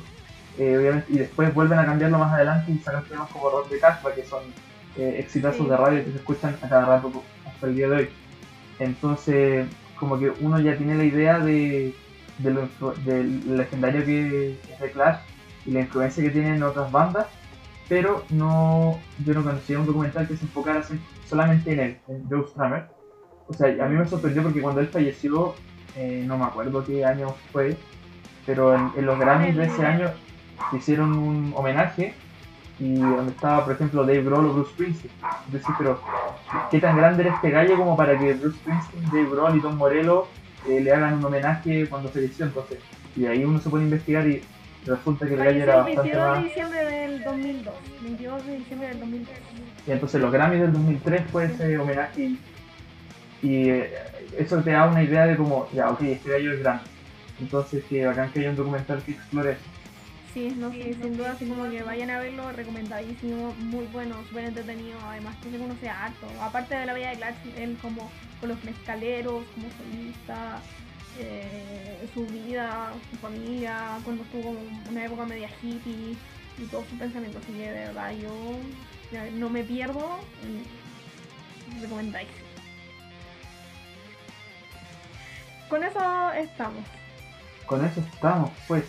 Eh, 0.57 1.03
y 1.07 1.19
después 1.19 1.53
vuelven 1.53 1.79
a 1.79 1.85
cambiarlo 1.85 2.17
más 2.17 2.33
adelante 2.33 2.71
y 2.71 2.79
sacan 2.79 3.05
temas 3.05 3.29
como 3.29 3.49
Rock 3.49 3.69
de 3.69 3.79
Cash, 3.79 3.97
que 4.15 4.23
son 4.25 4.41
exitosos 4.95 5.69
de 5.69 5.77
radio 5.77 6.03
que 6.03 6.11
se 6.11 6.17
escuchan 6.17 6.57
a 6.63 6.67
cada 6.67 6.85
rato 6.85 7.23
hasta 7.45 7.67
el 7.67 7.75
día 7.75 7.87
de 7.87 7.95
hoy. 7.95 8.09
Entonces, 8.79 9.67
como 9.99 10.17
que 10.17 10.31
uno 10.41 10.59
ya 10.59 10.75
tiene 10.77 10.95
la 10.95 11.03
idea 11.03 11.39
de, 11.39 11.93
de 12.39 12.51
lo, 12.51 12.67
del 13.05 13.57
legendario 13.57 14.05
que 14.05 14.59
es 14.71 14.79
de 14.79 14.91
Clash 14.91 15.19
y 15.65 15.71
la 15.71 15.81
influencia 15.81 16.23
que 16.23 16.29
tienen 16.29 16.63
otras 16.63 16.91
bandas, 16.91 17.27
pero 17.89 18.23
no 18.29 18.99
yo 19.25 19.33
no 19.33 19.43
conocía 19.43 19.79
un 19.79 19.85
documental 19.85 20.27
que 20.27 20.37
se 20.37 20.45
enfocara 20.45 20.83
solamente 21.27 21.73
en 21.73 21.79
él, 21.79 21.97
en 22.07 22.29
Joe 22.29 22.45
Strummer. 22.47 22.96
O 23.47 23.53
sea, 23.53 23.67
a 23.83 23.87
mí 23.87 23.95
me 23.95 24.05
sorprendió 24.05 24.43
porque 24.43 24.61
cuando 24.61 24.81
él 24.81 24.87
falleció, 24.87 25.55
eh, 25.95 26.23
no 26.27 26.37
me 26.37 26.45
acuerdo 26.45 26.83
qué 26.83 27.05
año 27.05 27.33
fue, 27.51 27.77
pero 28.45 28.75
en, 28.75 29.05
los 29.05 29.19
Grammys 29.19 29.55
de 29.55 29.65
ese 29.65 29.85
año 29.85 30.11
hicieron 30.73 31.17
un 31.17 31.53
homenaje 31.55 32.13
y 32.79 32.95
donde 32.95 33.31
estaba, 33.31 33.65
por 33.65 33.73
ejemplo, 33.73 34.05
Dave 34.05 34.23
Grohl 34.23 34.45
o 34.45 34.53
Bruce 34.53 34.71
Springsteen. 34.71 35.13
Es 35.47 35.53
decir, 35.53 35.75
pero 35.77 35.99
¿qué 36.69 36.79
tan 36.79 36.97
grande 36.97 37.23
era 37.23 37.35
este 37.35 37.49
gallo 37.49 37.77
como 37.77 37.95
para 37.95 38.17
que 38.17 38.33
Bruce 38.33 38.57
Springsteen, 38.57 39.05
Dave 39.05 39.29
Grohl 39.29 39.57
y 39.57 39.61
Tom 39.61 39.75
Morello 39.75 40.27
eh, 40.67 40.81
le 40.81 40.91
hagan 40.91 41.15
un 41.15 41.25
homenaje 41.25 41.87
cuando 41.87 42.09
falleció? 42.09 42.45
Entonces, 42.45 42.79
y 43.15 43.25
ahí 43.25 43.43
uno 43.43 43.59
se 43.59 43.69
puede 43.69 43.85
investigar 43.85 44.27
y 44.27 44.43
resulta 44.85 45.25
que 45.25 45.33
el 45.33 45.39
gallo 45.39 45.63
era 45.63 45.77
bastante 45.77 46.17
más... 46.17 46.33
22 46.33 46.37
de 46.37 46.43
diciembre 46.43 46.85
del 46.85 47.23
2002. 47.23 47.75
22 48.03 48.45
de 48.45 48.57
diciembre 48.57 48.87
del 48.89 48.99
2002. 48.99 49.37
Y 49.87 49.91
entonces 49.91 50.21
los 50.21 50.31
Grammys 50.31 50.61
del 50.61 50.73
2003 50.73 51.21
fue 51.31 51.45
ese 51.45 51.77
homenaje 51.77 52.21
y, 52.21 52.39
eh, 53.43 53.93
eso 54.37 54.61
te 54.61 54.71
da 54.71 54.87
una 54.87 55.03
idea 55.03 55.27
de 55.27 55.37
como, 55.37 55.69
ya, 55.73 55.89
ok, 55.91 56.01
este 56.01 56.31
gallo 56.31 56.53
es 56.53 56.59
grande. 56.59 56.83
Entonces, 57.39 57.83
que 57.85 58.05
bacán 58.05 58.31
que 58.31 58.39
haya 58.39 58.49
un 58.49 58.55
documental 58.55 59.03
que 59.03 59.11
explore 59.11 59.51
eso. 59.51 59.61
Sí, 60.33 60.55
no 60.57 60.71
sé, 60.71 60.95
sin 61.01 61.17
duda, 61.17 61.31
así 61.31 61.45
como 61.45 61.69
que 61.69 61.81
vayan 61.83 62.09
a 62.09 62.19
verlo, 62.19 62.51
recomendadísimo, 62.51 63.53
muy 63.59 63.85
bueno, 63.87 64.15
súper 64.27 64.45
entretenido, 64.45 64.99
además 65.07 65.35
que 65.41 65.49
se 65.51 65.57
conoce 65.57 65.89
harto. 65.89 66.27
Aparte 66.41 66.75
de 66.75 66.85
la 66.85 66.93
vida 66.93 67.09
de 67.09 67.15
Clutch, 67.15 67.57
él 67.57 67.77
como 67.81 68.09
con 68.39 68.49
los 68.49 68.63
mezcaleros, 68.63 69.43
como 69.55 69.67
solista, 69.77 70.59
eh, 71.19 72.07
su 72.13 72.25
vida, 72.27 72.91
su 73.09 73.17
familia, 73.17 73.97
cuando 74.03 74.23
estuvo 74.23 74.55
una 74.89 75.05
época 75.05 75.25
media 75.25 75.49
hippie 75.61 76.15
y 76.59 76.65
todo 76.69 76.83
su 76.87 76.97
pensamiento, 76.97 77.39
así 77.39 77.53
que 77.53 77.71
de 77.71 77.85
verdad 77.85 78.11
yo 78.11 78.59
no 79.39 79.49
me 79.49 79.63
pierdo, 79.63 80.19
recomendáis. 81.81 82.46
Con 85.69 85.83
eso 85.83 86.31
estamos. 86.33 86.83
Con 87.65 87.85
eso 87.85 87.99
estamos, 87.99 88.51
pues. 88.67 88.85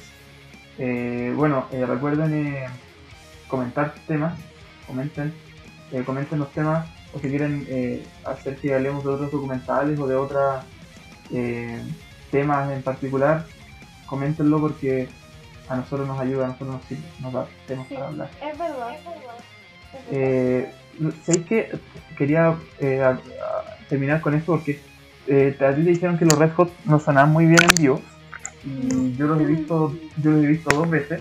Eh, 0.79 1.33
bueno, 1.35 1.67
eh, 1.73 1.85
recuerden 1.85 2.33
eh, 2.35 2.67
comentar 3.49 3.95
temas, 4.07 4.39
comenten, 4.87 5.35
comenten 6.07 6.39
los 6.39 6.53
temas 6.53 6.87
o 7.13 7.19
si 7.19 7.29
quieren 7.29 7.67
hacer 8.25 8.59
que 8.59 8.75
hablemos 8.75 9.03
de 9.03 9.11
otros 9.11 9.33
documentales 9.33 9.99
o 9.99 10.07
de 10.07 10.15
otros 10.15 10.63
temas 12.31 12.71
en 12.71 12.83
particular, 12.83 13.47
coméntenlo 14.07 14.61
porque 14.61 15.09
a 15.69 15.77
nosotros 15.77 16.07
nos 16.07 16.21
ayuda, 16.21 16.45
a 16.45 16.49
nosotros 16.49 16.83
nos, 16.91 17.21
nos 17.21 17.33
da 17.33 17.47
temas 17.67 17.89
para 17.89 18.07
hablar. 18.07 18.29
Es 18.41 18.59
verdad, 18.59 18.95
es 18.95 19.05
verdad. 19.05 19.35
que 21.49 21.81
quería 22.17 22.57
terminar 23.89 24.21
con 24.21 24.35
esto 24.35 24.53
porque 24.53 24.81
a 25.31 25.75
ti 25.75 25.83
te 25.83 25.91
dijeron 25.91 26.19
que 26.19 26.25
los 26.25 26.39
Red 26.39 26.53
Hot 26.53 26.73
no 26.85 26.99
sonaban 26.99 27.33
muy 27.33 27.47
bien 27.47 27.63
en 27.63 27.75
vivo 27.75 28.01
y 28.65 29.15
yo 29.17 29.27
los 29.27 29.41
he 29.41 29.45
visto, 29.45 29.97
yo 30.23 30.31
los 30.31 30.45
he 30.45 30.49
visto 30.49 30.75
dos 30.75 30.91
veces 30.91 31.21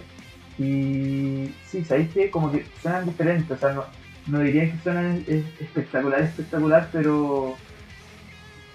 y 0.58 1.54
sí, 1.66 1.84
sabéis 1.84 2.10
que 2.10 2.32
como 2.32 2.52
que 2.52 2.66
suenan 2.82 3.06
diferentes, 3.06 3.52
o 3.52 3.60
sea, 3.60 3.74
no, 3.74 3.84
no 4.28 4.40
diría 4.40 4.72
que 4.72 4.78
suenan 4.80 5.24
espectacular, 5.60 6.22
espectacular, 6.22 6.90
pero 6.92 7.56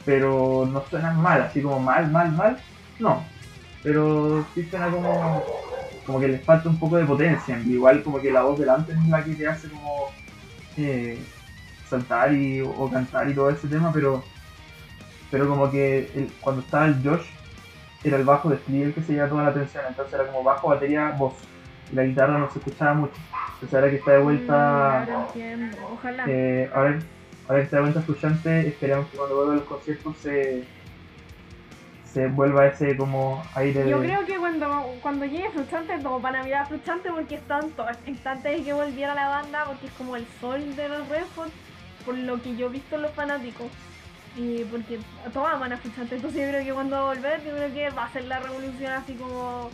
pero 0.04 0.68
no 0.70 0.82
suenan 0.90 1.20
mal, 1.20 1.42
así 1.42 1.62
como 1.62 1.78
mal, 1.78 2.10
mal, 2.10 2.32
mal, 2.32 2.58
no, 2.98 3.24
pero 3.82 4.44
sí 4.54 4.64
suena 4.70 4.90
como 4.90 5.44
como 6.06 6.18
que 6.20 6.28
les 6.28 6.44
falta 6.44 6.68
un 6.68 6.78
poco 6.78 6.96
de 6.96 7.04
potencia, 7.04 7.58
igual 7.60 8.02
como 8.02 8.20
que 8.20 8.32
la 8.32 8.42
voz 8.42 8.58
delante 8.58 8.92
es 8.92 9.08
la 9.08 9.24
que 9.24 9.34
te 9.34 9.46
hace 9.46 9.68
como 9.68 10.10
eh, 10.76 11.18
saltar 11.88 12.32
y, 12.34 12.60
o 12.60 12.90
cantar 12.90 13.28
y 13.28 13.34
todo 13.34 13.50
ese 13.50 13.68
tema, 13.68 13.92
pero 13.92 14.24
pero 15.32 15.48
como 15.48 15.70
que 15.70 16.28
cuando 16.42 16.60
estaba 16.60 16.84
el 16.84 17.02
Josh 17.02 17.26
era 18.04 18.18
el 18.18 18.24
bajo 18.24 18.50
de 18.50 18.58
Flea 18.58 18.86
el 18.86 18.94
que 18.94 19.02
se 19.02 19.14
lleva 19.14 19.28
toda 19.28 19.44
la 19.44 19.48
atención, 19.48 19.82
entonces 19.88 20.12
era 20.12 20.26
como 20.26 20.44
bajo, 20.44 20.68
batería, 20.68 21.14
voz. 21.18 21.32
Y 21.90 21.96
la 21.96 22.04
guitarra 22.04 22.36
no 22.38 22.50
se 22.50 22.58
escuchaba 22.58 22.94
mucho. 22.94 23.14
Entonces 23.54 23.74
ahora 23.74 23.90
que 23.90 23.96
está 23.96 24.12
de 24.12 24.18
vuelta. 24.18 25.06
Mm, 25.34 25.70
Ojalá. 25.94 26.24
Eh, 26.28 26.70
ahora, 26.74 26.98
ahora 27.48 27.60
que 27.60 27.64
está 27.64 27.76
de 27.76 27.82
vuelta 27.82 28.00
escuchante, 28.00 28.68
esperamos 28.68 29.08
que 29.08 29.16
cuando 29.16 29.36
vuelva 29.36 29.52
a 29.54 29.56
los 29.56 29.64
conciertos 29.64 30.16
se 30.18 30.64
se 32.04 32.26
vuelva 32.26 32.66
ese 32.66 32.94
como 32.94 33.42
aire 33.54 33.88
Yo 33.88 33.98
creo 34.00 34.26
que 34.26 34.36
cuando, 34.36 34.84
cuando 35.00 35.24
llegue 35.24 35.48
Frustrante, 35.48 35.94
como 36.02 36.20
para 36.20 36.40
Navidad 36.40 36.68
Frustrante, 36.68 37.10
porque 37.10 37.36
están 37.36 37.70
todos 37.70 37.96
instantes 38.06 38.58
de 38.58 38.64
que 38.64 38.72
volviera 38.74 39.14
la 39.14 39.28
banda, 39.28 39.64
porque 39.64 39.86
es 39.86 39.92
como 39.92 40.16
el 40.16 40.26
sol 40.38 40.76
de 40.76 40.90
los 40.90 41.08
Red 41.08 41.24
por 42.04 42.18
lo 42.18 42.42
que 42.42 42.54
yo 42.54 42.66
he 42.66 42.70
visto 42.70 42.96
en 42.96 43.02
los 43.02 43.12
fanáticos. 43.12 43.68
Y 44.36 44.64
porque 44.64 44.98
todos 45.32 45.48
aman 45.52 45.72
a 45.72 45.76
Frustrante, 45.76 46.16
entonces 46.16 46.40
yo 46.40 46.48
creo 46.48 46.64
que 46.64 46.72
cuando 46.72 46.96
va 46.96 47.02
a 47.02 47.14
volver, 47.14 47.44
yo 47.44 47.50
creo 47.50 47.72
que 47.74 47.90
va 47.90 48.04
a 48.04 48.12
ser 48.12 48.24
la 48.24 48.40
revolución 48.40 48.92
así 48.92 49.14
como 49.14 49.70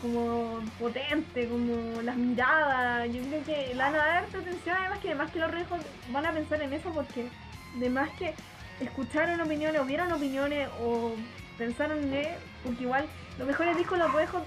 como 0.00 0.60
potente, 0.78 1.48
como 1.48 2.00
las 2.02 2.16
miradas. 2.16 3.12
Yo 3.12 3.20
creo 3.22 3.44
que 3.44 3.74
la 3.74 3.90
van 3.90 3.94
a 3.96 3.98
dar 3.98 4.24
atención, 4.24 4.76
además 4.78 4.98
que 5.00 5.08
además 5.08 5.30
que 5.32 5.40
los 5.40 5.50
rejos 5.50 5.80
van 6.12 6.26
a 6.26 6.32
pensar 6.32 6.62
en 6.62 6.72
eso 6.72 6.90
porque 6.90 7.28
además 7.76 8.08
que 8.18 8.34
escucharon 8.80 9.40
opiniones 9.40 9.80
o 9.80 9.84
vieron 9.84 10.12
opiniones 10.12 10.68
o 10.80 11.12
pensaron 11.56 11.98
en 12.04 12.14
él, 12.14 12.28
porque 12.64 12.84
igual 12.84 13.06
los 13.38 13.48
mejores 13.48 13.76
discos 13.76 13.98
los 13.98 14.12
rejos 14.12 14.42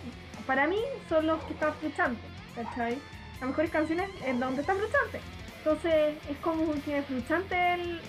para 0.48 0.68
mí 0.68 0.78
son 1.10 1.28
los 1.28 1.44
que 1.44 1.54
están 1.54 1.70
escuchando, 1.70 2.20
¿cachai? 2.56 2.98
Las 3.40 3.50
mejores 3.50 3.72
canciones 3.72 4.10
es 4.26 4.40
donde 4.40 4.62
están 4.62 4.78
frustrante. 4.78 5.20
Entonces 5.64 6.16
es 6.30 6.38
como 6.38 6.74
que 6.84 7.04
frustrante 7.04 7.56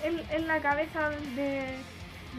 en 0.04 0.46
la 0.46 0.60
cabeza 0.60 1.10
de, 1.36 1.76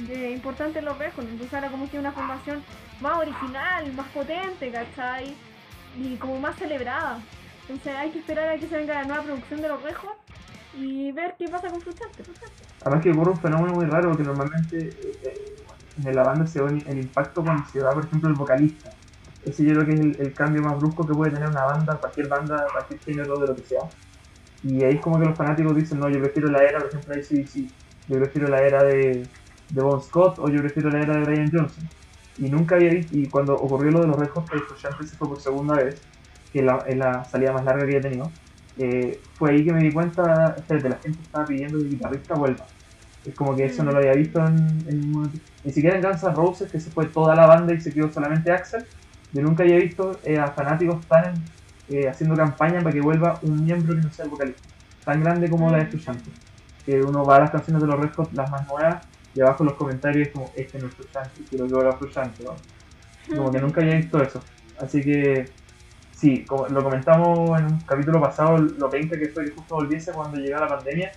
de 0.08 0.32
importante 0.32 0.82
los 0.82 0.98
rejos. 0.98 1.26
Entonces 1.26 1.54
ahora 1.54 1.70
como 1.70 1.90
que 1.90 2.00
una 2.00 2.12
formación 2.12 2.64
más 3.00 3.18
original, 3.18 3.94
más 3.94 4.08
potente, 4.10 4.72
¿cachai? 4.72 5.36
Y 5.98 6.16
como 6.16 6.40
más 6.40 6.56
celebrada. 6.56 7.20
Entonces 7.62 7.94
hay 7.96 8.10
que 8.12 8.20
esperar 8.20 8.50
a 8.50 8.58
que 8.58 8.68
se 8.68 8.78
venga 8.78 8.96
la 8.96 9.04
nueva 9.06 9.24
producción 9.24 9.62
de 9.62 9.68
los 9.68 9.82
rejos 9.84 10.12
y 10.76 11.12
ver 11.12 11.36
qué 11.38 11.48
pasa 11.48 11.70
con 11.70 11.82
Frustrante. 11.82 12.24
Además 12.82 13.04
que 13.04 13.12
ocurre 13.12 13.32
un 13.32 13.40
fenómeno 13.40 13.74
muy 13.74 13.86
raro 13.86 14.18
que 14.18 14.24
normalmente 14.24 14.90
eh, 14.90 15.56
en 16.04 16.16
la 16.16 16.24
banda 16.24 16.48
se 16.48 16.62
ve 16.62 16.84
el 16.88 16.98
impacto 16.98 17.44
cuando 17.44 17.64
se 17.70 17.80
va, 17.80 17.94
por 17.94 18.06
ejemplo, 18.06 18.30
el 18.30 18.36
vocalista. 18.36 18.90
Ese 19.46 19.64
yo 19.64 19.74
creo 19.74 19.86
que 19.86 19.94
es 19.94 20.20
el, 20.20 20.34
cambio 20.34 20.62
más 20.62 20.78
brusco 20.80 21.06
que 21.06 21.14
puede 21.14 21.32
tener 21.32 21.50
una 21.50 21.66
banda, 21.66 21.96
cualquier 21.98 22.28
banda, 22.28 22.66
cualquier 22.72 23.00
género 23.02 23.38
de 23.38 23.48
lo 23.48 23.56
que 23.56 23.62
sea. 23.62 23.82
Y 24.64 24.84
ahí 24.84 24.98
como 24.98 25.20
que 25.20 25.26
los 25.26 25.38
fanáticos 25.38 25.76
dicen, 25.76 26.00
no, 26.00 26.10
yo 26.10 26.20
prefiero 26.20 26.50
la 26.50 26.64
era, 26.64 26.80
por 26.80 26.90
ejemplo, 26.90 27.14
ACDC, 27.14 27.70
yo 28.08 28.18
prefiero 28.18 28.48
la 28.48 28.62
era 28.62 28.84
de, 28.84 29.28
de 29.70 29.82
Bon 29.82 30.02
Scott 30.02 30.40
o 30.40 30.50
yo 30.50 30.60
prefiero 30.62 30.90
la 30.90 31.02
era 31.02 31.16
de 31.16 31.24
Brian 31.24 31.52
Johnson. 31.52 31.88
Y 32.38 32.50
nunca 32.50 32.76
había 32.76 32.92
visto, 32.92 33.16
y 33.16 33.28
cuando 33.28 33.56
ocurrió 33.56 33.92
lo 33.92 34.02
de 34.02 34.08
los 34.08 34.18
Red 34.18 34.30
Hot 34.30 34.50
Chili 34.50 35.08
se 35.08 35.16
fue 35.16 35.28
por 35.28 35.40
segunda 35.40 35.76
vez, 35.76 36.02
que 36.52 36.60
es 36.60 36.66
la, 36.66 36.84
la 36.96 37.24
salida 37.26 37.52
más 37.52 37.66
larga 37.66 37.86
que 37.86 37.98
he 37.98 38.02
tenido, 38.02 38.32
eh, 38.78 39.20
fue 39.36 39.52
ahí 39.52 39.66
que 39.66 39.74
me 39.74 39.82
di 39.82 39.92
cuenta, 39.92 40.56
de 40.68 40.90
la 40.90 40.98
gente 40.98 41.20
estaba 41.22 41.46
pidiendo 41.46 41.78
que 41.78 41.84
el 41.84 41.90
guitarrista 41.92 42.34
vuelva. 42.36 42.66
Es 43.26 43.36
como 43.36 43.56
que 43.56 43.66
eso 43.66 43.84
no 43.84 43.92
lo 43.92 44.00
había 44.00 44.14
visto 44.14 44.46
en, 44.46 44.56
en, 44.88 45.32
ni 45.64 45.72
siquiera 45.72 45.98
en 45.98 46.04
Guns 46.04 46.24
N' 46.24 46.34
Roses, 46.34 46.72
que 46.72 46.80
se 46.80 46.90
fue 46.90 47.06
toda 47.06 47.36
la 47.36 47.46
banda 47.46 47.74
y 47.74 47.80
se 47.80 47.94
quedó 47.94 48.12
solamente 48.12 48.52
Axel. 48.52 48.86
Yo 49.32 49.42
nunca 49.42 49.64
había 49.64 49.78
visto 49.78 50.20
eh, 50.24 50.38
a 50.38 50.48
fanáticos 50.48 51.06
tan 51.08 51.36
eh, 51.90 52.08
haciendo 52.08 52.36
campaña 52.36 52.80
para 52.80 52.94
que 52.94 53.02
vuelva 53.02 53.40
un 53.42 53.64
miembro 53.64 53.96
que 53.96 54.02
no 54.02 54.12
sea 54.12 54.26
el 54.26 54.32
vocalista, 54.32 54.62
tan 55.04 55.22
grande 55.22 55.50
como 55.50 55.70
la 55.70 55.80
de 55.80 55.86
Frusciante. 55.88 56.30
Que 56.86 57.02
uno 57.02 57.26
va 57.26 57.38
a 57.38 57.40
las 57.42 57.52
canciones 57.52 57.82
de 57.82 57.88
los 57.88 58.00
Red 58.00 58.12
Hot, 58.16 58.34
las 58.34 58.50
más 58.50 58.68
nuevas, 58.68 59.06
y 59.36 59.42
abajo 59.42 59.64
en 59.64 59.70
los 59.70 59.78
comentarios 59.78 60.28
es 60.28 60.34
como, 60.34 60.52
este 60.56 60.80
no 60.80 60.88
es 60.88 60.94
Frusciante, 60.94 61.42
quiero 61.50 61.68
que 61.68 61.74
vuelva 61.74 61.94
Frusciante. 61.94 62.46
Como 63.36 63.52
que 63.52 63.60
nunca 63.62 63.82
había 63.82 63.96
visto 63.96 64.22
eso. 64.22 64.42
Así 64.80 65.02
que, 65.02 65.46
sí, 66.12 66.46
como 66.46 66.68
lo 66.68 66.84
comentamos 66.84 67.60
en 67.60 67.66
un 67.66 67.80
capítulo 67.82 68.22
pasado, 68.22 68.58
lo 68.58 68.90
20 68.90 69.20
que 69.20 69.30
fue 69.30 69.46
que 69.46 69.52
justo 69.52 69.76
volviese 69.76 70.12
cuando 70.12 70.38
llegó 70.38 70.60
la 70.60 70.68
pandemia, 70.68 71.12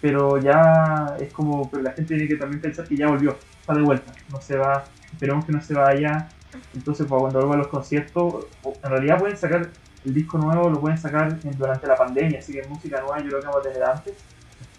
pero 0.00 0.38
ya 0.38 1.16
es 1.20 1.32
como, 1.32 1.70
pero 1.70 1.82
la 1.82 1.92
gente 1.92 2.14
tiene 2.14 2.28
que 2.28 2.36
también 2.36 2.60
pensar 2.60 2.86
que 2.86 2.96
ya 2.96 3.08
volvió, 3.08 3.36
está 3.60 3.74
de 3.74 3.82
vuelta, 3.82 4.12
no 4.30 4.40
se 4.40 4.56
va, 4.56 4.84
esperemos 5.12 5.44
que 5.44 5.52
no 5.52 5.60
se 5.60 5.74
vaya, 5.74 6.28
entonces 6.74 7.06
pues, 7.06 7.20
cuando 7.20 7.38
vuelva 7.38 7.54
a 7.54 7.58
los 7.58 7.68
conciertos, 7.68 8.46
en 8.82 8.90
realidad 8.90 9.18
pueden 9.18 9.36
sacar 9.36 9.68
el 10.04 10.14
disco 10.14 10.38
nuevo, 10.38 10.68
lo 10.68 10.80
pueden 10.80 10.98
sacar 10.98 11.38
durante 11.56 11.86
la 11.86 11.96
pandemia, 11.96 12.38
así 12.38 12.52
que 12.52 12.66
música 12.68 13.00
nueva 13.00 13.18
yo 13.20 13.28
creo 13.28 13.40
que 13.40 13.46
vamos 13.46 13.60
a 13.66 13.68
tener 13.68 13.84
antes, 13.84 14.14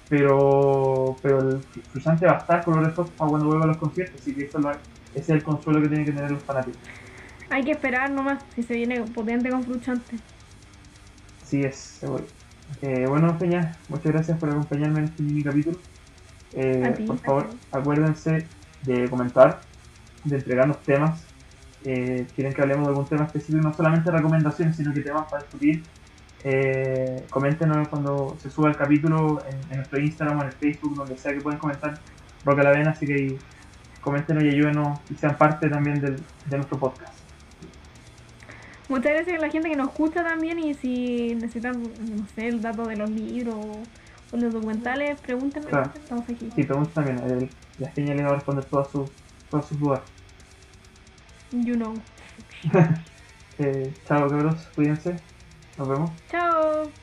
pero, 0.10 1.16
pero 1.22 1.40
el 1.40 1.62
Frusciante 1.92 2.26
va 2.26 2.34
a 2.34 2.38
estar 2.38 2.64
con 2.64 2.84
los 2.84 2.94
para 2.94 3.30
cuando 3.30 3.48
vuelva 3.48 3.66
a 3.66 3.68
los 3.68 3.78
conciertos, 3.78 4.22
así 4.22 4.34
que 4.34 4.46
eso 4.46 4.60
ese 4.60 5.22
es 5.22 5.30
el 5.30 5.44
consuelo 5.44 5.82
que 5.82 5.88
tienen 5.88 6.06
que 6.06 6.12
tener 6.12 6.32
los 6.32 6.44
fanáticos. 6.44 6.80
Hay 7.50 7.64
que 7.64 7.72
esperar 7.72 8.10
nomás 8.12 8.44
si 8.56 8.64
se 8.64 8.74
viene 8.74 9.02
potente 9.02 9.50
con 9.50 9.64
Frusciante. 9.64 10.18
Sí 11.46 11.62
es, 11.62 11.76
seguro. 11.76 12.26
Eh, 12.82 13.06
bueno, 13.08 13.38
Peña, 13.38 13.78
muchas 13.90 14.12
gracias 14.12 14.40
por 14.40 14.50
acompañarme 14.50 15.00
en 15.00 15.06
este 15.06 15.24
mini 15.24 15.44
capítulo. 15.44 15.78
Eh, 16.54 17.04
por 17.06 17.18
favor, 17.20 17.50
acuérdense 17.72 18.48
de 18.84 19.10
comentar, 19.10 19.62
de 20.24 20.36
entregarnos 20.36 20.82
temas. 20.84 21.24
Eh, 21.86 22.26
quieren 22.36 22.54
que 22.54 22.62
hablemos 22.62 22.86
de 22.86 22.90
algún 22.90 23.06
tema 23.06 23.26
específico, 23.26 23.62
no 23.62 23.74
solamente 23.74 24.10
recomendaciones, 24.12 24.76
sino 24.76 24.94
que 24.94 25.02
temas 25.02 25.30
para 25.30 25.44
discutir. 25.44 25.84
Eh, 26.46 27.26
coméntenos 27.30 27.88
cuando 27.88 28.36
se 28.40 28.50
suba 28.50 28.70
el 28.70 28.76
capítulo 28.76 29.42
en, 29.70 29.78
nuestro 29.78 30.00
Instagram 30.00 30.40
o 30.40 30.42
en 30.42 30.48
el 30.48 30.54
Facebook, 30.54 30.96
donde 30.96 31.18
sea 31.18 31.34
que 31.34 31.42
pueden 31.42 31.60
comentar 31.60 32.00
Roca 32.44 32.64
la 32.64 32.72
Vena, 32.72 32.92
así 32.92 33.06
que 33.06 33.38
coméntenos 34.02 34.44
y 34.44 34.50
ayúdenos 34.50 35.00
y 35.10 35.16
sean 35.16 35.38
parte 35.38 35.70
también 35.70 36.02
del, 36.02 36.18
de 36.18 36.58
nuestro 36.58 36.78
podcast. 36.78 37.14
Muchas 38.90 39.14
gracias 39.14 39.38
a 39.38 39.42
la 39.42 39.50
gente 39.50 39.70
que 39.70 39.76
nos 39.78 39.90
escucha 39.90 40.24
también 40.24 40.60
y 40.60 40.74
si 40.74 41.36
necesitan, 41.36 41.82
no 41.82 42.28
sé, 42.36 42.50
el 42.50 42.62
dato 42.62 42.86
de 42.86 42.98
los 42.98 43.10
libros 43.10 43.56
o 44.32 44.38
los 44.38 44.54
documentales, 44.54 45.20
pregúntenme, 45.22 45.68
estamos 45.96 46.26
aquí. 46.30 46.50
Sí, 46.54 46.64
pregúntenme 46.64 47.50
la 47.80 47.90
genia 47.92 48.14
le 48.14 48.24
va 48.24 48.32
a 48.32 48.36
responder 48.36 48.66
todas 48.66 48.90
sus, 48.90 49.10
todas 49.50 49.66
sus 49.66 49.80
dudas. 49.80 50.02
You 51.54 51.76
know. 51.78 52.02
eh, 53.60 53.94
chao 54.08 54.30
cabros, 54.30 54.68
cuídense, 54.76 55.22
nos 55.78 55.88
vemos. 55.88 56.12
Chao. 56.30 57.03